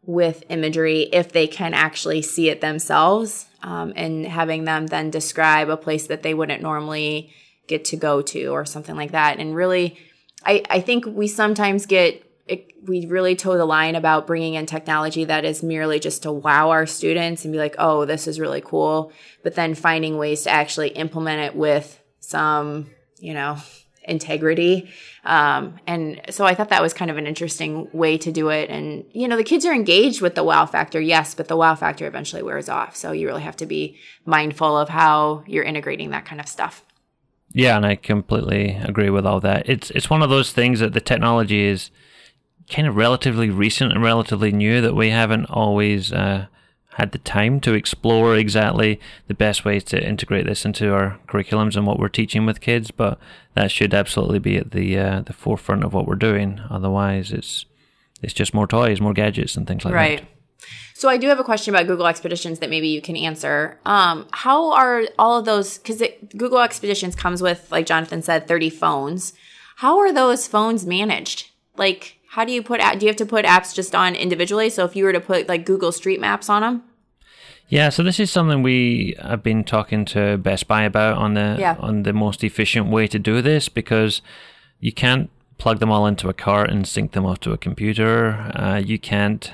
with 0.05 0.43
imagery 0.49 1.01
if 1.11 1.31
they 1.31 1.47
can 1.47 1.73
actually 1.73 2.21
see 2.21 2.49
it 2.49 2.61
themselves 2.61 3.47
um, 3.63 3.91
and 3.95 4.25
having 4.25 4.63
them 4.63 4.87
then 4.87 5.09
describe 5.09 5.69
a 5.69 5.77
place 5.77 6.07
that 6.07 6.23
they 6.23 6.33
wouldn't 6.33 6.61
normally 6.61 7.33
get 7.67 7.83
to 7.83 7.97
go 7.97 8.21
to 8.21 8.47
or 8.47 8.63
something 8.63 8.95
like 8.95 9.11
that. 9.11 9.39
And 9.39 9.55
really 9.55 9.97
i, 10.45 10.63
I 10.69 10.81
think 10.81 11.05
we 11.05 11.27
sometimes 11.27 11.85
get 11.85 12.26
it, 12.47 12.71
we 12.87 13.05
really 13.05 13.35
toe 13.35 13.57
the 13.57 13.65
line 13.65 13.95
about 13.95 14.27
bringing 14.27 14.53
in 14.55 14.65
technology 14.65 15.25
that 15.25 15.45
is 15.45 15.63
merely 15.63 15.99
just 15.99 16.23
to 16.23 16.31
wow 16.31 16.69
our 16.69 16.85
students 16.85 17.43
and 17.43 17.51
be 17.51 17.57
like, 17.57 17.75
oh, 17.77 18.05
this 18.05 18.27
is 18.27 18.39
really 18.39 18.61
cool. 18.61 19.11
But 19.43 19.55
then 19.55 19.75
finding 19.75 20.17
ways 20.17 20.43
to 20.43 20.49
actually 20.49 20.89
implement 20.89 21.41
it 21.41 21.55
with 21.55 22.01
some, 22.19 22.89
you 23.19 23.33
know, 23.33 23.57
integrity. 24.03 24.89
Um, 25.25 25.75
and 25.85 26.21
so 26.29 26.45
I 26.45 26.55
thought 26.55 26.69
that 26.69 26.81
was 26.81 26.93
kind 26.93 27.11
of 27.11 27.17
an 27.17 27.27
interesting 27.27 27.89
way 27.91 28.17
to 28.19 28.31
do 28.31 28.49
it. 28.49 28.69
And, 28.69 29.03
you 29.11 29.27
know, 29.27 29.35
the 29.35 29.43
kids 29.43 29.65
are 29.65 29.73
engaged 29.73 30.21
with 30.21 30.35
the 30.35 30.43
wow 30.43 30.65
factor, 30.65 31.01
yes, 31.01 31.35
but 31.35 31.49
the 31.49 31.57
wow 31.57 31.75
factor 31.75 32.07
eventually 32.07 32.41
wears 32.41 32.69
off. 32.69 32.95
So 32.95 33.11
you 33.11 33.27
really 33.27 33.41
have 33.41 33.57
to 33.57 33.65
be 33.65 33.97
mindful 34.25 34.77
of 34.77 34.89
how 34.89 35.43
you're 35.45 35.65
integrating 35.65 36.11
that 36.11 36.25
kind 36.25 36.39
of 36.39 36.47
stuff. 36.47 36.83
Yeah, 37.51 37.75
and 37.75 37.85
I 37.85 37.95
completely 37.95 38.75
agree 38.75 39.09
with 39.09 39.25
all 39.25 39.39
that. 39.39 39.67
It's 39.69 39.89
it's 39.91 40.09
one 40.09 40.21
of 40.21 40.29
those 40.29 40.51
things 40.51 40.79
that 40.79 40.93
the 40.93 41.01
technology 41.01 41.65
is 41.65 41.91
kind 42.69 42.87
of 42.87 42.95
relatively 42.95 43.49
recent 43.49 43.91
and 43.91 44.03
relatively 44.03 44.51
new 44.51 44.81
that 44.81 44.95
we 44.95 45.09
haven't 45.09 45.45
always 45.45 46.11
uh, 46.11 46.47
had 46.95 47.11
the 47.11 47.19
time 47.19 47.59
to 47.61 47.73
explore 47.73 48.35
exactly 48.35 48.99
the 49.27 49.33
best 49.33 49.63
ways 49.63 49.83
to 49.85 50.03
integrate 50.03 50.45
this 50.45 50.65
into 50.65 50.93
our 50.93 51.19
curriculums 51.27 51.75
and 51.75 51.85
what 51.85 51.99
we're 51.99 52.09
teaching 52.09 52.45
with 52.45 52.59
kids. 52.59 52.91
But 52.91 53.19
that 53.53 53.71
should 53.71 53.93
absolutely 53.93 54.39
be 54.39 54.57
at 54.57 54.71
the 54.71 54.97
uh, 54.97 55.21
the 55.21 55.33
forefront 55.33 55.83
of 55.83 55.93
what 55.93 56.07
we're 56.07 56.15
doing. 56.15 56.59
Otherwise, 56.69 57.31
it's 57.31 57.65
it's 58.21 58.33
just 58.33 58.53
more 58.53 58.67
toys, 58.67 58.99
more 58.99 59.13
gadgets, 59.13 59.55
and 59.55 59.67
things 59.67 59.85
like 59.85 59.93
right. 59.93 60.19
that. 60.19 60.23
Right. 60.23 60.31
So 60.95 61.07
I 61.07 61.17
do 61.17 61.27
have 61.27 61.39
a 61.39 61.43
question 61.43 61.73
about 61.73 61.85
Google 61.85 62.07
Expeditions 62.07 62.57
that 62.59 62.71
maybe 62.71 62.87
you 62.87 63.03
can 63.03 63.15
answer. 63.15 63.79
Um, 63.85 64.27
how 64.31 64.71
are 64.71 65.03
all 65.19 65.37
of 65.37 65.45
those? 65.45 65.77
Because 65.77 66.01
Google 66.35 66.59
Expeditions 66.59 67.15
comes 67.15 67.43
with, 67.43 67.71
like 67.71 67.85
Jonathan 67.85 68.23
said, 68.23 68.47
thirty 68.47 68.71
phones. 68.71 69.33
How 69.75 69.99
are 69.99 70.11
those 70.11 70.47
phones 70.47 70.87
managed? 70.87 71.51
Like, 71.75 72.16
how 72.37 72.45
do 72.45 72.51
you 72.53 72.61
put? 72.61 72.79
Do 72.99 72.99
you 73.05 73.07
have 73.07 73.15
to 73.15 73.25
put 73.25 73.45
apps 73.45 73.73
just 73.73 73.95
on 73.95 74.13
individually? 74.15 74.69
So 74.69 74.85
if 74.85 74.95
you 74.95 75.05
were 75.05 75.11
to 75.11 75.19
put 75.19 75.47
like 75.49 75.65
Google 75.65 75.91
Street 75.91 76.21
Maps 76.21 76.49
on 76.49 76.61
them, 76.61 76.83
yeah, 77.67 77.89
so 77.89 78.03
this 78.03 78.19
is 78.19 78.29
something 78.29 78.61
we 78.61 79.15
have 79.19 79.41
been 79.41 79.63
talking 79.63 80.05
to 80.05 80.37
Best 80.37 80.67
Buy 80.67 80.83
about 80.83 81.17
on 81.17 81.33
the 81.33 81.57
Yeah. 81.59 81.75
on 81.79 82.03
the 82.03 82.13
most 82.13 82.43
efficient 82.43 82.89
way 82.89 83.07
to 83.07 83.17
do 83.17 83.41
this 83.41 83.69
because 83.69 84.21
you 84.79 84.91
can't 84.91 85.31
plug 85.57 85.79
them 85.79 85.91
all 85.91 86.05
into 86.05 86.29
a 86.29 86.33
cart 86.33 86.69
and 86.69 86.87
sync 86.87 87.13
them 87.13 87.25
off 87.25 87.39
to 87.39 87.53
a 87.53 87.57
computer. 87.57 88.51
Uh, 88.55 88.77
you 88.85 88.99
can't. 88.99 89.53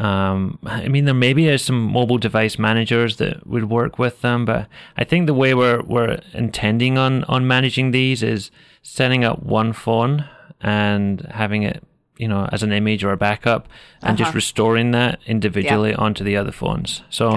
Um, 0.00 0.58
I 0.64 0.88
mean, 0.88 1.04
there 1.04 1.14
maybe 1.14 1.46
is 1.46 1.60
some 1.62 1.82
mobile 1.92 2.18
device 2.18 2.58
managers 2.58 3.16
that 3.16 3.46
would 3.46 3.68
work 3.68 3.98
with 3.98 4.22
them, 4.22 4.46
but 4.46 4.66
I 4.96 5.04
think 5.04 5.26
the 5.26 5.34
way 5.34 5.52
we're 5.52 5.82
we're 5.82 6.20
intending 6.32 6.96
on 6.96 7.24
on 7.24 7.46
managing 7.46 7.90
these 7.90 8.22
is 8.22 8.50
setting 8.82 9.24
up 9.24 9.42
one 9.42 9.74
phone 9.74 10.24
and 10.60 11.20
having 11.30 11.62
it, 11.62 11.82
you 12.18 12.28
know, 12.28 12.48
as 12.52 12.62
an 12.62 12.72
image 12.72 13.02
or 13.04 13.12
a 13.12 13.16
backup, 13.16 13.68
and 14.02 14.18
just 14.18 14.28
Uh-huh. 14.28 14.36
restoring 14.36 14.90
that 14.90 15.18
individually 15.26 15.94
onto 15.94 16.22
the 16.24 16.36
other 16.36 16.52
phones. 16.52 17.02
So, 17.10 17.30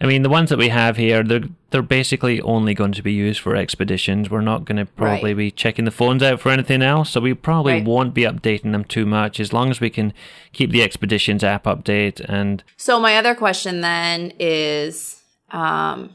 I 0.00 0.06
mean, 0.06 0.22
the 0.22 0.28
ones 0.30 0.48
that 0.50 0.58
we 0.58 0.68
have 0.70 0.96
here, 0.96 1.22
they're 1.22 1.48
they're 1.70 1.82
basically 1.82 2.40
only 2.40 2.74
going 2.74 2.90
to 2.90 3.02
be 3.02 3.12
used 3.12 3.38
for 3.40 3.54
expeditions. 3.54 4.28
We're 4.28 4.40
not 4.40 4.64
going 4.64 4.78
to 4.78 4.86
probably 4.86 5.30
Right. 5.34 5.36
be 5.36 5.50
checking 5.52 5.84
the 5.84 5.92
phones 5.92 6.20
out 6.20 6.40
for 6.40 6.50
anything 6.50 6.82
else, 6.82 7.10
so 7.10 7.20
we 7.20 7.32
probably 7.32 7.74
Right. 7.74 7.84
won't 7.84 8.12
be 8.12 8.22
updating 8.22 8.72
them 8.72 8.82
too 8.82 9.06
much 9.06 9.38
as 9.38 9.52
long 9.52 9.70
as 9.70 9.80
we 9.80 9.88
can 9.88 10.12
keep 10.52 10.72
the 10.72 10.82
expeditions 10.82 11.44
app 11.44 11.64
update 11.64 12.18
and 12.28 12.64
So 12.76 12.98
my 12.98 13.14
other 13.16 13.36
question 13.36 13.82
then 13.82 14.32
is, 14.40 15.22
um, 15.52 16.10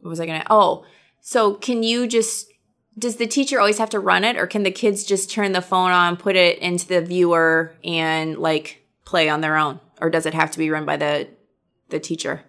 what 0.00 0.08
was 0.10 0.20
I 0.20 0.24
gonna? 0.24 0.44
Oh, 0.48 0.84
so 1.20 1.54
can 1.54 1.82
you 1.82 2.06
just? 2.06 2.49
Does 3.00 3.16
the 3.16 3.26
teacher 3.26 3.58
always 3.58 3.78
have 3.78 3.90
to 3.90 3.98
run 3.98 4.24
it, 4.24 4.36
or 4.36 4.46
can 4.46 4.62
the 4.62 4.70
kids 4.70 5.04
just 5.04 5.30
turn 5.30 5.52
the 5.52 5.62
phone 5.62 5.90
on, 5.90 6.16
put 6.16 6.36
it 6.36 6.58
into 6.58 6.86
the 6.86 7.00
viewer, 7.00 7.72
and 7.82 8.36
like 8.38 8.82
play 9.04 9.28
on 9.28 9.40
their 9.40 9.56
own, 9.56 9.80
or 10.00 10.10
does 10.10 10.26
it 10.26 10.34
have 10.34 10.50
to 10.52 10.58
be 10.58 10.70
run 10.70 10.84
by 10.84 10.96
the 10.96 11.28
the 11.88 11.98
teacher? 11.98 12.42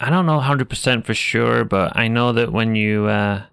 I 0.00 0.10
don't 0.10 0.26
know 0.26 0.40
100% 0.40 1.04
for 1.06 1.14
sure, 1.14 1.64
but 1.64 1.96
I 1.96 2.08
know 2.08 2.32
that 2.32 2.50
when 2.52 2.74
you, 2.74 3.06
uh, 3.06 3.44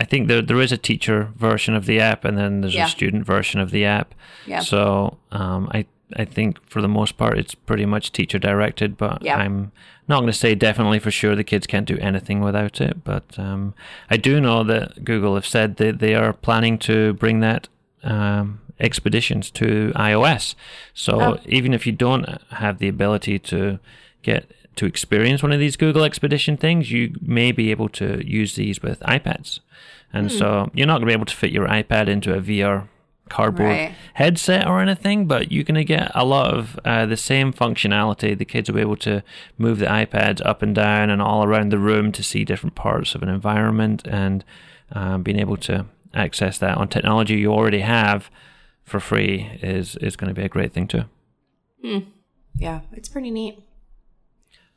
I 0.00 0.04
think 0.04 0.26
there 0.26 0.42
there 0.42 0.60
is 0.60 0.72
a 0.72 0.76
teacher 0.78 1.30
version 1.36 1.74
of 1.74 1.86
the 1.86 2.00
app, 2.00 2.24
and 2.24 2.36
then 2.36 2.60
there's 2.62 2.74
Yeah. 2.74 2.86
a 2.86 2.88
student 2.88 3.24
version 3.24 3.60
of 3.60 3.70
the 3.70 3.84
app. 3.84 4.14
Yeah. 4.46 4.60
So 4.60 5.18
um, 5.30 5.68
I 5.72 5.86
I 6.16 6.24
think 6.24 6.58
for 6.68 6.80
the 6.82 6.88
most 6.88 7.16
part 7.18 7.38
it's 7.38 7.54
pretty 7.54 7.86
much 7.86 8.10
teacher 8.12 8.38
directed, 8.40 8.96
but 8.96 9.22
Yeah. 9.22 9.36
I'm 9.36 9.70
not 10.08 10.20
going 10.20 10.32
to 10.32 10.38
say 10.38 10.54
definitely 10.54 10.98
for 10.98 11.10
sure 11.10 11.36
the 11.36 11.44
kids 11.44 11.66
can't 11.66 11.86
do 11.86 11.98
anything 11.98 12.40
without 12.40 12.80
it. 12.80 13.04
But 13.04 13.38
um, 13.38 13.74
I 14.10 14.16
do 14.16 14.40
know 14.40 14.64
that 14.64 15.04
Google 15.04 15.34
have 15.34 15.46
said 15.46 15.76
that 15.76 15.98
they 15.98 16.14
are 16.14 16.32
planning 16.32 16.78
to 16.80 17.14
bring 17.14 17.40
that. 17.40 17.68
Um, 18.02 18.60
expeditions 18.80 19.50
to 19.50 19.90
iOS 19.96 20.54
so 20.94 21.20
Oh. 21.20 21.40
even 21.46 21.74
if 21.74 21.84
you 21.84 21.90
don't 21.90 22.40
have 22.52 22.78
the 22.78 22.86
ability 22.86 23.40
to 23.40 23.80
get 24.22 24.48
to 24.76 24.86
experience 24.86 25.42
one 25.42 25.50
of 25.50 25.58
these 25.58 25.76
Google 25.76 26.04
Expedition 26.04 26.56
things, 26.56 26.92
you 26.92 27.16
may 27.20 27.50
be 27.50 27.72
able 27.72 27.88
to 27.88 28.24
use 28.24 28.54
these 28.54 28.80
with 28.80 29.00
iPads. 29.00 29.58
And 30.12 30.30
so 30.30 30.70
you're 30.72 30.86
not 30.86 30.98
going 30.98 31.00
to 31.02 31.06
be 31.06 31.12
able 31.12 31.26
to 31.26 31.34
fit 31.34 31.50
your 31.50 31.66
iPad 31.66 32.06
into 32.06 32.32
a 32.32 32.40
VR 32.40 32.86
cardboard 33.28 33.68
Right. 33.68 33.94
headset 34.14 34.66
or 34.66 34.80
anything, 34.80 35.26
but 35.26 35.52
you're 35.52 35.64
going 35.64 35.74
to 35.76 35.84
get 35.84 36.10
a 36.14 36.24
lot 36.24 36.52
of 36.54 36.78
uh, 36.84 37.06
the 37.06 37.16
same 37.16 37.52
functionality. 37.52 38.36
The 38.36 38.44
kids 38.44 38.68
will 38.68 38.76
be 38.76 38.80
able 38.82 38.96
to 38.98 39.22
move 39.56 39.78
the 39.78 39.86
iPads 39.86 40.40
up 40.44 40.62
and 40.62 40.74
down 40.74 41.10
and 41.10 41.20
all 41.22 41.44
around 41.44 41.70
the 41.70 41.78
room 41.78 42.12
to 42.12 42.22
see 42.22 42.44
different 42.44 42.74
parts 42.74 43.14
of 43.14 43.22
an 43.22 43.28
environment 43.28 44.06
and 44.06 44.44
um, 44.92 45.22
being 45.22 45.38
able 45.38 45.56
to 45.58 45.86
access 46.14 46.58
that 46.58 46.76
on 46.78 46.88
technology 46.88 47.36
you 47.36 47.52
already 47.52 47.80
have 47.80 48.30
for 48.84 48.98
free 49.00 49.50
is, 49.62 49.96
is 49.96 50.16
going 50.16 50.28
to 50.28 50.34
be 50.34 50.44
a 50.44 50.48
great 50.48 50.72
thing 50.72 50.88
too. 50.88 51.04
Yeah, 52.56 52.80
it's 52.92 53.08
pretty 53.08 53.30
neat. 53.30 53.62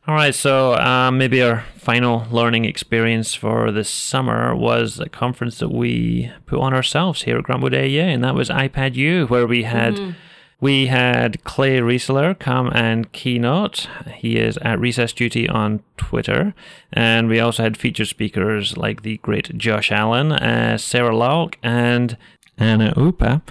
All 0.08 0.16
right, 0.16 0.34
so 0.34 0.74
um, 0.78 1.20
maybe 1.20 1.44
our 1.44 1.64
final 1.78 2.26
learning 2.32 2.66
experience 2.66 3.36
for 3.36 3.72
this 3.72 3.88
summer 3.88 4.56
was 4.56 5.00
a 5.00 5.08
conference 5.08 5.60
that 5.60 5.70
we 5.70 6.32
put 6.48 6.60
on 6.60 6.74
ourselves 6.74 7.22
here 7.22 7.38
at 7.38 7.44
Grant 7.44 7.62
Wood 7.62 7.74
AEA, 7.74 8.12
and 8.12 8.24
that 8.24 8.34
was 8.34 8.50
iPad 8.50 8.96
U, 8.96 9.28
where 9.28 9.46
we 9.46 9.62
had 9.62 10.16
we 10.60 10.88
had 10.88 11.44
Clay 11.44 11.80
Riesler 11.80 12.38
come 12.38 12.72
and 12.74 13.12
keynote. 13.12 13.88
He 14.16 14.38
is 14.38 14.58
at 14.64 14.80
Recess 14.80 15.14
Duty 15.14 15.48
on 15.48 15.84
Twitter, 15.98 16.56
and 16.92 17.28
we 17.28 17.40
also 17.40 17.62
had 17.62 17.78
featured 17.78 18.08
speakers 18.08 18.78
like 18.78 19.04
the 19.04 19.18
great 19.18 19.56
Josh 19.56 19.92
Allen, 19.92 20.32
uh, 20.32 20.80
Sarah 20.80 21.16
Lauk, 21.16 21.58
and 21.62 22.18
Anna 22.58 22.92
Upa, 22.98 23.44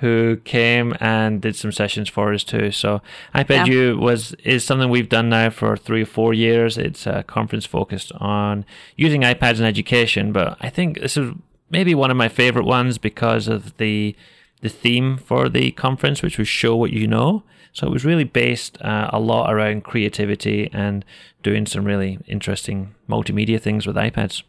who 0.00 0.36
came 0.44 0.94
and 1.00 1.40
did 1.40 1.56
some 1.56 1.72
sessions 1.72 2.08
for 2.08 2.32
us 2.32 2.44
too. 2.44 2.70
So 2.70 3.00
iPad 3.34 3.66
Yeah. 3.66 3.72
U 3.72 3.98
was 3.98 4.34
is 4.44 4.64
something 4.64 4.90
we've 4.90 5.08
done 5.08 5.28
now 5.30 5.48
for 5.50 5.76
three 5.76 6.02
or 6.02 6.06
four 6.06 6.34
years. 6.34 6.76
It's 6.76 7.06
a 7.06 7.22
conference 7.22 7.64
focused 7.64 8.12
on 8.16 8.64
using 8.96 9.22
iPads 9.22 9.58
in 9.58 9.64
education, 9.64 10.32
but 10.32 10.58
I 10.60 10.68
think 10.68 11.00
this 11.00 11.16
is 11.16 11.32
maybe 11.70 11.94
one 11.94 12.10
of 12.10 12.16
my 12.16 12.28
favorite 12.28 12.66
ones 12.66 12.98
because 12.98 13.48
of 13.48 13.76
the 13.78 14.14
the 14.60 14.68
theme 14.68 15.16
for 15.18 15.48
the 15.48 15.70
conference, 15.72 16.22
which 16.22 16.38
was 16.38 16.48
show 16.48 16.76
what 16.76 16.92
you 16.92 17.06
know. 17.06 17.42
So 17.72 17.86
it 17.86 17.90
was 17.90 18.04
really 18.06 18.24
based 18.24 18.80
uh, 18.82 19.10
a 19.12 19.20
lot 19.20 19.52
around 19.52 19.84
creativity 19.84 20.70
and 20.72 21.04
doing 21.42 21.66
some 21.66 21.84
really 21.84 22.18
interesting 22.26 22.94
multimedia 23.08 23.60
things 23.60 23.86
with 23.86 23.96
iPads. 23.96 24.42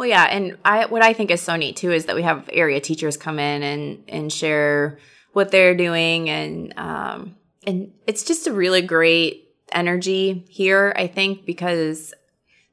Well, 0.00 0.08
yeah, 0.08 0.24
and 0.30 0.56
I 0.64 0.86
what 0.86 1.02
I 1.02 1.12
think 1.12 1.30
is 1.30 1.42
so 1.42 1.56
neat 1.56 1.76
too 1.76 1.92
is 1.92 2.06
that 2.06 2.16
we 2.16 2.22
have 2.22 2.48
area 2.50 2.80
teachers 2.80 3.18
come 3.18 3.38
in 3.38 3.62
and 3.62 4.02
and 4.08 4.32
share 4.32 4.98
what 5.34 5.50
they're 5.50 5.74
doing, 5.74 6.30
and 6.30 6.72
um, 6.78 7.36
and 7.66 7.92
it's 8.06 8.24
just 8.24 8.46
a 8.46 8.52
really 8.54 8.80
great 8.80 9.50
energy 9.72 10.46
here. 10.48 10.94
I 10.96 11.06
think 11.06 11.44
because 11.44 12.14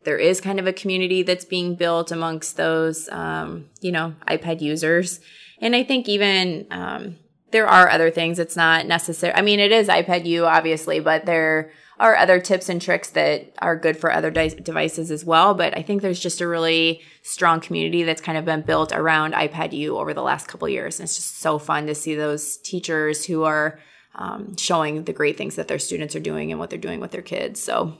there 0.05 0.17
is 0.17 0.39
kind 0.39 0.57
of 0.57 0.67
a 0.67 0.71
community 0.71 1.21
that's 1.21 1.43
being 1.43 1.75
built 1.75 2.13
amongst 2.13 2.55
those 2.55 3.09
um, 3.09 3.65
you 3.81 3.91
know 3.91 4.15
iPad 4.25 4.61
users, 4.61 5.19
and 5.59 5.75
I 5.75 5.83
think 5.83 6.07
even 6.07 6.65
um, 6.71 7.17
there 7.51 7.67
are 7.67 7.89
other 7.89 8.09
things. 8.09 8.39
It's 8.39 8.55
not 8.55 8.85
necessary. 8.85 9.33
I 9.33 9.41
mean, 9.41 9.59
it 9.59 9.73
is 9.73 9.89
iPad 9.89 10.25
U, 10.27 10.45
obviously, 10.45 11.01
but 11.01 11.25
there 11.25 11.71
are 11.99 12.15
other 12.15 12.39
tips 12.39 12.69
and 12.69 12.81
tricks 12.81 13.09
that 13.11 13.53
are 13.59 13.75
good 13.75 13.97
for 13.97 14.11
other 14.11 14.29
di- 14.29 14.49
devices 14.49 15.09
as 15.09 15.25
well. 15.25 15.53
But 15.53 15.75
I 15.75 15.81
think 15.81 16.01
there's 16.01 16.19
just 16.19 16.41
a 16.41 16.47
really 16.47 17.01
strong 17.23 17.59
community 17.59 18.03
that's 18.03 18.21
kind 18.21 18.37
of 18.37 18.45
been 18.45 18.61
built 18.61 18.91
around 18.91 19.33
iPad 19.33 19.73
U 19.73 19.97
over 19.97 20.13
the 20.13 20.21
last 20.21 20.47
couple 20.47 20.69
years. 20.69 20.99
And 20.99 21.05
it's 21.05 21.15
just 21.15 21.39
so 21.39 21.57
fun 21.57 21.87
to 21.87 21.95
see 21.95 22.13
those 22.13 22.57
teachers 22.57 23.25
who 23.25 23.43
are 23.43 23.79
um, 24.15 24.55
showing 24.57 25.03
the 25.03 25.13
great 25.13 25.37
things 25.37 25.55
that 25.55 25.67
their 25.67 25.79
students 25.79 26.15
are 26.15 26.19
doing 26.19 26.51
and 26.51 26.59
what 26.59 26.69
they're 26.69 26.79
doing 26.79 26.99
with 26.99 27.11
their 27.11 27.21
kids. 27.21 27.61
So, 27.61 27.97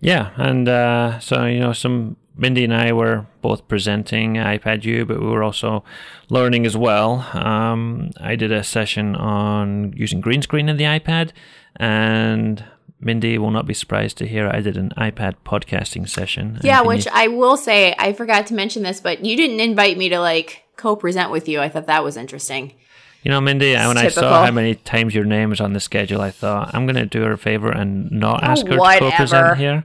Yeah, 0.00 0.30
and 0.36 0.68
uh, 0.68 1.18
so 1.20 1.46
you 1.46 1.60
know, 1.60 1.72
some 1.72 2.16
Mindy 2.36 2.64
and 2.64 2.74
I 2.74 2.92
were 2.92 3.26
both 3.42 3.68
presenting 3.68 4.34
iPad 4.34 4.84
U, 4.84 5.04
but 5.04 5.20
we 5.20 5.26
were 5.26 5.42
also 5.42 5.84
learning 6.30 6.64
as 6.66 6.76
well. 6.76 7.28
Um, 7.34 8.10
I 8.18 8.36
did 8.36 8.52
a 8.52 8.64
session 8.64 9.14
on 9.16 9.92
using 9.94 10.20
green 10.20 10.42
screen 10.42 10.68
in 10.68 10.76
the 10.76 10.84
iPad, 10.84 11.30
and 11.76 12.64
Mindy 13.02 13.36
will 13.38 13.50
not 13.50 13.66
be 13.66 13.74
surprised 13.74 14.16
to 14.18 14.26
hear 14.26 14.48
I 14.48 14.60
did 14.60 14.76
an 14.76 14.92
iPad 14.96 15.34
podcasting 15.44 16.08
session. 16.08 16.58
Yeah, 16.62 16.82
which 16.82 17.06
you- 17.06 17.12
I 17.14 17.28
will 17.28 17.56
say, 17.56 17.94
I 17.98 18.12
forgot 18.12 18.46
to 18.48 18.54
mention 18.54 18.82
this, 18.82 19.00
but 19.00 19.24
you 19.24 19.36
didn't 19.36 19.60
invite 19.60 19.98
me 19.98 20.08
to 20.10 20.20
like 20.20 20.62
co 20.76 20.96
present 20.96 21.30
with 21.30 21.48
you. 21.48 21.60
I 21.60 21.68
thought 21.68 21.86
that 21.86 22.04
was 22.04 22.16
interesting. 22.16 22.72
you 23.24 23.30
know, 23.30 23.40
Mindy, 23.40 23.74
when 23.74 23.98
I 23.98 24.08
saw 24.08 24.44
how 24.46 24.50
many 24.50 24.74
times 24.74 25.14
your 25.14 25.24
name 25.24 25.50
was 25.50 25.60
on 25.60 25.72
the 25.74 25.80
schedule, 25.80 26.20
I 26.20 26.30
thought 26.30 26.74
I'm 26.74 26.86
going 26.86 26.96
to 26.96 27.06
do 27.06 27.22
her 27.22 27.32
a 27.32 27.38
favor 27.38 27.70
and 27.70 28.10
not 28.10 28.42
ask 28.42 28.66
her 28.66 28.76
to 28.76 28.80
Oh, 28.82 28.98
co-present 28.98 29.58
here. 29.58 29.84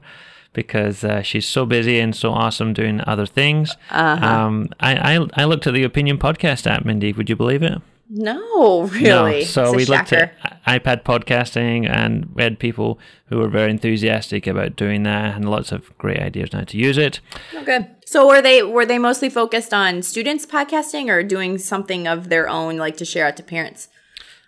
Because 0.53 1.03
uh, 1.03 1.21
she's 1.21 1.45
so 1.45 1.67
busy 1.67 1.99
and 1.99 2.15
so 2.15 2.31
awesome 2.31 2.73
doing 2.73 2.99
other 3.05 3.27
things. 3.27 3.75
Uh-huh. 3.91 4.25
Um, 4.25 4.69
I, 4.79 5.17
I 5.17 5.27
I 5.35 5.45
looked 5.45 5.67
at 5.67 5.75
the 5.75 5.83
Opinion 5.83 6.17
Podcast 6.17 6.65
app, 6.65 6.83
Mindy. 6.83 7.13
Would 7.13 7.29
you 7.29 7.35
believe 7.35 7.61
it? 7.61 7.79
No, 8.09 8.83
really. 8.83 9.39
No. 9.39 9.45
So 9.45 9.63
It's 9.65 9.75
we 9.75 9.85
looked 9.85 10.13
at 10.13 10.33
iPad 10.65 11.03
podcasting, 11.03 11.89
and 11.89 12.25
we 12.33 12.43
had 12.43 12.57
people 12.57 12.99
who 13.25 13.37
were 13.37 13.49
very 13.49 13.69
enthusiastic 13.69 14.47
about 14.47 14.75
doing 14.75 15.03
that, 15.03 15.35
and 15.35 15.49
lots 15.49 15.71
of 15.71 15.95
great 15.97 16.19
ideas 16.19 16.53
on 16.53 16.59
how 16.59 16.65
to 16.65 16.77
use 16.77 16.97
it. 16.97 17.19
Okay. 17.53 17.89
So 18.05 18.27
were 18.27 18.41
they 18.41 18.63
were 18.63 18.85
they 18.85 18.97
mostly 18.97 19.29
focused 19.29 19.73
on 19.73 20.01
students 20.01 20.45
podcasting 20.45 21.09
or 21.09 21.23
doing 21.23 21.57
something 21.57 22.07
of 22.07 22.29
their 22.29 22.47
own, 22.47 22.77
like 22.77 22.95
to 22.97 23.05
share 23.05 23.27
out 23.27 23.35
to 23.37 23.43
parents? 23.43 23.89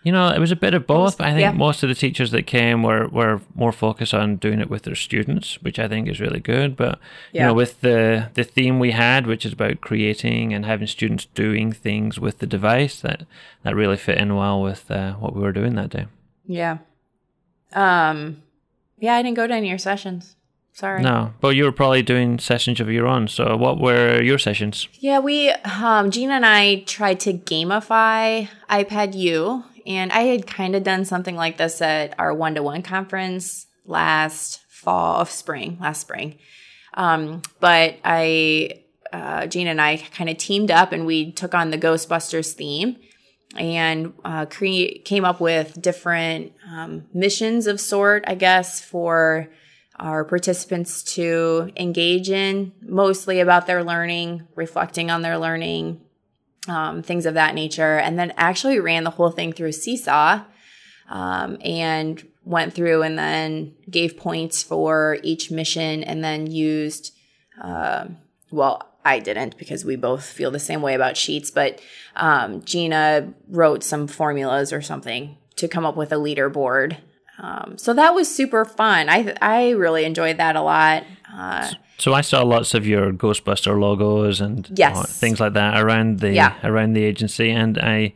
You 0.03 0.13
know, 0.13 0.29
it 0.29 0.39
was 0.39 0.51
a 0.51 0.55
bit 0.55 0.73
of 0.73 0.87
both. 0.87 1.19
I 1.19 1.31
think 1.31 1.41
yeah. 1.41 1.51
most 1.51 1.83
of 1.83 1.89
the 1.89 1.95
teachers 1.95 2.31
that 2.31 2.47
came 2.47 2.83
were, 2.83 3.09
were 3.09 3.41
more 3.53 3.73
focused 3.73 4.13
on 4.13 4.37
doing 4.37 4.61
it 4.61 4.69
with 4.69 4.83
their 4.83 4.95
students, 4.95 5.61
which 5.61 5.77
I 5.77 5.89
think 5.89 6.07
is 6.07 6.21
really 6.21 6.39
good. 6.39 6.77
But 6.77 6.99
you 7.33 7.41
know, 7.41 7.53
with 7.53 7.81
the 7.81 8.29
the 8.33 8.45
theme 8.45 8.79
we 8.79 8.91
had, 8.91 9.27
which 9.27 9.45
is 9.45 9.53
about 9.53 9.81
creating 9.81 10.53
and 10.53 10.65
having 10.65 10.87
students 10.87 11.25
doing 11.25 11.73
things 11.73 12.17
with 12.17 12.39
the 12.39 12.47
device, 12.47 13.01
that 13.01 13.25
that 13.63 13.75
really 13.75 13.97
fit 13.97 14.17
in 14.17 14.35
well 14.35 14.61
with 14.61 14.89
uh, 14.89 15.13
what 15.15 15.35
we 15.35 15.41
were 15.41 15.51
doing 15.51 15.75
that 15.75 15.89
day. 15.89 16.05
Yeah. 16.45 16.77
Um, 17.73 18.41
yeah, 18.97 19.15
I 19.15 19.21
didn't 19.21 19.35
go 19.35 19.47
to 19.47 19.53
any 19.53 19.67
of 19.67 19.69
your 19.69 19.77
sessions. 19.77 20.35
Sorry. 20.73 21.01
No, 21.01 21.33
but 21.41 21.49
you 21.49 21.65
were 21.65 21.73
probably 21.73 22.03
doing 22.03 22.39
sessions 22.39 22.79
of 22.79 22.89
your 22.89 23.05
own. 23.05 23.27
So, 23.27 23.57
what 23.57 23.81
were 23.81 24.21
your 24.21 24.37
sessions? 24.37 24.87
Yeah, 24.93 25.19
we, 25.19 25.49
um, 25.49 26.09
Gina 26.09 26.33
and 26.33 26.45
I 26.45 26.83
tried 26.85 27.19
to 27.21 27.33
gamify 27.33 28.47
iPad 28.69 29.13
U, 29.13 29.65
and 29.89 30.11
I 30.11 30.21
had 30.21 30.45
kind 30.45 30.75
of 30.75 30.83
done 30.83 31.03
something 31.03 31.35
like 31.35 31.57
this 31.57 31.81
at 31.81 32.13
our 32.19 32.31
one 32.33 32.55
to 32.55 32.63
one 32.63 32.83
conference 32.83 33.65
last 33.85 34.61
fall 34.69 35.19
of 35.19 35.31
spring, 35.31 35.79
last 35.81 36.01
spring. 36.01 36.37
Um, 36.93 37.41
but 37.59 37.97
I, 38.05 38.83
uh, 39.11 39.47
Gina 39.47 39.71
and 39.71 39.81
I 39.81 39.97
kind 39.97 40.29
of 40.29 40.37
teamed 40.37 40.69
up 40.69 40.91
and 40.91 41.07
we 41.07 41.31
took 41.31 41.55
on 41.55 41.71
the 41.71 41.77
Ghostbusters 41.77 42.53
theme 42.53 42.97
and 43.57 44.13
uh, 44.23 44.45
cre- 44.45 45.01
came 45.03 45.25
up 45.25 45.41
with 45.41 45.81
different 45.81 46.53
um, 46.71 47.07
missions 47.11 47.65
of 47.65 47.81
sort, 47.81 48.23
I 48.27 48.35
guess, 48.35 48.79
for 48.79 49.49
our 49.97 50.23
participants 50.23 51.01
to 51.15 51.71
engage 51.75 52.29
in, 52.29 52.73
mostly 52.81 53.39
about 53.39 53.65
their 53.65 53.83
learning, 53.83 54.47
reflecting 54.55 55.09
on 55.09 55.23
their 55.23 55.37
learning, 55.37 55.99
um, 56.67 57.01
things 57.01 57.25
of 57.25 57.33
that 57.35 57.55
nature. 57.55 57.97
And 57.97 58.17
then 58.19 58.33
actually 58.37 58.79
ran 58.79 59.03
the 59.03 59.11
whole 59.11 59.31
thing 59.31 59.53
through 59.53 59.71
Seesaw 59.71 60.43
um, 61.09 61.57
and 61.63 62.25
went 62.43 62.73
through 62.73 63.03
and 63.03 63.17
then 63.17 63.75
gave 63.89 64.17
points 64.17 64.63
for 64.63 65.17
each 65.23 65.51
mission 65.51 66.03
and 66.03 66.23
then 66.23 66.47
used, 66.47 67.13
um, 67.61 68.17
well, 68.51 68.89
I 69.05 69.19
didn't 69.19 69.57
because 69.57 69.85
we 69.85 69.95
both 69.95 70.25
feel 70.25 70.51
the 70.51 70.59
same 70.59 70.81
way 70.81 70.93
about 70.93 71.17
sheets, 71.17 71.51
but 71.51 71.81
um, 72.15 72.63
Gina 72.63 73.33
wrote 73.47 73.83
some 73.83 74.07
formulas 74.07 74.73
or 74.73 74.81
something 74.81 75.37
to 75.55 75.67
come 75.67 75.85
up 75.85 75.95
with 75.95 76.11
a 76.11 76.15
leaderboard. 76.15 76.97
Um, 77.39 77.77
so 77.77 77.93
that 77.93 78.13
was 78.13 78.33
super 78.33 78.65
fun. 78.65 79.09
I 79.09 79.33
I 79.41 79.69
really 79.71 80.03
enjoyed 80.05 80.37
that 80.37 80.55
a 80.55 80.61
lot. 80.61 81.03
Uh, 81.33 81.69
So 81.97 82.13
I 82.13 82.21
saw 82.21 82.43
lots 82.43 82.73
of 82.73 82.85
your 82.87 83.11
Ghostbuster 83.13 83.77
logos 83.79 84.41
and 84.41 84.67
Yes. 84.75 84.97
uh, 84.97 85.03
things 85.03 85.39
like 85.39 85.53
that 85.53 85.77
around 85.77 86.19
the 86.19 86.31
Yeah. 86.33 86.53
around 86.63 86.93
the 86.93 87.03
agency, 87.03 87.51
and 87.51 87.77
I 87.77 88.13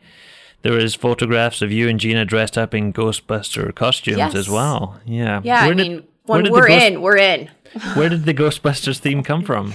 there 0.62 0.72
was 0.72 0.94
photographs 0.94 1.60
of 1.62 1.70
you 1.70 1.88
and 1.88 2.00
Gina 2.00 2.24
dressed 2.24 2.56
up 2.58 2.74
in 2.74 2.92
Ghostbuster 2.92 3.74
costumes 3.74 4.16
Yes. 4.18 4.34
as 4.34 4.48
well. 4.48 4.96
Yeah, 5.04 5.40
yeah, 5.44 5.62
Where 5.64 5.72
I 5.72 5.74
did- 5.74 5.76
mean, 5.88 6.02
when 6.24 6.50
we're 6.50 6.68
Ghost- 6.68 6.82
in, 6.84 7.00
we're 7.02 7.16
in. 7.18 7.48
Where 7.94 8.08
did 8.08 8.24
the 8.24 8.34
Ghostbusters 8.34 8.98
theme 8.98 9.22
come 9.22 9.42
from? 9.44 9.74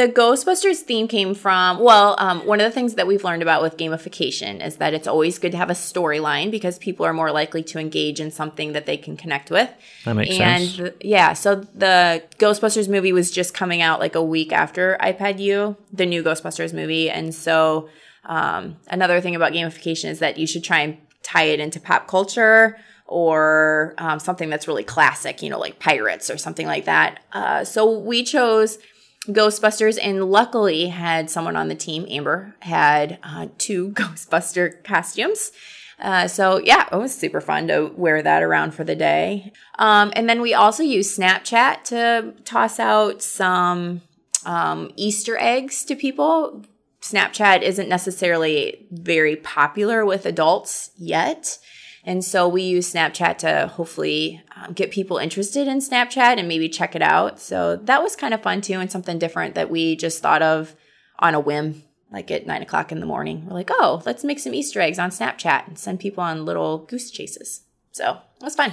The 0.00 0.08
Ghostbusters 0.08 0.78
theme 0.78 1.08
came 1.08 1.34
from, 1.34 1.78
well, 1.78 2.14
um, 2.16 2.46
one 2.46 2.58
of 2.58 2.64
the 2.64 2.70
things 2.70 2.94
that 2.94 3.06
we've 3.06 3.22
learned 3.22 3.42
about 3.42 3.60
with 3.60 3.76
gamification 3.76 4.64
is 4.64 4.76
that 4.76 4.94
it's 4.94 5.06
always 5.06 5.38
good 5.38 5.52
to 5.52 5.58
have 5.58 5.68
a 5.68 5.74
storyline 5.74 6.50
because 6.50 6.78
people 6.78 7.04
are 7.04 7.12
more 7.12 7.30
likely 7.30 7.62
to 7.64 7.78
engage 7.78 8.18
in 8.18 8.30
something 8.30 8.72
that 8.72 8.86
they 8.86 8.96
can 8.96 9.14
connect 9.18 9.50
with. 9.50 9.70
That 10.06 10.14
makes 10.14 10.38
and 10.38 10.64
sense. 10.64 10.76
th- 10.78 10.94
yeah, 11.02 11.34
so 11.34 11.56
the 11.56 12.24
Ghostbusters 12.38 12.88
movie 12.88 13.12
was 13.12 13.30
just 13.30 13.52
coming 13.52 13.82
out 13.82 14.00
like 14.00 14.14
a 14.14 14.24
week 14.24 14.54
after 14.54 14.96
iPad 15.02 15.38
U, 15.38 15.76
the 15.92 16.06
new 16.06 16.22
Ghostbusters 16.22 16.72
movie. 16.72 17.10
And 17.10 17.34
so 17.34 17.90
um, 18.24 18.76
another 18.88 19.20
thing 19.20 19.36
about 19.36 19.52
gamification 19.52 20.08
is 20.08 20.20
that 20.20 20.38
you 20.38 20.46
should 20.46 20.64
try 20.64 20.78
and 20.78 20.96
tie 21.22 21.44
it 21.44 21.60
into 21.60 21.78
pop 21.78 22.08
culture 22.08 22.78
or 23.04 23.94
um, 23.98 24.18
something 24.18 24.48
that's 24.48 24.66
really 24.66 24.82
classic, 24.82 25.42
you 25.42 25.50
know, 25.50 25.58
like 25.58 25.78
pirates 25.78 26.30
or 26.30 26.38
something 26.38 26.66
like 26.66 26.86
that. 26.86 27.22
Uh, 27.34 27.64
so 27.64 27.98
we 27.98 28.24
chose 28.24 28.78
Ghostbusters, 29.26 29.98
and 30.02 30.30
luckily 30.30 30.88
had 30.88 31.30
someone 31.30 31.56
on 31.56 31.68
the 31.68 31.74
team, 31.74 32.06
Amber, 32.08 32.54
had 32.60 33.18
uh, 33.22 33.48
two 33.58 33.90
Ghostbuster 33.92 34.82
costumes. 34.82 35.52
Uh, 35.98 36.26
so 36.26 36.58
yeah, 36.58 36.88
it 36.90 36.96
was 36.96 37.14
super 37.14 37.40
fun 37.40 37.68
to 37.68 37.92
wear 37.94 38.22
that 38.22 38.42
around 38.42 38.72
for 38.72 38.84
the 38.84 38.96
day. 38.96 39.52
Um, 39.78 40.12
and 40.16 40.28
then 40.28 40.40
we 40.40 40.54
also 40.54 40.82
used 40.82 41.18
Snapchat 41.18 41.84
to 41.84 42.34
toss 42.44 42.80
out 42.80 43.20
some 43.22 44.00
um, 44.46 44.90
Easter 44.96 45.36
eggs 45.38 45.84
to 45.84 45.94
people. 45.94 46.64
Snapchat 47.02 47.62
isn't 47.62 47.88
necessarily 47.88 48.86
very 48.90 49.36
popular 49.36 50.04
with 50.04 50.24
adults 50.24 50.90
yet. 50.96 51.58
And 52.04 52.24
so 52.24 52.48
we 52.48 52.62
use 52.62 52.92
Snapchat 52.92 53.38
to 53.38 53.66
hopefully 53.66 54.42
um, 54.56 54.72
get 54.72 54.90
people 54.90 55.18
interested 55.18 55.68
in 55.68 55.78
Snapchat 55.78 56.38
and 56.38 56.48
maybe 56.48 56.68
check 56.68 56.96
it 56.96 57.02
out. 57.02 57.38
So 57.38 57.76
that 57.76 58.02
was 58.02 58.16
kind 58.16 58.32
of 58.32 58.42
fun 58.42 58.62
too, 58.62 58.80
and 58.80 58.90
something 58.90 59.18
different 59.18 59.54
that 59.54 59.70
we 59.70 59.96
just 59.96 60.22
thought 60.22 60.40
of 60.42 60.74
on 61.18 61.34
a 61.34 61.40
whim, 61.40 61.82
like 62.10 62.30
at 62.30 62.46
nine 62.46 62.62
o'clock 62.62 62.90
in 62.90 63.00
the 63.00 63.06
morning. 63.06 63.44
We're 63.46 63.52
like, 63.54 63.70
oh, 63.70 64.02
let's 64.06 64.24
make 64.24 64.38
some 64.38 64.54
Easter 64.54 64.80
eggs 64.80 64.98
on 64.98 65.10
Snapchat 65.10 65.68
and 65.68 65.78
send 65.78 66.00
people 66.00 66.24
on 66.24 66.46
little 66.46 66.78
goose 66.78 67.10
chases. 67.10 67.62
So 67.92 68.18
it 68.40 68.44
was 68.44 68.54
fun. 68.54 68.72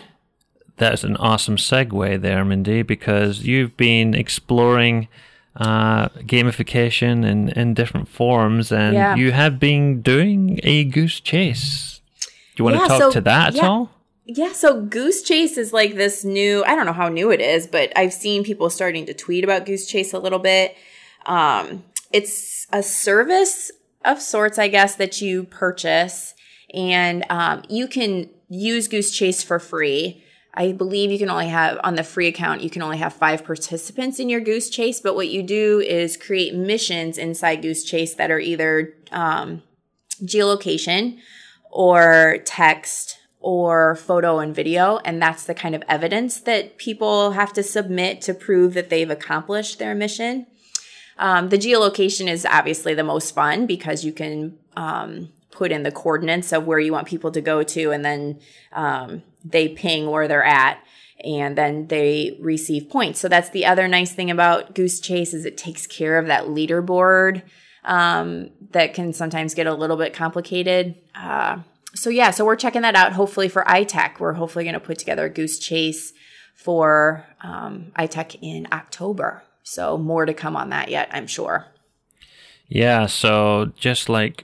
That's 0.78 1.04
an 1.04 1.18
awesome 1.18 1.58
segue 1.58 2.22
there, 2.22 2.46
Mindy, 2.46 2.84
because 2.84 3.44
you've 3.44 3.76
been 3.76 4.14
exploring 4.14 5.08
uh, 5.56 6.10
gamification 6.20 7.26
in, 7.26 7.50
in 7.50 7.74
different 7.74 8.08
forms, 8.08 8.72
and 8.72 8.94
Yeah. 8.94 9.16
you 9.16 9.32
have 9.32 9.60
been 9.60 10.02
doing 10.02 10.60
a 10.64 10.84
goose 10.86 11.20
chase. 11.20 11.97
Do 12.58 12.62
you 12.62 12.66
want 12.66 12.76
Yeah, 12.78 12.82
to 12.82 12.88
talk 12.88 13.00
so- 13.00 13.12
to 13.12 13.22
that 13.22 13.48
at 13.50 13.56
yeah. 13.56 13.68
all? 13.68 13.92
Yeah, 14.26 14.52
so 14.52 14.82
Goose 14.82 15.22
Chase 15.22 15.58
is 15.58 15.72
like 15.72 15.96
this 15.96 16.26
new, 16.26 16.64
I 16.66 16.76
don't 16.76 16.86
know 16.86 16.92
how 16.92 17.08
new 17.08 17.32
it 17.32 17.40
is, 17.40 17.66
but 17.66 17.94
I've 17.96 18.12
seen 18.12 18.44
people 18.44 18.70
starting 18.70 19.06
to 19.06 19.14
tweet 19.14 19.46
about 19.46 19.66
Goose 19.66 19.88
Chase 19.88 20.12
a 20.12 20.20
little 20.20 20.40
bit. 20.40 20.76
Um, 21.28 21.84
it's 22.12 22.68
a 22.74 22.84
service 22.84 23.72
of 24.04 24.22
sorts, 24.22 24.58
I 24.58 24.68
guess, 24.68 24.96
that 24.96 25.22
you 25.22 25.44
purchase, 25.46 26.34
and 26.74 27.24
um, 27.30 27.64
you 27.70 27.88
can 27.88 28.30
use 28.50 28.90
Goose 28.90 29.12
Chase 29.12 29.44
for 29.44 29.60
free. 29.60 30.24
I 30.54 30.72
believe 30.74 31.10
you 31.12 31.20
can 31.20 31.30
only 31.30 31.48
have 31.48 31.80
on 31.84 31.96
the 31.96 32.04
free 32.04 32.28
account, 32.28 32.62
you 32.64 32.70
can 32.70 32.82
only 32.82 32.98
have 32.98 33.14
five 33.14 33.46
participants 33.46 34.20
in 34.20 34.28
your 34.28 34.42
Goose 34.42 34.70
Chase. 34.70 35.00
But 35.00 35.16
what 35.16 35.30
you 35.30 35.42
do 35.44 35.80
is 35.80 36.18
create 36.18 36.54
missions 36.54 37.18
inside 37.18 37.62
Goose 37.62 37.84
Chase 37.86 38.16
that 38.16 38.32
are 38.32 38.40
either 38.40 38.94
um, 39.12 39.62
geolocation 40.24 41.20
or 41.78 42.40
text 42.44 43.20
or 43.40 43.96
photo 43.96 44.40
and 44.40 44.56
video. 44.56 44.98
And 45.06 45.22
that's 45.22 45.44
the 45.44 45.54
kind 45.54 45.76
of 45.76 45.84
evidence 45.88 46.40
that 46.40 46.80
people 46.80 47.34
have 47.34 47.54
to 47.54 47.62
submit 47.62 48.20
to 48.22 48.34
prove 48.34 48.74
that 48.74 48.90
they've 48.90 49.12
accomplished 49.12 49.78
their 49.78 49.94
mission. 49.94 50.48
Um, 51.20 51.50
the 51.50 51.58
geolocation 51.60 52.28
is 52.28 52.48
obviously 52.48 52.96
the 52.96 53.04
most 53.04 53.36
fun 53.36 53.68
because 53.68 54.04
you 54.04 54.12
can 54.12 54.58
um, 54.76 55.30
put 55.52 55.72
in 55.72 55.84
the 55.84 55.92
coordinates 55.92 56.52
of 56.52 56.66
where 56.66 56.80
you 56.80 56.92
want 56.92 57.08
people 57.08 57.32
to 57.32 57.42
go 57.42 57.62
to, 57.62 57.92
and 57.92 58.04
then 58.04 58.40
um, 58.74 59.22
they 59.46 59.68
ping 59.68 60.10
where 60.10 60.28
they're 60.28 60.44
at, 60.44 60.80
and 61.24 61.56
then 61.56 61.88
they 61.88 62.38
receive 62.40 62.90
points. 62.90 63.20
So 63.20 63.28
that's 63.28 63.50
the 63.50 63.68
other 63.68 63.88
nice 63.88 64.14
thing 64.14 64.32
about 64.32 64.74
Goose 64.74 65.00
Chase 65.00 65.34
is 65.34 65.46
it 65.46 65.58
takes 65.58 65.86
care 65.86 66.18
of 66.18 66.26
that 66.26 66.46
leaderboard 66.46 67.44
um, 67.88 68.52
that 68.72 68.94
can 68.94 69.14
sometimes 69.14 69.54
get 69.56 69.66
a 69.66 69.74
little 69.74 69.98
bit 69.98 70.14
complicated. 70.14 70.96
Uh, 71.16 71.60
so 71.96 72.10
yeah, 72.12 72.30
so 72.32 72.46
we're 72.46 72.56
checking 72.56 72.84
that 72.84 72.96
out. 72.96 73.14
Hopefully 73.14 73.50
for 73.50 73.64
ITEC, 73.64 74.20
we're 74.20 74.34
hopefully 74.34 74.64
going 74.66 74.76
to 74.76 74.80
put 74.80 75.00
together 75.00 75.26
a 75.26 75.30
Goose 75.30 75.58
Chase 75.58 76.14
for 76.56 77.26
um, 77.42 77.92
ITEC 77.98 78.38
in 78.42 78.68
October. 78.72 79.44
So 79.64 79.98
more 79.98 80.26
to 80.26 80.34
come 80.34 80.56
on 80.56 80.70
that 80.70 80.90
yet, 80.90 81.10
I'm 81.12 81.28
sure. 81.28 81.66
Yeah, 82.68 83.06
so 83.06 83.72
just 83.78 84.10
like 84.10 84.44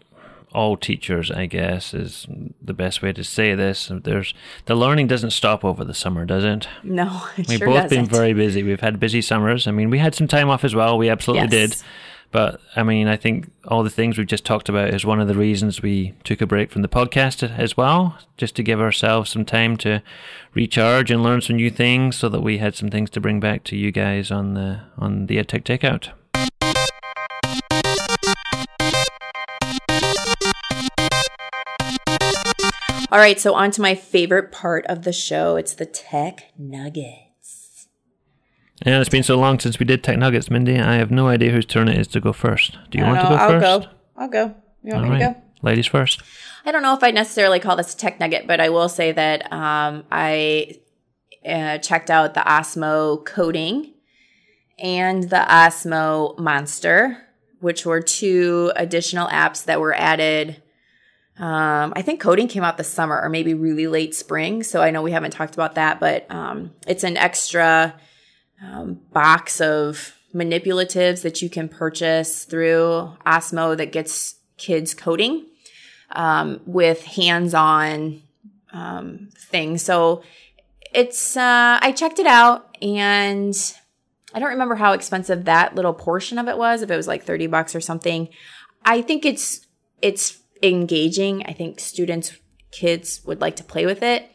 all 0.53 0.77
teachers, 0.77 1.31
I 1.31 1.45
guess, 1.47 1.93
is 1.93 2.27
the 2.61 2.73
best 2.73 3.01
way 3.01 3.11
to 3.13 3.23
say 3.23 3.55
this. 3.55 3.91
There's 3.91 4.33
the 4.65 4.75
learning 4.75 5.07
doesn't 5.07 5.31
stop 5.31 5.65
over 5.65 5.83
the 5.83 5.93
summer, 5.93 6.25
does 6.25 6.43
it? 6.43 6.67
No, 6.83 7.23
it 7.37 7.47
We've 7.49 7.57
sure 7.57 7.67
both 7.67 7.83
doesn't. 7.83 7.97
been 7.97 8.05
very 8.05 8.33
busy. 8.33 8.63
We've 8.63 8.79
had 8.79 8.99
busy 8.99 9.21
summers. 9.21 9.67
I 9.67 9.71
mean, 9.71 9.89
we 9.89 9.99
had 9.99 10.15
some 10.15 10.27
time 10.27 10.49
off 10.49 10.63
as 10.63 10.73
well. 10.75 10.97
We 10.97 11.09
absolutely 11.09 11.49
Yes. 11.57 11.69
did. 11.71 11.83
But 12.33 12.59
I 12.75 12.81
mean, 12.81 13.07
I 13.07 13.15
think 13.15 13.51
all 13.67 13.83
the 13.83 13.91
things 13.91 14.17
we've 14.17 14.25
just 14.25 14.43
talked 14.43 14.67
about 14.67 14.91
is 14.91 15.05
one 15.05 15.21
of 15.21 15.27
the 15.27 15.35
reasons 15.35 15.83
we 15.83 16.15
took 16.23 16.41
a 16.41 16.47
break 16.47 16.71
from 16.71 16.81
the 16.81 16.87
podcast 16.87 17.47
as 17.57 17.77
well, 17.77 18.17
just 18.37 18.55
to 18.55 18.63
give 18.63 18.81
ourselves 18.81 19.29
some 19.29 19.45
time 19.45 19.77
to 19.77 20.01
recharge 20.55 21.11
and 21.11 21.21
learn 21.21 21.41
some 21.41 21.57
new 21.57 21.69
things, 21.69 22.15
so 22.15 22.29
that 22.29 22.41
we 22.41 22.57
had 22.57 22.73
some 22.73 22.89
things 22.89 23.11
to 23.11 23.21
bring 23.21 23.39
back 23.39 23.63
to 23.65 23.77
you 23.77 23.91
guys 23.91 24.31
on 24.31 24.55
the 24.55 24.81
on 24.97 25.27
the 25.27 25.37
EdTech 25.37 25.63
Takeout. 25.63 26.09
All 33.11 33.19
right, 33.19 33.39
so 33.39 33.53
on 33.53 33.69
to 33.69 33.81
my 33.81 33.93
favorite 33.93 34.51
part 34.51 34.87
of 34.87 35.03
the 35.03 35.13
show. 35.13 35.55
It's 35.55 35.75
the 35.75 35.85
tech 35.85 36.51
nugget. 36.57 37.32
And 38.85 38.95
it's 38.95 39.09
been 39.09 39.23
so 39.23 39.37
long 39.37 39.59
since 39.59 39.79
we 39.79 39.85
did 39.85 40.03
Tech 40.03 40.17
Nuggets, 40.17 40.49
Mindy. 40.51 40.77
I 40.79 40.95
have 40.95 41.09
no 41.09 41.27
idea 41.29 41.51
whose 41.51 41.65
turn 41.65 41.87
it 41.87 41.97
is 41.97 42.07
to 42.09 42.19
go 42.19 42.33
first. 42.33 42.77
Do 42.89 42.97
you 42.97 43.05
I 43.05 43.07
want 43.07 43.21
don't 43.21 43.25
to 43.25 43.31
know, 43.31 43.37
go 43.37 43.43
I'll 43.43 43.61
first? 43.79 43.87
go. 43.89 43.95
I'll 44.17 44.27
go. 44.29 44.55
You 44.83 44.93
want 44.93 45.05
All 45.05 45.11
me 45.11 45.19
to 45.19 45.25
go? 45.25 45.41
ladies 45.61 45.87
first. 45.87 46.21
I 46.65 46.71
don't 46.71 46.81
know 46.83 46.93
if 46.93 47.01
I'd 47.03 47.13
necessarily 47.15 47.59
call 47.59 47.77
this 47.77 47.93
a 47.93 47.97
tech 47.97 48.19
nugget, 48.19 48.45
but 48.45 48.59
I 48.59 48.69
will 48.69 48.89
say 48.89 49.13
that 49.13 49.51
um, 49.53 50.03
I 50.11 50.79
uh, 51.47 51.77
checked 51.77 52.09
out 52.09 52.33
the 52.33 52.41
Osmo 52.41 53.23
coding 53.25 53.93
and 54.77 55.23
the 55.29 55.45
Osmo 55.49 56.37
Monster, 56.37 57.23
which 57.61 57.85
were 57.85 58.01
two 58.01 58.71
additional 58.75 59.27
apps 59.29 59.63
that 59.65 59.79
were 59.79 59.93
added. 59.93 60.61
Um, 61.37 61.93
I 61.95 62.01
think 62.01 62.19
coding 62.19 62.49
came 62.49 62.63
out 62.63 62.77
this 62.77 62.89
summer 62.89 63.19
or 63.21 63.29
maybe 63.29 63.53
really 63.53 63.87
late 63.87 64.13
spring. 64.13 64.61
So 64.61 64.81
I 64.81 64.91
know 64.91 65.01
we 65.01 65.11
haven't 65.11 65.31
talked 65.31 65.53
about 65.53 65.75
that, 65.75 65.99
but 66.01 66.29
um, 66.29 66.71
it's 66.85 67.03
an 67.03 67.15
extra 67.17 67.95
um, 68.63 69.01
box 69.11 69.59
of 69.61 70.15
manipulatives 70.33 71.21
that 71.21 71.41
you 71.41 71.49
can 71.49 71.69
purchase 71.69 72.45
through 72.45 73.11
Osmo 73.25 73.77
that 73.77 73.91
gets 73.91 74.35
kids 74.57 74.93
coding 74.93 75.45
um, 76.11 76.61
with 76.65 77.03
hands-on 77.03 78.21
um, 78.71 79.29
things. 79.37 79.83
So 79.83 80.23
it's 80.93 81.37
uh, 81.37 81.79
I 81.81 81.91
checked 81.91 82.19
it 82.19 82.27
out 82.27 82.75
and 82.81 83.55
I 84.33 84.39
don't 84.39 84.49
remember 84.49 84.75
how 84.75 84.93
expensive 84.93 85.45
that 85.45 85.75
little 85.75 85.93
portion 85.93 86.37
of 86.39 86.47
it 86.47 86.57
was. 86.57 86.81
If 86.81 86.89
it 86.89 86.95
was 86.95 87.07
like 87.07 87.23
thirty 87.23 87.47
bucks 87.47 87.75
or 87.75 87.81
something, 87.81 88.29
I 88.83 89.01
think 89.01 89.25
it's 89.25 89.67
it's 90.01 90.39
engaging. 90.61 91.43
I 91.45 91.53
think 91.53 91.79
students, 91.79 92.37
kids 92.71 93.21
would 93.25 93.41
like 93.41 93.57
to 93.57 93.63
play 93.63 93.85
with 93.85 94.01
it. 94.01 94.29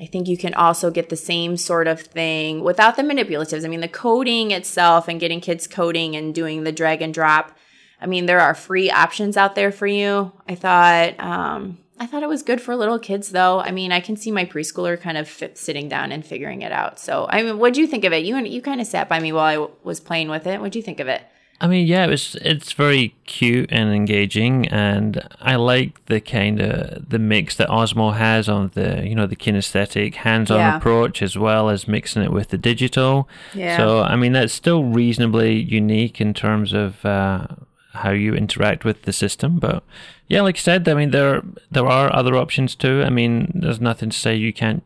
I 0.00 0.06
think 0.06 0.28
you 0.28 0.38
can 0.38 0.54
also 0.54 0.90
get 0.90 1.10
the 1.10 1.16
same 1.16 1.58
sort 1.58 1.86
of 1.86 2.00
thing 2.00 2.64
without 2.64 2.96
the 2.96 3.02
manipulatives. 3.02 3.64
I 3.64 3.68
mean, 3.68 3.80
the 3.80 3.88
coding 3.88 4.50
itself 4.50 5.08
and 5.08 5.20
getting 5.20 5.40
kids 5.40 5.66
coding 5.66 6.16
and 6.16 6.34
doing 6.34 6.64
the 6.64 6.72
drag 6.72 7.02
and 7.02 7.12
drop. 7.12 7.56
I 8.00 8.06
mean, 8.06 8.24
there 8.24 8.40
are 8.40 8.54
free 8.54 8.90
options 8.90 9.36
out 9.36 9.54
there 9.54 9.70
for 9.70 9.86
you. 9.86 10.32
I 10.48 10.54
thought, 10.54 11.20
um, 11.20 11.78
I 11.98 12.06
thought 12.06 12.22
it 12.22 12.30
was 12.30 12.42
good 12.42 12.62
for 12.62 12.74
little 12.74 12.98
kids, 12.98 13.28
though. 13.28 13.60
I 13.60 13.72
mean, 13.72 13.92
I 13.92 14.00
can 14.00 14.16
see 14.16 14.30
my 14.30 14.46
preschooler 14.46 14.98
kind 14.98 15.18
of 15.18 15.28
fit, 15.28 15.58
sitting 15.58 15.86
down 15.86 16.12
and 16.12 16.24
figuring 16.24 16.62
it 16.62 16.72
out. 16.72 16.98
So, 16.98 17.26
I 17.28 17.42
mean, 17.42 17.58
what 17.58 17.74
do 17.74 17.82
you 17.82 17.86
think 17.86 18.04
of 18.04 18.14
it? 18.14 18.24
You 18.24 18.38
you 18.38 18.62
kind 18.62 18.80
of 18.80 18.86
sat 18.86 19.06
by 19.06 19.20
me 19.20 19.32
while 19.32 19.44
I 19.44 19.54
w- 19.56 19.74
was 19.84 20.00
playing 20.00 20.30
with 20.30 20.46
it. 20.46 20.62
What 20.62 20.72
do 20.72 20.78
you 20.78 20.82
think 20.82 21.00
of 21.00 21.08
it? 21.08 21.22
I 21.62 21.66
mean, 21.66 21.86
yeah, 21.86 22.04
it 22.06 22.10
was, 22.10 22.36
it's 22.40 22.72
very 22.72 23.14
cute 23.26 23.70
and 23.70 23.92
engaging, 23.94 24.66
and 24.68 25.22
I 25.42 25.56
like 25.56 26.04
the 26.06 26.18
kind 26.20 26.60
of 26.60 27.08
the 27.10 27.18
mix 27.18 27.56
that 27.56 27.68
Osmo 27.68 28.14
has 28.16 28.48
on 28.48 28.70
the 28.74 29.06
you 29.06 29.14
know 29.14 29.26
the 29.26 29.36
kinesthetic 29.36 30.14
hands-on 30.14 30.58
Yeah. 30.58 30.76
approach 30.78 31.20
as 31.22 31.36
well 31.36 31.68
as 31.68 31.86
mixing 31.86 32.22
it 32.22 32.32
with 32.32 32.48
the 32.48 32.58
digital. 32.58 33.28
Yeah. 33.54 33.76
So 33.76 34.02
I 34.02 34.16
mean, 34.16 34.32
that's 34.32 34.54
still 34.54 34.84
reasonably 34.84 35.52
unique 35.60 36.18
in 36.20 36.32
terms 36.32 36.72
of 36.72 37.04
uh, 37.04 37.46
how 37.92 38.10
you 38.10 38.34
interact 38.34 38.84
with 38.84 39.02
the 39.02 39.12
system, 39.12 39.58
but 39.58 39.82
yeah, 40.28 40.40
like 40.42 40.56
I 40.56 40.60
said, 40.60 40.88
I 40.88 40.94
mean 40.94 41.10
there 41.10 41.42
there 41.70 41.86
are 41.86 42.10
other 42.14 42.36
options 42.36 42.74
too. 42.74 43.02
I 43.04 43.10
mean, 43.10 43.52
there's 43.54 43.80
nothing 43.80 44.10
to 44.10 44.16
say 44.16 44.34
you 44.34 44.52
can't 44.52 44.82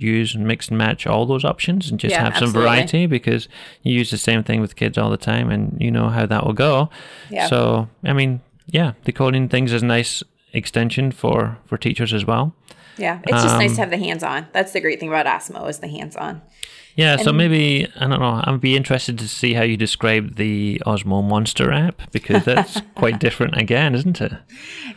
use 0.00 0.34
and 0.34 0.46
mix 0.46 0.68
and 0.68 0.78
match 0.78 1.06
all 1.06 1.26
those 1.26 1.44
options 1.44 1.90
and 1.90 2.00
just 2.00 2.12
Yeah, 2.12 2.24
have 2.24 2.34
some 2.34 2.44
absolutely. 2.48 2.62
variety 2.62 3.06
because 3.06 3.48
you 3.82 3.92
use 3.94 4.10
the 4.10 4.18
same 4.18 4.42
thing 4.42 4.60
with 4.60 4.76
kids 4.76 4.96
all 4.98 5.10
the 5.10 5.16
time 5.16 5.50
and 5.50 5.76
you 5.80 5.90
know 5.90 6.08
how 6.08 6.26
that 6.26 6.44
will 6.46 6.52
go. 6.54 6.90
Yeah. 7.30 7.46
So, 7.46 7.88
I 8.04 8.12
mean, 8.12 8.40
yeah, 8.66 8.92
the 9.04 9.12
coding 9.12 9.48
things 9.48 9.72
is 9.72 9.82
a 9.82 9.86
nice 9.86 10.22
extension 10.52 11.12
for 11.12 11.58
for 11.66 11.76
teachers 11.78 12.12
as 12.12 12.24
well. 12.24 12.54
Yeah, 12.98 13.20
it's 13.22 13.42
just 13.42 13.56
nice 13.56 13.70
Um, 13.70 13.76
to 13.76 13.80
have 13.82 13.90
the 13.90 13.96
hands-on. 13.98 14.48
That's 14.52 14.72
the 14.72 14.80
great 14.80 15.00
thing 15.00 15.08
about 15.08 15.24
Osmo 15.26 15.68
is 15.70 15.78
the 15.78 15.88
hands-on. 15.88 16.42
Yeah, 16.96 17.16
so 17.16 17.32
maybe 17.32 17.86
I 17.96 18.08
don't 18.08 18.20
know. 18.20 18.42
I'd 18.44 18.60
be 18.60 18.76
interested 18.76 19.16
to 19.20 19.28
see 19.28 19.54
how 19.54 19.62
you 19.62 19.76
describe 19.76 20.34
the 20.36 20.82
Osmo 20.84 21.22
Monster 21.26 21.72
app 21.72 22.02
because 22.10 22.44
that's 22.44 22.80
quite 22.96 23.18
different 23.20 23.56
again, 23.56 23.94
isn't 23.94 24.20
it? 24.20 24.32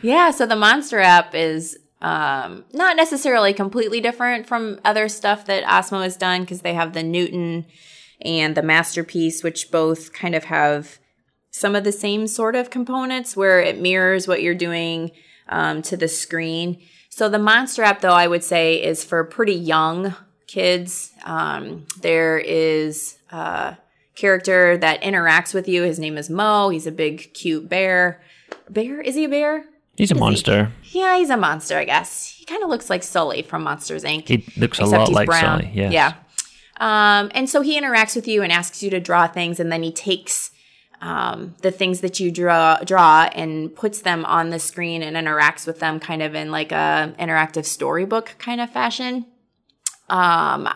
Yeah, 0.02 0.32
so 0.32 0.44
the 0.44 0.56
Monster 0.56 0.98
app 1.00 1.34
is 1.34 1.78
um, 2.00 2.64
not 2.72 2.96
necessarily 2.96 3.52
completely 3.52 4.00
different 4.00 4.46
from 4.46 4.80
other 4.84 5.08
stuff 5.08 5.46
that 5.46 5.64
Osmo 5.64 6.02
has 6.02 6.16
done 6.16 6.42
because 6.42 6.60
they 6.60 6.74
have 6.74 6.92
the 6.92 7.02
Newton 7.02 7.66
and 8.20 8.54
the 8.54 8.62
Masterpiece, 8.62 9.42
which 9.42 9.70
both 9.70 10.12
kind 10.12 10.34
of 10.34 10.44
have 10.44 10.98
some 11.50 11.74
of 11.76 11.84
the 11.84 11.92
same 11.92 12.26
sort 12.26 12.56
of 12.56 12.70
components 12.70 13.36
where 13.36 13.60
it 13.60 13.80
mirrors 13.80 14.26
what 14.26 14.42
you're 14.42 14.54
doing 14.54 15.10
um, 15.48 15.82
to 15.82 15.96
the 15.96 16.08
screen. 16.08 16.80
So 17.10 17.28
the 17.28 17.38
Monster 17.38 17.84
app, 17.84 18.00
though, 18.00 18.08
I 18.08 18.26
would 18.26 18.42
say 18.42 18.82
is 18.82 19.04
for 19.04 19.22
pretty 19.24 19.54
young 19.54 20.14
kids. 20.46 21.12
Um, 21.24 21.86
there 22.00 22.38
is 22.38 23.18
a 23.30 23.76
character 24.16 24.76
that 24.78 25.02
interacts 25.02 25.54
with 25.54 25.68
you. 25.68 25.82
His 25.82 25.98
name 25.98 26.18
is 26.18 26.28
Mo. 26.28 26.70
He's 26.70 26.86
a 26.86 26.92
big, 26.92 27.32
cute 27.34 27.68
bear. 27.68 28.20
Bear? 28.68 29.00
Is 29.00 29.14
he 29.14 29.24
a 29.24 29.28
bear? 29.28 29.64
He's 29.96 30.10
a 30.10 30.14
monster. 30.14 30.72
Yeah, 30.84 31.16
he's 31.16 31.30
a 31.30 31.36
monster, 31.36 31.78
I 31.78 31.84
guess. 31.84 32.34
He 32.36 32.44
kind 32.44 32.62
of 32.62 32.68
looks 32.68 32.90
like 32.90 33.02
Sully 33.02 33.42
from 33.42 33.62
Monsters 33.62 34.04
Inc. 34.04 34.28
He 34.28 34.44
looks 34.56 34.78
a 34.78 34.86
lot 34.86 35.10
like 35.10 35.26
brown. 35.26 35.60
Sully. 35.60 35.70
Yes. 35.74 35.92
Yeah. 35.92 36.14
Um, 36.78 37.30
and 37.34 37.48
so 37.48 37.60
he 37.60 37.80
interacts 37.80 38.16
with 38.16 38.26
you 38.26 38.42
and 38.42 38.52
asks 38.52 38.82
you 38.82 38.90
to 38.90 39.00
draw 39.00 39.26
things, 39.26 39.60
and 39.60 39.70
then 39.70 39.82
he 39.82 39.92
takes 39.92 40.50
um, 41.00 41.54
the 41.62 41.70
things 41.70 42.00
that 42.00 42.18
you 42.18 42.30
draw 42.30 42.78
draw 42.78 43.28
and 43.34 43.74
puts 43.74 44.00
them 44.00 44.24
on 44.24 44.50
the 44.50 44.58
screen 44.58 45.02
and 45.02 45.16
interacts 45.16 45.66
with 45.66 45.78
them 45.78 46.00
kind 46.00 46.22
of 46.22 46.34
in 46.34 46.50
like 46.50 46.72
a 46.72 47.14
interactive 47.18 47.64
storybook 47.64 48.34
kind 48.38 48.60
of 48.60 48.70
fashion. 48.70 49.26
Um, 50.08 50.68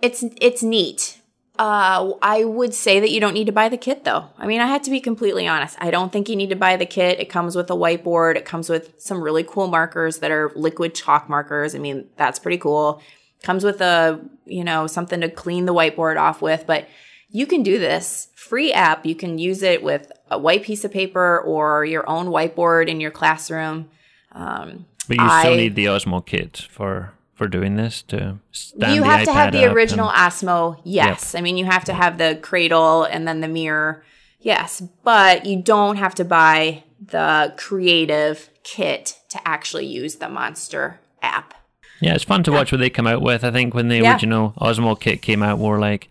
it's 0.00 0.24
it's 0.40 0.62
neat. 0.62 1.20
Uh, 1.56 2.12
I 2.20 2.42
would 2.42 2.74
say 2.74 2.98
that 2.98 3.10
you 3.12 3.20
don't 3.20 3.32
need 3.34 3.46
to 3.46 3.52
buy 3.52 3.68
the 3.68 3.76
kit 3.76 4.04
though. 4.04 4.26
I 4.38 4.46
mean, 4.46 4.60
I 4.60 4.66
had 4.66 4.82
to 4.84 4.90
be 4.90 5.00
completely 5.00 5.46
honest. 5.46 5.76
I 5.80 5.90
don't 5.92 6.12
think 6.12 6.28
you 6.28 6.34
need 6.34 6.50
to 6.50 6.56
buy 6.56 6.76
the 6.76 6.86
kit. 6.86 7.20
It 7.20 7.26
comes 7.30 7.54
with 7.54 7.70
a 7.70 7.74
whiteboard. 7.74 8.34
It 8.36 8.44
comes 8.44 8.68
with 8.68 9.00
some 9.00 9.22
really 9.22 9.44
cool 9.44 9.68
markers 9.68 10.18
that 10.18 10.32
are 10.32 10.50
liquid 10.56 10.94
chalk 10.96 11.28
markers. 11.28 11.74
I 11.76 11.78
mean, 11.78 12.08
that's 12.16 12.40
pretty 12.40 12.58
cool. 12.58 13.00
Comes 13.44 13.62
with 13.62 13.80
a, 13.80 14.20
you 14.46 14.64
know, 14.64 14.88
something 14.88 15.20
to 15.20 15.28
clean 15.28 15.66
the 15.66 15.74
whiteboard 15.74 16.18
off 16.20 16.42
with, 16.42 16.64
but 16.66 16.88
you 17.30 17.46
can 17.46 17.62
do 17.62 17.78
this 17.78 18.28
free 18.34 18.72
app. 18.72 19.06
You 19.06 19.14
can 19.14 19.38
use 19.38 19.62
it 19.62 19.82
with 19.82 20.10
a 20.30 20.38
white 20.38 20.64
piece 20.64 20.84
of 20.84 20.90
paper 20.92 21.38
or 21.38 21.84
your 21.84 22.08
own 22.08 22.26
whiteboard 22.28 22.88
in 22.88 23.00
your 23.00 23.10
classroom. 23.12 23.90
Um, 24.32 24.86
But 25.06 25.18
you 25.18 25.28
still 25.40 25.52
I- 25.52 25.56
need 25.56 25.74
the 25.76 25.86
Osmo 25.86 26.24
kit 26.24 26.66
for 26.68 27.12
for 27.34 27.48
doing 27.48 27.76
this 27.76 28.02
to 28.02 28.38
stand 28.52 28.94
you 28.94 29.00
the 29.02 29.06
have 29.06 29.24
to 29.24 29.32
have 29.32 29.52
the 29.52 29.64
original 29.72 30.10
and- 30.10 30.18
Osmo, 30.32 30.80
yes. 30.84 31.34
I 31.34 31.40
mean, 31.40 31.56
you 31.56 31.64
have 31.64 31.84
to 31.86 31.92
have 31.94 32.18
the 32.18 32.38
cradle 32.40 33.04
and 33.04 33.26
then 33.26 33.40
the 33.40 33.48
mirror, 33.48 34.04
yes. 34.40 34.82
But 35.02 35.44
you 35.46 35.60
don't 35.60 35.96
have 35.96 36.14
to 36.16 36.24
buy 36.24 36.84
the 37.04 37.52
creative 37.56 38.48
kit 38.62 39.18
to 39.30 39.40
actually 39.48 39.86
use 39.86 40.16
the 40.16 40.28
Monster 40.28 41.00
app. 41.22 41.54
Yeah, 42.00 42.14
it's 42.14 42.24
fun 42.24 42.42
to 42.44 42.52
watch 42.52 42.70
what 42.72 42.78
they 42.78 42.90
come 42.90 43.06
out 43.06 43.20
with. 43.22 43.44
I 43.44 43.50
think 43.50 43.74
when 43.74 43.88
the 43.88 43.98
Yeah. 43.98 44.12
original 44.12 44.52
Osmo 44.60 44.98
kit 44.98 45.20
came 45.22 45.42
out, 45.42 45.58
we 45.58 45.68
were 45.68 45.78
like, 45.78 46.08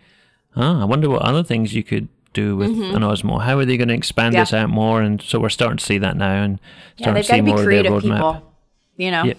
oh, 0.56 0.82
I 0.82 0.86
wonder 0.86 1.10
what 1.10 1.22
other 1.22 1.44
things 1.44 1.74
you 1.74 1.84
could 1.84 2.08
do 2.34 2.56
with 2.58 2.70
an 2.72 3.02
Osmo. 3.02 3.42
How 3.44 3.60
are 3.60 3.66
they 3.66 3.78
going 3.78 3.90
to 3.90 3.94
expand 3.94 4.34
Mm-hmm. 4.34 4.38
Yeah. 4.38 4.44
this 4.44 4.54
out 4.54 4.70
more? 4.70 5.02
And 5.02 5.22
so 5.22 5.40
we're 5.40 5.50
starting 5.50 5.78
to 5.78 5.86
see 5.86 6.00
that 6.00 6.18
now 6.18 6.44
and 6.44 6.60
Yeah, 6.98 7.04
starting 7.06 7.14
they've 7.16 7.26
to 7.26 7.34
see 7.34 7.42
more 7.42 7.54
of 7.56 7.58
their 7.60 7.66
creative 7.66 7.92
roadmap. 7.94 8.02
people. 8.16 8.54
You 8.98 9.12
know? 9.12 9.24
Yeah, 9.24 9.34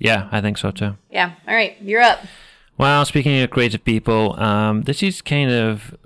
yeah, 0.00 0.28
I 0.32 0.40
think 0.40 0.58
so 0.58 0.72
too. 0.72 0.96
Yeah. 1.10 1.34
All 1.46 1.54
right. 1.54 1.76
You're 1.80 2.00
up. 2.02 2.18
Well, 2.76 3.04
speaking 3.04 3.38
of 3.40 3.50
creative 3.50 3.84
people, 3.84 4.34
um, 4.40 4.82
this 4.82 5.02
is 5.02 5.22
kind 5.22 5.50
of 5.52 5.96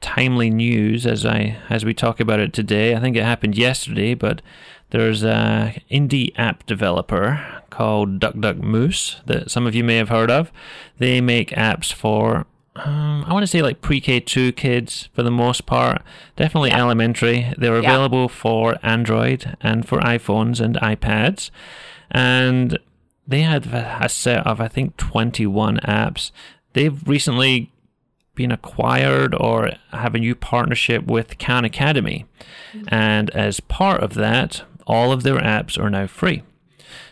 timely 0.00 0.50
news 0.50 1.06
as 1.06 1.24
I 1.24 1.58
as 1.70 1.84
we 1.84 1.94
talk 1.94 2.18
about 2.20 2.40
it 2.40 2.52
today. 2.52 2.94
I 2.96 3.00
think 3.00 3.16
it 3.16 3.22
happened 3.22 3.56
yesterday, 3.56 4.14
but 4.14 4.42
there's 4.90 5.22
a 5.22 5.80
indie 5.90 6.32
app 6.38 6.64
developer 6.66 7.62
called 7.70 8.18
Duck 8.18 8.38
Duck 8.40 8.56
Moose 8.56 9.20
that 9.26 9.50
some 9.50 9.66
of 9.66 9.74
you 9.74 9.84
may 9.84 9.96
have 9.96 10.08
heard 10.08 10.30
of. 10.30 10.50
They 10.98 11.20
make 11.20 11.50
apps 11.50 11.92
for 11.92 12.46
um, 12.76 13.24
I 13.26 13.32
want 13.32 13.42
to 13.42 13.46
say 13.46 13.62
like 13.62 13.80
pre-K 13.80 14.20
two 14.20 14.52
kids 14.52 15.08
for 15.14 15.22
the 15.22 15.30
most 15.30 15.64
part. 15.66 16.02
Definitely 16.36 16.72
elementary. 16.72 17.52
They're 17.58 17.80
Yeah. 17.80 17.90
available 17.90 18.28
for 18.28 18.76
Android 18.82 19.56
and 19.62 19.86
for 19.88 19.98
iPhones 20.00 20.60
and 20.60 20.76
iPads, 20.76 21.50
and 22.10 22.78
they 23.26 23.42
had 23.42 23.66
a 23.66 24.08
set 24.08 24.46
of 24.46 24.60
I 24.60 24.68
think 24.68 24.96
21 24.96 25.78
apps. 25.78 26.30
They've 26.72 27.06
recently 27.08 27.72
been 28.34 28.52
acquired 28.52 29.34
or 29.34 29.70
have 29.92 30.14
a 30.14 30.18
new 30.18 30.34
partnership 30.34 31.06
with 31.06 31.38
Khan 31.38 31.64
Academy, 31.64 32.26
and 32.88 33.30
as 33.30 33.60
part 33.60 34.02
of 34.02 34.14
that, 34.14 34.62
all 34.86 35.10
of 35.12 35.22
their 35.22 35.38
apps 35.38 35.78
are 35.78 35.90
now 35.90 36.06
free. 36.06 36.42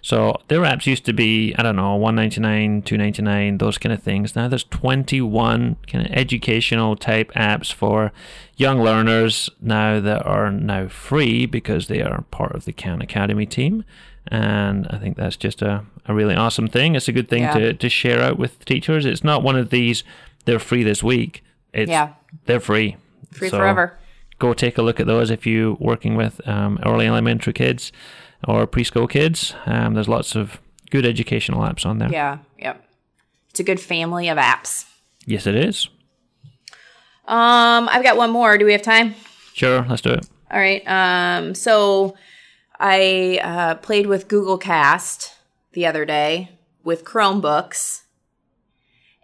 So 0.02 0.36
their 0.48 0.60
apps 0.60 0.86
used 0.86 1.04
to 1.06 1.12
be 1.12 1.54
I 1.56 1.62
don't 1.62 1.76
know 1.76 1.96
199, 1.96 2.82
299, 2.82 3.58
those 3.58 3.78
kind 3.78 3.92
of 3.92 4.02
things. 4.02 4.36
Now 4.36 4.48
there's 4.48 4.64
21 4.64 5.76
kind 5.86 6.06
of 6.06 6.12
educational 6.12 6.96
type 6.96 7.32
apps 7.32 7.72
for 7.72 8.12
young 8.56 8.82
learners 8.82 9.50
now 9.60 10.00
that 10.00 10.24
are 10.26 10.50
now 10.50 10.88
free 10.88 11.46
because 11.46 11.88
they 11.88 12.02
are 12.02 12.22
part 12.30 12.54
of 12.54 12.64
the 12.64 12.72
Khan 12.72 13.00
Academy 13.00 13.46
team. 13.46 13.84
And 14.28 14.86
I 14.90 14.98
think 14.98 15.16
that's 15.16 15.36
just 15.36 15.60
a, 15.62 15.84
a 16.06 16.14
really 16.14 16.34
awesome 16.34 16.66
thing. 16.68 16.94
It's 16.96 17.08
a 17.08 17.12
good 17.12 17.28
thing 17.28 17.42
Yeah. 17.42 17.54
to, 17.58 17.74
to 17.74 17.88
share 17.88 18.20
out 18.22 18.38
with 18.38 18.64
teachers. 18.64 19.04
It's 19.04 19.22
not 19.24 19.42
one 19.42 19.56
of 19.56 19.70
these 19.70 20.02
they're 20.46 20.58
free 20.58 20.82
this 20.82 21.02
week. 21.02 21.42
It's 21.72 21.90
Yeah. 21.90 22.14
they're 22.46 22.60
free. 22.60 22.96
Free 23.32 23.48
So 23.50 23.58
forever. 23.58 23.96
go 24.38 24.54
take 24.54 24.78
a 24.78 24.82
look 24.82 24.98
at 25.00 25.06
those 25.06 25.30
if 25.30 25.46
you're 25.46 25.74
working 25.74 26.16
with 26.16 26.46
um, 26.48 26.78
early 26.84 27.06
elementary 27.06 27.52
kids 27.52 27.92
or 28.46 28.66
preschool 28.66 29.08
kids. 29.10 29.54
Um, 29.66 29.94
there's 29.94 30.08
lots 30.08 30.34
of 30.36 30.58
good 30.90 31.04
educational 31.06 31.60
apps 31.62 31.84
on 31.84 31.98
there. 31.98 32.10
Yeah. 32.10 32.38
Yep. 32.58 32.84
It's 33.50 33.60
a 33.60 33.64
good 33.64 33.80
family 33.80 34.28
of 34.28 34.38
apps. 34.38 34.84
Yes, 35.26 35.46
it 35.46 35.54
is. 35.54 35.88
Um, 37.26 37.88
I've 37.90 38.02
got 38.02 38.16
one 38.16 38.30
more. 38.30 38.58
Do 38.58 38.64
we 38.64 38.72
have 38.72 38.82
time? 38.82 39.14
Sure, 39.54 39.86
let's 39.88 40.02
do 40.02 40.10
it. 40.10 40.26
All 40.50 40.58
right. 40.58 40.82
Um, 40.86 41.54
so 41.54 42.14
I 42.78 43.40
uh, 43.42 43.74
played 43.76 44.06
with 44.06 44.28
Google 44.28 44.58
Cast 44.58 45.34
the 45.72 45.86
other 45.86 46.04
day 46.04 46.50
with 46.82 47.04
Chromebooks, 47.04 48.02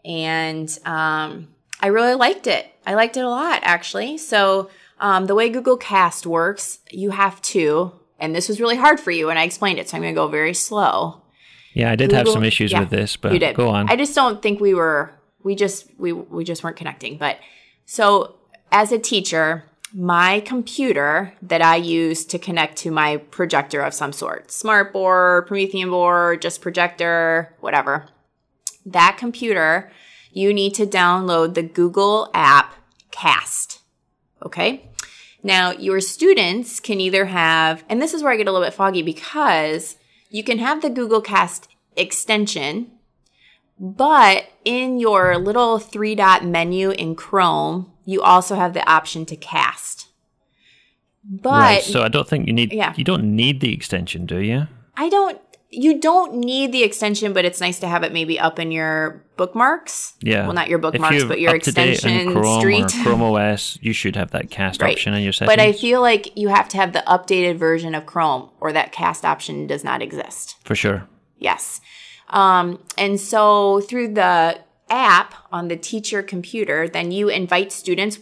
and 0.05 0.79
um, 0.85 1.49
I 1.81 1.89
really 1.89 2.15
liked 2.15 2.47
it. 2.47 2.67
I 2.87 2.95
liked 2.95 3.17
it 3.17 3.25
a 3.25 3.29
lot, 3.29 3.61
actually. 3.63 4.19
So 4.19 4.71
um, 4.99 5.27
the 5.27 5.35
way 5.35 5.49
Google 5.49 5.77
Cast 5.77 6.27
works, 6.27 6.79
you 6.91 7.11
have 7.11 7.41
to, 7.43 7.93
and 8.19 8.35
this 8.35 8.49
was 8.49 8.61
really 8.61 8.77
hard 8.77 9.01
for 9.01 9.11
you, 9.11 9.31
and 9.31 9.39
I 9.39 9.45
explained 9.45 9.79
it, 9.79 9.89
so 9.89 9.97
I'm 9.97 10.03
going 10.03 10.15
to 10.15 10.19
go 10.19 10.29
very 10.29 10.55
slow. 10.55 11.23
Yeah, 11.73 11.91
I 11.91 11.97
did 11.97 12.13
have 12.13 12.29
some 12.29 12.45
issues 12.45 12.73
yeah, 12.73 12.81
with 12.81 12.91
this, 12.91 13.17
but 13.17 13.33
you 13.33 13.39
did. 13.39 13.55
go 13.55 13.69
on. 13.69 13.89
I 13.89 13.97
just 13.97 14.15
don't 14.15 14.43
think 14.43 14.61
we 14.61 14.75
were. 14.75 15.13
We 15.43 15.55
just 15.55 15.89
we 15.99 16.13
we 16.13 16.45
just 16.45 16.65
weren't 16.65 16.77
connecting. 16.77 17.17
But 17.17 17.39
so 17.87 18.37
as 18.73 18.93
a 18.93 18.99
teacher, 18.99 19.65
my 19.93 20.41
computer 20.41 21.35
that 21.43 21.63
I 21.63 21.77
use 21.77 22.25
to 22.27 22.39
connect 22.39 22.77
to 22.79 22.91
my 22.91 23.17
projector 23.17 23.81
of 23.81 23.95
some 23.95 24.13
sort, 24.13 24.51
smart 24.51 24.93
board, 24.93 25.47
Promethean 25.47 25.91
board, 25.91 26.43
just 26.43 26.61
projector, 26.61 27.55
whatever. 27.61 28.07
That 28.87 29.17
computer, 29.19 29.91
you 30.33 30.55
need 30.55 30.75
to 30.75 30.87
download 30.87 31.55
the 31.55 31.63
Google 31.63 32.31
app 32.35 32.75
Cast. 33.11 33.81
Okay. 34.45 34.89
Now, 35.43 35.73
your 35.73 36.01
students 36.01 36.81
can 36.81 37.01
either 37.01 37.27
have, 37.27 37.83
and 37.89 38.01
this 38.01 38.15
is 38.15 38.23
where 38.23 38.33
I 38.33 38.37
get 38.37 38.47
a 38.47 38.53
little 38.53 38.67
bit 38.67 38.75
foggy 38.75 39.03
because 39.03 39.97
you 40.29 40.45
can 40.45 40.59
have 40.59 40.83
the 40.83 40.91
Google 40.91 41.21
Cast 41.21 41.69
extension, 41.97 42.93
but 43.79 44.47
in 44.65 45.01
your 45.01 45.39
little 45.39 45.79
three 45.79 46.15
dot 46.15 46.45
menu 46.45 46.91
in 46.91 47.17
Chrome, 47.17 47.91
you 48.11 48.21
also 48.23 48.55
have 48.57 48.73
the 48.75 48.85
option 48.91 49.25
to 49.27 49.37
cast. 49.37 50.09
But 51.25 51.51
right, 51.53 51.83
so 51.83 52.03
I 52.03 52.09
don't 52.09 52.27
think 52.27 52.47
you 52.47 52.53
need 52.53 52.73
Yeah. 52.73 52.93
you 52.97 53.05
don't 53.05 53.25
need 53.37 53.61
the 53.61 53.73
extension, 53.73 54.27
do 54.27 54.39
you? 54.39 54.67
I 54.97 55.09
don't, 55.09 55.39
you 55.71 56.01
don't 56.01 56.35
need 56.35 56.73
the 56.73 56.83
extension, 56.83 57.33
but 57.33 57.45
it's 57.45 57.61
nice 57.61 57.79
to 57.81 57.87
have 57.89 58.03
it 58.03 58.13
maybe 58.13 58.41
up 58.41 58.59
in 58.59 58.73
your 58.73 59.23
bookmarks. 59.37 60.15
Yeah. 60.23 60.45
Well, 60.45 60.55
not 60.55 60.69
your 60.69 60.79
bookmarks, 60.79 61.25
but 61.25 61.39
your 61.41 61.55
extension 61.55 62.33
Chrome 62.33 62.61
street. 62.61 62.85
or 62.97 63.03
Chrome 63.05 63.23
OS, 63.37 63.79
you 63.81 63.93
should 63.93 64.17
have 64.17 64.31
that 64.33 64.51
cast 64.51 64.81
Right. 64.83 64.93
option 64.97 65.15
in 65.15 65.23
your 65.23 65.33
settings. 65.33 65.55
But 65.57 65.61
I 65.63 65.73
feel 65.73 66.01
like 66.01 66.37
you 66.37 66.49
have 66.49 66.69
to 66.71 66.77
have 66.79 66.93
the 66.93 67.05
updated 67.07 67.57
version 67.59 67.95
of 67.95 68.07
Chrome 68.07 68.51
or 68.61 68.73
that 68.73 68.91
cast 68.93 69.25
option 69.25 69.67
does 69.67 69.85
not 69.85 70.03
exist. 70.03 70.57
for 70.65 70.75
sure. 70.75 71.07
Yes. 71.39 71.81
Um, 72.31 72.79
and 72.99 73.21
so 73.21 73.81
through 73.83 74.15
the 74.15 74.59
app 74.91 75.35
on 75.53 75.69
the 75.69 75.77
teacher 75.77 76.23
computer, 76.23 76.89
then 76.89 77.13
you 77.13 77.29
invite 77.29 77.73
students, 77.73 78.19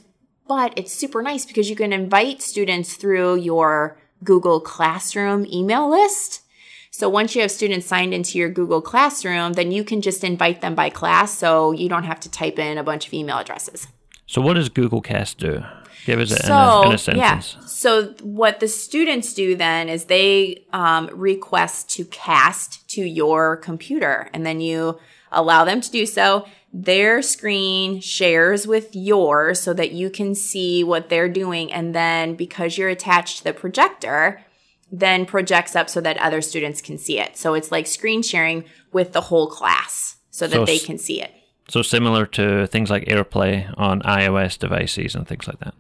but 0.47 0.73
it's 0.77 0.93
super 0.93 1.23
nice 1.23 1.45
because 1.45 1.69
you 1.69 1.77
can 1.77 1.93
invite 1.93 2.43
students 2.43 2.95
through 2.95 3.37
your 3.37 3.99
Google 4.23 4.61
Classroom 4.61 5.47
email 5.47 5.89
list. 5.89 6.43
So 6.91 7.09
once 7.09 7.35
you 7.35 7.43
have 7.43 7.51
students 7.51 7.87
signed 7.87 8.13
into 8.13 8.39
your 8.39 8.49
Google 8.49 8.81
Classroom, 8.81 9.53
then 9.53 9.71
you 9.71 9.85
can 9.85 10.01
just 10.01 10.25
invite 10.25 10.61
them 10.61 10.75
by 10.75 10.91
class 10.91 11.37
so 11.37 11.73
you 11.73 11.89
don't 11.89 12.05
have 12.05 12.19
to 12.21 12.31
type 12.31 12.59
in 12.59 12.77
a 12.79 12.83
bunch 12.83 13.07
of 13.07 13.15
email 13.15 13.39
addresses. 13.39 13.87
So 14.27 14.41
what 14.41 14.55
does 14.55 14.69
Google 14.69 15.01
Cast 15.01 15.39
do? 15.39 15.63
Give 16.07 16.21
us 16.21 16.31
it 16.31 16.45
in, 16.45 16.51
a, 16.51 16.83
in 16.83 16.93
a 16.93 17.19
yeah, 17.19 17.39
so 17.39 18.15
what 18.23 18.61
the 18.61 18.69
students 18.69 19.35
do 19.35 19.55
then 19.55 19.91
is 19.91 20.07
they 20.07 20.65
um, 20.73 21.11
request 21.13 21.91
to 21.91 22.05
cast 22.07 22.89
to 22.91 23.03
your 23.03 23.59
computer, 23.59 24.31
and 24.33 24.47
then 24.47 24.61
you 24.61 24.99
allow 25.31 25.65
them 25.65 25.83
to 25.83 25.91
do 25.91 26.07
so. 26.07 26.47
Their 26.73 27.23
screen 27.23 28.01
shares 28.01 28.67
with 28.67 28.95
yours 28.95 29.61
so 29.61 29.73
that 29.73 29.93
you 29.93 30.11
can 30.11 30.35
see 30.35 30.85
what 30.85 31.09
they're 31.09 31.29
doing, 31.29 31.73
and 31.73 31.95
then 31.95 32.35
because 32.35 32.77
you're 32.77 32.91
attached 32.91 33.39
to 33.39 33.45
the 33.45 33.53
projector, 33.55 34.45
then 34.93 35.27
projects 35.27 35.75
up 35.75 35.89
so 35.89 36.01
that 36.01 36.19
other 36.19 36.41
students 36.41 36.81
can 36.81 36.99
see 36.99 37.19
it. 37.19 37.37
So 37.37 37.55
it's 37.55 37.73
like 37.73 37.87
screen 37.87 38.23
sharing 38.23 38.65
with 38.93 39.13
the 39.13 39.23
whole 39.23 39.49
class 39.49 40.17
so 40.31 40.47
that 40.47 40.55
So 40.57 40.65
they 40.65 40.79
can 40.79 40.99
see 40.99 41.23
it. 41.23 41.33
So 41.69 41.83
similar 41.83 42.25
to 42.27 42.67
things 42.67 42.91
like 42.91 43.05
AirPlay 43.05 43.75
on 43.77 44.01
iOS 44.03 44.59
devices 44.59 45.15
and 45.15 45.27
things 45.27 45.47
like 45.47 45.59
that. 45.61 45.75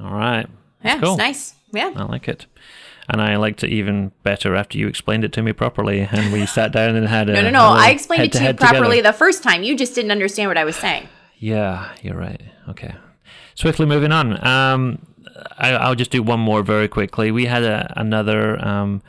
All 0.00 0.12
right. 0.12 0.46
Yeah, 0.84 1.00
cool. 1.00 1.14
it's 1.14 1.18
nice. 1.18 1.54
Yeah. 1.72 1.92
I 1.96 2.04
like 2.04 2.28
it. 2.28 2.46
And 3.10 3.22
I 3.22 3.36
liked 3.36 3.64
it 3.64 3.70
even 3.70 4.12
better 4.22 4.54
after 4.54 4.76
you 4.76 4.86
explained 4.86 5.24
it 5.24 5.32
to 5.32 5.42
me 5.42 5.52
properly 5.52 6.00
and 6.00 6.32
we 6.32 6.44
sat 6.56 6.72
down 6.72 6.94
and 6.94 7.08
had 7.08 7.28
a 7.30 7.32
No, 7.32 7.42
no, 7.42 7.50
no. 7.50 7.64
I 7.64 7.90
explained 7.90 8.24
it 8.24 8.32
to 8.32 8.44
you 8.44 8.54
properly 8.54 8.98
together. 8.98 9.12
the 9.12 9.18
first 9.18 9.42
time. 9.42 9.62
You 9.62 9.76
just 9.76 9.94
didn't 9.94 10.10
understand 10.10 10.50
what 10.50 10.58
I 10.58 10.64
was 10.64 10.76
saying. 10.76 11.08
Yeah, 11.38 11.90
you're 12.02 12.16
right. 12.16 12.42
Okay. 12.68 12.94
Swiftly 13.54 13.86
moving 13.86 14.12
on. 14.12 14.44
Um, 14.46 15.06
I, 15.56 15.70
I'll 15.72 15.94
just 15.94 16.10
do 16.10 16.22
one 16.22 16.40
more 16.40 16.62
very 16.62 16.88
quickly. 16.88 17.30
We 17.30 17.46
had 17.46 17.62
a, 17.62 17.92
another 17.96 18.62
um, 18.64 19.02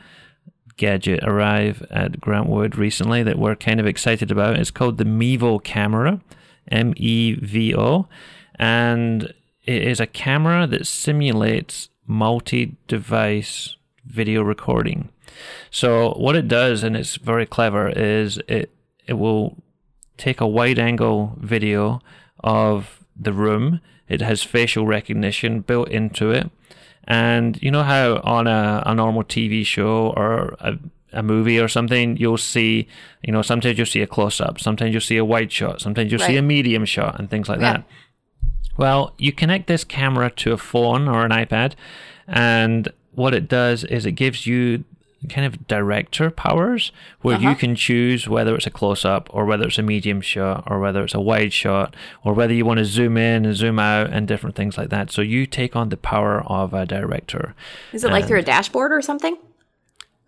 gadget 0.76 1.22
arrive 1.24 1.86
at 1.90 2.20
Grant 2.20 2.48
Wood 2.48 2.76
recently 2.76 3.22
that 3.22 3.38
we're 3.38 3.56
kind 3.56 3.80
of 3.80 3.86
excited 3.86 4.30
about. 4.30 4.56
It's 4.58 4.70
called 4.70 4.96
the 4.96 5.04
Mevo 5.04 5.62
camera, 5.62 6.20
M 6.68 6.94
E 6.96 7.34
V 7.34 7.74
O, 7.76 8.08
and 8.56 9.24
it 9.64 9.82
is 9.82 10.00
a 10.00 10.06
camera 10.06 10.66
that 10.68 10.86
simulates 10.86 11.90
multi-device 12.06 13.76
video 14.10 14.42
recording. 14.42 15.08
So 15.70 16.10
what 16.14 16.36
it 16.36 16.48
does, 16.48 16.82
and 16.82 16.96
it's 16.96 17.16
very 17.16 17.46
clever, 17.46 17.88
is 17.88 18.38
it 18.48 18.70
it 19.06 19.14
will 19.14 19.56
take 20.16 20.40
a 20.40 20.46
wide 20.46 20.78
angle 20.78 21.34
video 21.38 22.00
of 22.44 23.00
the 23.16 23.32
room. 23.32 23.80
It 24.08 24.20
has 24.20 24.42
facial 24.42 24.86
recognition 24.86 25.60
built 25.60 25.88
into 25.88 26.30
it. 26.30 26.50
And 27.04 27.60
you 27.62 27.70
know 27.70 27.82
how 27.82 28.20
on 28.24 28.46
a, 28.46 28.82
a 28.86 28.94
normal 28.94 29.24
TV 29.24 29.64
show 29.64 30.12
or 30.16 30.56
a, 30.60 30.78
a 31.12 31.22
movie 31.22 31.58
or 31.58 31.66
something, 31.68 32.16
you'll 32.18 32.36
see, 32.36 32.86
you 33.22 33.32
know, 33.32 33.42
sometimes 33.42 33.78
you'll 33.78 33.86
see 33.86 34.02
a 34.02 34.06
close 34.06 34.40
up, 34.40 34.60
sometimes 34.60 34.92
you'll 34.92 35.00
see 35.00 35.16
a 35.16 35.24
wide 35.24 35.50
shot, 35.50 35.80
sometimes 35.80 36.12
you'll 36.12 36.20
see 36.20 36.36
a 36.36 36.42
medium 36.42 36.84
shot 36.84 37.18
and 37.18 37.28
things 37.30 37.48
like 37.48 37.60
Yeah. 37.60 37.72
that. 37.72 37.84
Well, 38.76 39.14
you 39.18 39.32
connect 39.32 39.66
this 39.66 39.84
camera 39.84 40.30
to 40.30 40.52
a 40.52 40.56
phone 40.56 41.08
or 41.08 41.24
an 41.24 41.32
iPad, 41.32 41.72
and 42.28 42.88
what 43.14 43.34
it 43.34 43.48
does 43.48 43.84
is 43.84 44.06
it 44.06 44.12
gives 44.12 44.46
you 44.46 44.84
kind 45.28 45.46
of 45.46 45.66
director 45.68 46.30
powers 46.30 46.92
where 47.20 47.38
you 47.38 47.50
Uh-huh. 47.50 47.58
can 47.58 47.74
choose 47.76 48.26
whether 48.26 48.54
it's 48.54 48.66
a 48.66 48.70
close 48.70 49.04
up 49.04 49.28
or 49.34 49.44
whether 49.44 49.66
it's 49.66 49.76
a 49.76 49.82
medium 49.82 50.22
shot 50.22 50.64
or 50.66 50.80
whether 50.80 51.04
it's 51.04 51.12
a 51.14 51.20
wide 51.20 51.52
shot 51.52 51.94
or 52.24 52.32
whether 52.32 52.54
you 52.54 52.64
want 52.64 52.78
to 52.78 52.86
zoom 52.86 53.18
in 53.18 53.44
and 53.44 53.54
zoom 53.54 53.78
out 53.78 54.08
and 54.10 54.26
different 54.26 54.56
things 54.56 54.78
like 54.78 54.88
that. 54.88 55.10
So 55.10 55.20
you 55.20 55.44
take 55.44 55.76
on 55.76 55.90
the 55.90 55.98
power 55.98 56.40
of 56.46 56.72
a 56.72 56.86
director. 56.86 57.54
Is 57.92 58.02
it 58.02 58.10
like 58.10 58.26
through 58.26 58.38
a 58.38 58.42
dashboard 58.42 58.92
or 58.92 59.02
something? 59.02 59.36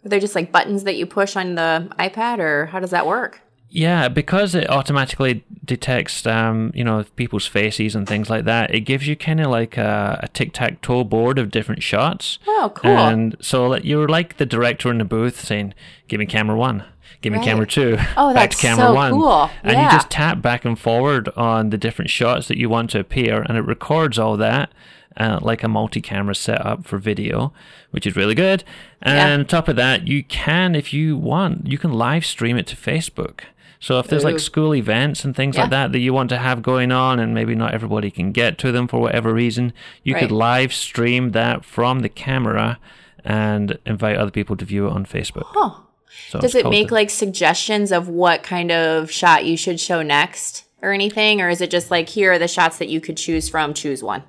Are 0.05 0.09
they 0.11 0.20
just 0.20 0.35
like 0.35 0.53
buttons 0.53 0.85
that 0.85 0.97
you 0.97 1.07
push 1.07 1.37
on 1.37 1.55
the 1.55 1.89
iPad, 1.99 2.39
or 2.41 2.66
how 2.66 2.78
does 2.80 2.91
that 2.91 3.07
work? 3.07 3.41
Yeah, 3.75 4.09
because 4.09 4.55
it 4.55 4.68
automatically 4.68 5.45
detects, 5.64 6.27
um, 6.27 6.73
you 6.75 6.85
know, 6.85 7.05
people's 7.16 7.47
faces 7.47 7.95
and 7.95 8.07
things 8.07 8.29
like 8.29 8.45
that. 8.45 8.75
It 8.75 8.81
gives 8.81 9.07
you 9.07 9.16
kind 9.16 9.41
of 9.41 9.47
like 9.51 9.79
a, 9.79 10.20
a 10.23 10.29
tic 10.29 10.53
tac 10.53 10.83
toe 10.83 11.05
board 11.05 11.39
of 11.39 11.51
different 11.51 11.83
shots. 11.83 12.39
Oh, 12.47 12.70
cool. 12.75 12.91
And 12.91 13.35
so 13.41 13.66
like, 13.68 13.83
you're 13.85 14.09
like 14.09 14.37
the 14.37 14.45
director 14.45 14.91
in 14.91 14.99
the 14.99 15.07
booth 15.07 15.41
saying, 15.41 15.73
"Give 16.07 16.20
me 16.20 16.27
camera 16.27 16.55
one, 16.55 16.85
give 17.23 17.33
me 17.33 17.39
Right. 17.39 17.47
camera 17.47 17.66
two, 17.66 17.97
Oh, 18.18 18.35
back 18.35 18.51
that's 18.51 18.57
to 18.61 18.66
camera 18.66 18.87
so 18.89 18.93
one." 18.95 19.12
cool. 19.12 19.51
And 19.62 19.73
Yeah. 19.73 19.87
you 19.87 19.91
just 19.93 20.11
tap 20.11 20.43
back 20.43 20.66
and 20.66 20.79
forward 20.79 21.31
on 21.35 21.70
the 21.70 21.79
different 21.79 22.11
shots 22.11 22.49
that 22.49 22.59
you 22.59 22.68
want 22.68 22.91
to 22.91 23.01
appear, 23.01 23.41
and 23.41 23.57
it 23.57 23.62
records 23.64 24.18
all 24.18 24.37
that. 24.37 24.70
Uh, 25.14 25.39
like 25.43 25.62
a 25.62 25.68
multi-camera 25.68 26.35
setup 26.35 26.87
for 26.87 26.97
video, 26.97 27.53
which 27.91 28.07
is 28.07 28.16
really 28.16 28.35
good. 28.35 28.64
And 29.03 29.43
on 29.43 29.47
top 29.47 29.68
of 29.68 29.77
that, 29.77 30.09
you 30.09 30.25
can, 30.25 30.75
if 30.75 30.95
you 30.95 31.18
want, 31.18 31.66
you 31.66 31.77
can 31.77 31.93
live 31.93 32.25
stream 32.25 32.57
it 32.57 32.66
to 32.68 32.77
Facebook. 32.77 33.41
So 33.83 33.99
if 33.99 34.07
there's 34.07 34.22
Ooh. 34.22 34.28
like 34.28 34.39
school 34.39 34.76
events 34.76 35.24
and 35.24 35.35
things 35.35 35.59
like 35.59 35.70
that 35.70 35.91
that 35.91 35.99
you 35.99 36.14
want 36.14 36.28
to 36.28 36.39
have 36.39 36.62
going 36.62 36.93
on, 36.93 37.18
and 37.18 37.35
maybe 37.35 37.57
not 37.57 37.74
everybody 37.74 38.12
can 38.12 38.30
get 38.30 38.57
to 38.59 38.70
them 38.70 38.87
for 38.87 39.01
whatever 39.01 39.35
reason, 39.35 39.72
you 40.05 40.14
could 40.14 40.30
live 40.30 40.72
stream 40.72 41.33
that 41.33 41.64
from 41.64 41.99
the 41.99 42.09
camera 42.09 42.78
and 43.24 43.76
invite 43.85 44.16
other 44.16 44.30
people 44.30 44.57
to 44.57 44.64
view 44.64 44.87
it 44.87 44.93
on 44.93 45.05
Facebook. 45.05 45.47
Huh. 45.47 45.80
So 46.28 46.39
Does 46.39 46.55
it 46.55 46.68
make 46.68 46.93
like 46.93 47.11
suggestions 47.11 47.91
of 47.91 48.09
what 48.09 48.45
kind 48.45 48.70
of 48.70 49.11
shot 49.11 49.45
you 49.45 49.57
should 49.57 49.80
show 49.80 50.01
next 50.01 50.64
or 50.80 50.93
anything? 50.93 51.41
Or 51.41 51.49
is 51.49 51.61
it 51.61 51.70
just 51.70 51.91
like, 51.91 52.09
here 52.09 52.30
are 52.33 52.39
the 52.39 52.47
shots 52.47 52.78
that 52.78 52.89
you 52.89 53.01
could 53.01 53.16
choose 53.16 53.49
from, 53.49 53.74
choose 53.74 54.01
one? 54.01 54.22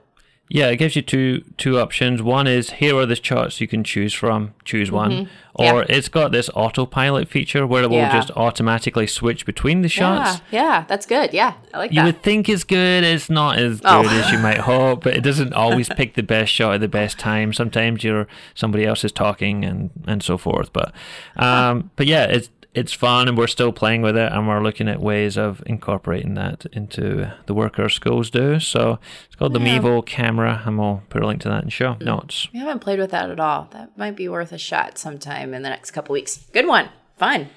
Yeah, 0.49 0.67
it 0.67 0.75
gives 0.75 0.95
you 0.95 1.01
two 1.01 1.43
two 1.57 1.79
options. 1.79 2.21
One 2.21 2.47
is 2.47 2.71
here 2.71 2.95
are 2.97 3.05
the 3.07 3.15
charts 3.15 3.59
you 3.61 3.67
can 3.67 3.83
choose 3.83 4.13
from. 4.13 4.53
Choose 4.65 4.91
one, 4.91 5.11
Mm-hmm. 5.11 5.23
or 5.55 5.65
Yeah. 5.79 5.85
it's 5.97 6.09
got 6.09 6.31
this 6.31 6.49
autopilot 6.53 7.27
feature 7.29 7.65
where 7.65 7.81
it 7.83 7.89
will 7.89 7.97
Yeah. 7.97 8.11
just 8.13 8.29
automatically 8.35 9.07
switch 9.07 9.45
between 9.45 9.81
the 9.81 9.89
shots. 9.89 10.41
Yeah, 10.51 10.61
yeah, 10.61 10.85
that's 10.87 11.05
good. 11.07 11.33
Yeah, 11.33 11.53
I 11.73 11.77
like 11.79 11.91
You 11.91 11.95
that. 11.95 12.01
You 12.01 12.05
would 12.07 12.21
think 12.21 12.49
it's 12.49 12.65
good. 12.65 13.03
It's 13.03 13.29
not 13.29 13.57
as 13.57 13.79
good 13.79 13.89
Oh. 14.05 14.07
as 14.09 14.31
you 14.31 14.37
might 14.37 14.57
hope, 14.71 15.03
but 15.05 15.15
it 15.15 15.21
doesn't 15.23 15.53
always 15.53 15.89
pick 15.89 16.13
the 16.15 16.23
best 16.23 16.51
shot 16.53 16.75
at 16.75 16.81
the 16.81 16.87
best 16.89 17.17
time. 17.17 17.51
Sometimes 17.53 18.03
you're 18.03 18.27
somebody 18.53 18.85
else 18.85 19.03
is 19.03 19.11
talking 19.13 19.63
and 19.65 19.89
and 20.05 20.21
so 20.21 20.37
forth. 20.37 20.71
But 20.73 20.93
um, 21.37 21.89
but 21.95 22.05
yeah, 22.05 22.25
it's 22.25 22.49
it's 22.73 22.93
fun, 22.93 23.27
and 23.27 23.37
we're 23.37 23.47
still 23.47 23.71
playing 23.71 24.01
with 24.01 24.17
it, 24.17 24.31
and 24.31 24.47
we're 24.47 24.61
looking 24.63 24.87
at 24.87 24.99
ways 24.99 25.37
of 25.37 25.61
incorporating 25.65 26.33
that 26.35 26.65
into 26.71 27.31
the 27.45 27.53
work 27.53 27.77
our 27.79 27.89
schools 27.89 28.29
do. 28.29 28.59
So 28.59 28.99
it's 29.25 29.35
called 29.35 29.53
the 29.53 29.59
Yeah. 29.59 29.79
Mevo 29.79 30.05
camera, 30.05 30.61
and 30.65 30.77
we'll 30.79 31.03
put 31.09 31.21
a 31.21 31.27
link 31.27 31.41
to 31.41 31.49
that 31.49 31.63
in 31.63 31.69
show 31.69 31.97
notes. 32.01 32.47
we 32.53 32.59
haven't 32.59 32.79
played 32.79 32.99
with 32.99 33.11
that 33.11 33.29
at 33.29 33.39
all. 33.39 33.67
That 33.71 33.97
might 33.97 34.15
be 34.15 34.27
worth 34.27 34.51
a 34.51 34.57
shot 34.57 34.97
sometime 34.97 35.53
in 35.53 35.61
the 35.61 35.69
next 35.69 35.91
couple 35.91 36.13
weeks. 36.13 36.37
Good 36.51 36.67
one. 36.67 36.89
Fun. 37.17 37.49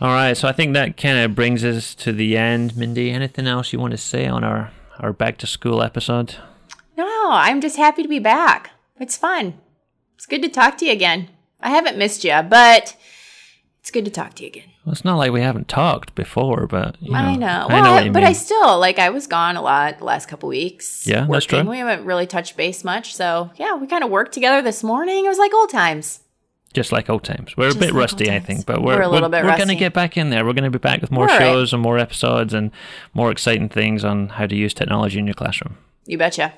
All 0.00 0.08
right, 0.12 0.36
so 0.36 0.48
I 0.48 0.52
think 0.52 0.74
that 0.74 0.96
kind 0.96 1.18
of 1.18 1.34
brings 1.34 1.64
us 1.64 1.94
to 1.96 2.12
the 2.12 2.36
end. 2.36 2.76
Mindy, 2.76 3.10
anything 3.10 3.46
else 3.46 3.72
you 3.72 3.78
want 3.78 3.92
to 3.92 3.96
say 3.98 4.26
on 4.26 4.42
our 4.44 4.70
our 5.00 5.12
back 5.12 5.38
to 5.38 5.46
school 5.46 5.82
episode? 5.82 6.36
No, 6.96 7.28
I'm 7.30 7.60
just 7.60 7.76
happy 7.76 8.02
to 8.02 8.08
be 8.08 8.18
back. 8.20 8.70
It's 9.00 9.16
fun. 9.16 9.54
It's 10.14 10.26
good 10.26 10.42
to 10.42 10.48
talk 10.48 10.78
to 10.78 10.84
you 10.86 10.92
again. 10.92 11.28
I 11.60 11.70
haven't 11.70 11.96
missed 11.98 12.22
you, 12.24 12.40
but 12.42 12.94
it's 13.84 13.90
good 13.90 14.06
to 14.06 14.10
talk 14.10 14.32
to 14.32 14.42
you 14.44 14.46
again. 14.46 14.64
Well, 14.86 14.94
it's 14.94 15.04
not 15.04 15.16
like 15.16 15.30
we 15.30 15.42
haven't 15.42 15.68
talked 15.68 16.14
before, 16.14 16.66
but 16.66 16.96
you 17.00 17.12
know, 17.12 17.18
I 17.18 17.36
know. 17.36 17.66
I 17.68 17.82
know 17.82 17.92
I- 17.92 18.00
you 18.00 18.10
but 18.12 18.20
mean. 18.20 18.28
I 18.30 18.32
still 18.32 18.78
like 18.80 18.98
I 18.98 19.10
was 19.10 19.26
gone 19.26 19.56
a 19.56 19.60
lot 19.62 19.98
the 19.98 20.04
last 20.04 20.26
couple 20.26 20.48
weeks. 20.48 21.06
Yeah, 21.06 21.26
that's 21.30 21.44
true. 21.44 21.62
We 21.64 21.76
haven't 21.78 22.06
really 22.06 22.26
touched 22.26 22.56
base 22.56 22.82
much, 22.82 23.14
so 23.14 23.50
yeah, 23.56 23.74
we 23.76 23.86
kind 23.86 24.02
of 24.02 24.08
worked 24.08 24.32
together 24.32 24.62
this 24.62 24.82
morning. 24.82 25.26
It 25.26 25.28
was 25.28 25.36
like 25.36 25.52
old 25.52 25.68
times. 25.68 26.20
just 26.72 26.92
like 26.92 27.10
old 27.10 27.24
times. 27.24 27.58
We're 27.58 27.72
a 27.72 27.74
bit 27.74 27.90
like 27.90 27.94
rusty, 27.94 28.30
I 28.30 28.40
think, 28.40 28.64
but 28.64 28.80
we're 28.82 28.96
We're 28.96 29.02
a 29.02 29.08
little 29.08 29.28
bit 29.28 29.44
we're 29.44 29.54
going 29.58 29.68
to 29.68 29.74
get 29.76 29.92
back 29.92 30.16
in 30.16 30.30
there. 30.30 30.46
We're 30.46 30.54
going 30.54 30.64
to 30.64 30.70
be 30.70 30.78
back 30.78 31.02
with 31.02 31.10
more 31.10 31.26
We're 31.26 31.32
all 31.34 31.38
right. 31.38 31.44
shows 31.44 31.72
and 31.74 31.82
more 31.82 31.98
episodes 31.98 32.54
and 32.54 32.70
more 33.12 33.30
exciting 33.30 33.68
things 33.68 34.02
on 34.02 34.30
how 34.30 34.46
to 34.46 34.56
use 34.56 34.72
technology 34.72 35.18
in 35.18 35.26
your 35.26 35.34
classroom. 35.34 35.76
You 36.06 36.16
betcha. 36.16 36.54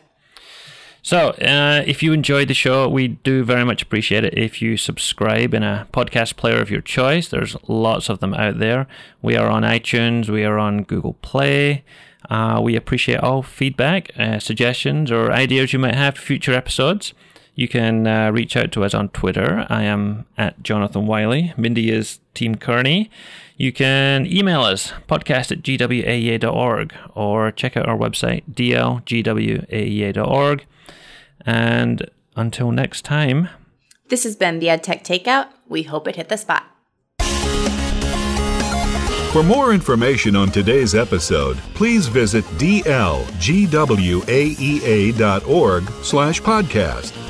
So, 1.07 1.31
uh, 1.41 1.85
if 1.87 2.03
you 2.03 2.13
enjoyed 2.13 2.49
the 2.49 2.55
show, 2.55 2.89
we 2.89 3.07
do 3.07 3.45
very 3.45 3.65
much 3.65 3.81
appreciate 3.81 4.25
it 4.25 4.37
if 4.37 4.61
you 4.61 4.77
subscribe 4.77 5.55
in 5.55 5.63
a 5.63 5.87
podcast 5.93 6.35
player 6.35 6.61
of 6.61 6.69
your 6.69 6.81
choice. 6.81 7.29
There's 7.29 7.55
lots 7.69 8.09
of 8.09 8.19
them 8.19 8.35
out 8.35 8.59
there. 8.59 8.89
We 9.23 9.37
are 9.37 9.49
on 9.49 9.63
iTunes, 9.63 10.29
we 10.29 10.45
are 10.45 10.59
on 10.59 10.83
Google 10.83 11.13
Play. 11.23 11.85
Uh, 12.29 12.61
we 12.61 12.75
appreciate 12.75 13.21
all 13.21 13.45
feedback, 13.45 14.11
uh, 14.19 14.41
suggestions, 14.41 15.13
or 15.13 15.31
ideas 15.31 15.73
you 15.73 15.79
might 15.79 15.95
have 15.95 16.17
for 16.17 16.23
future 16.23 16.53
episodes. 16.53 17.15
You 17.55 17.69
can 17.69 18.09
uh, 18.09 18.33
reach 18.33 18.57
out 18.57 18.73
to 18.73 18.83
us 18.83 18.93
on 18.93 19.11
Twitter. 19.11 19.65
I 19.71 19.85
am 19.85 20.27
at 20.37 20.61
Jonathan 20.65 21.07
Wylie. 21.07 21.55
Mindy 21.57 21.93
is 21.93 22.19
Team 22.35 22.57
Cairney. 22.57 23.11
You 23.57 23.73
can 23.73 24.27
email 24.27 24.63
us, 24.63 24.93
podcast 25.09 25.53
at 25.53 25.63
gwaea.org, 25.63 26.93
or 27.15 27.53
check 27.53 27.77
out 27.77 27.89
our 27.89 27.97
website, 27.97 28.43
dlgwaea.org. 28.53 29.07
And 31.47 32.11
until 32.35 32.71
next 32.73 33.05
time, 33.05 33.49
This 34.09 34.25
has 34.25 34.37
been 34.37 34.59
the 34.61 34.67
EdTech 34.67 35.03
Takeout. 35.05 35.49
We 35.69 35.83
hope 35.85 36.07
it 36.07 36.17
hit 36.17 36.29
the 36.29 36.37
spot. 36.37 36.65
For 39.33 39.43
more 39.43 39.73
information 39.75 40.35
on 40.37 40.51
today's 40.51 40.95
episode, 40.95 41.57
please 41.75 42.07
visit 42.07 42.45
dlgwaea.org 42.59 42.85
slash 46.03 46.41
podcast. 46.41 47.26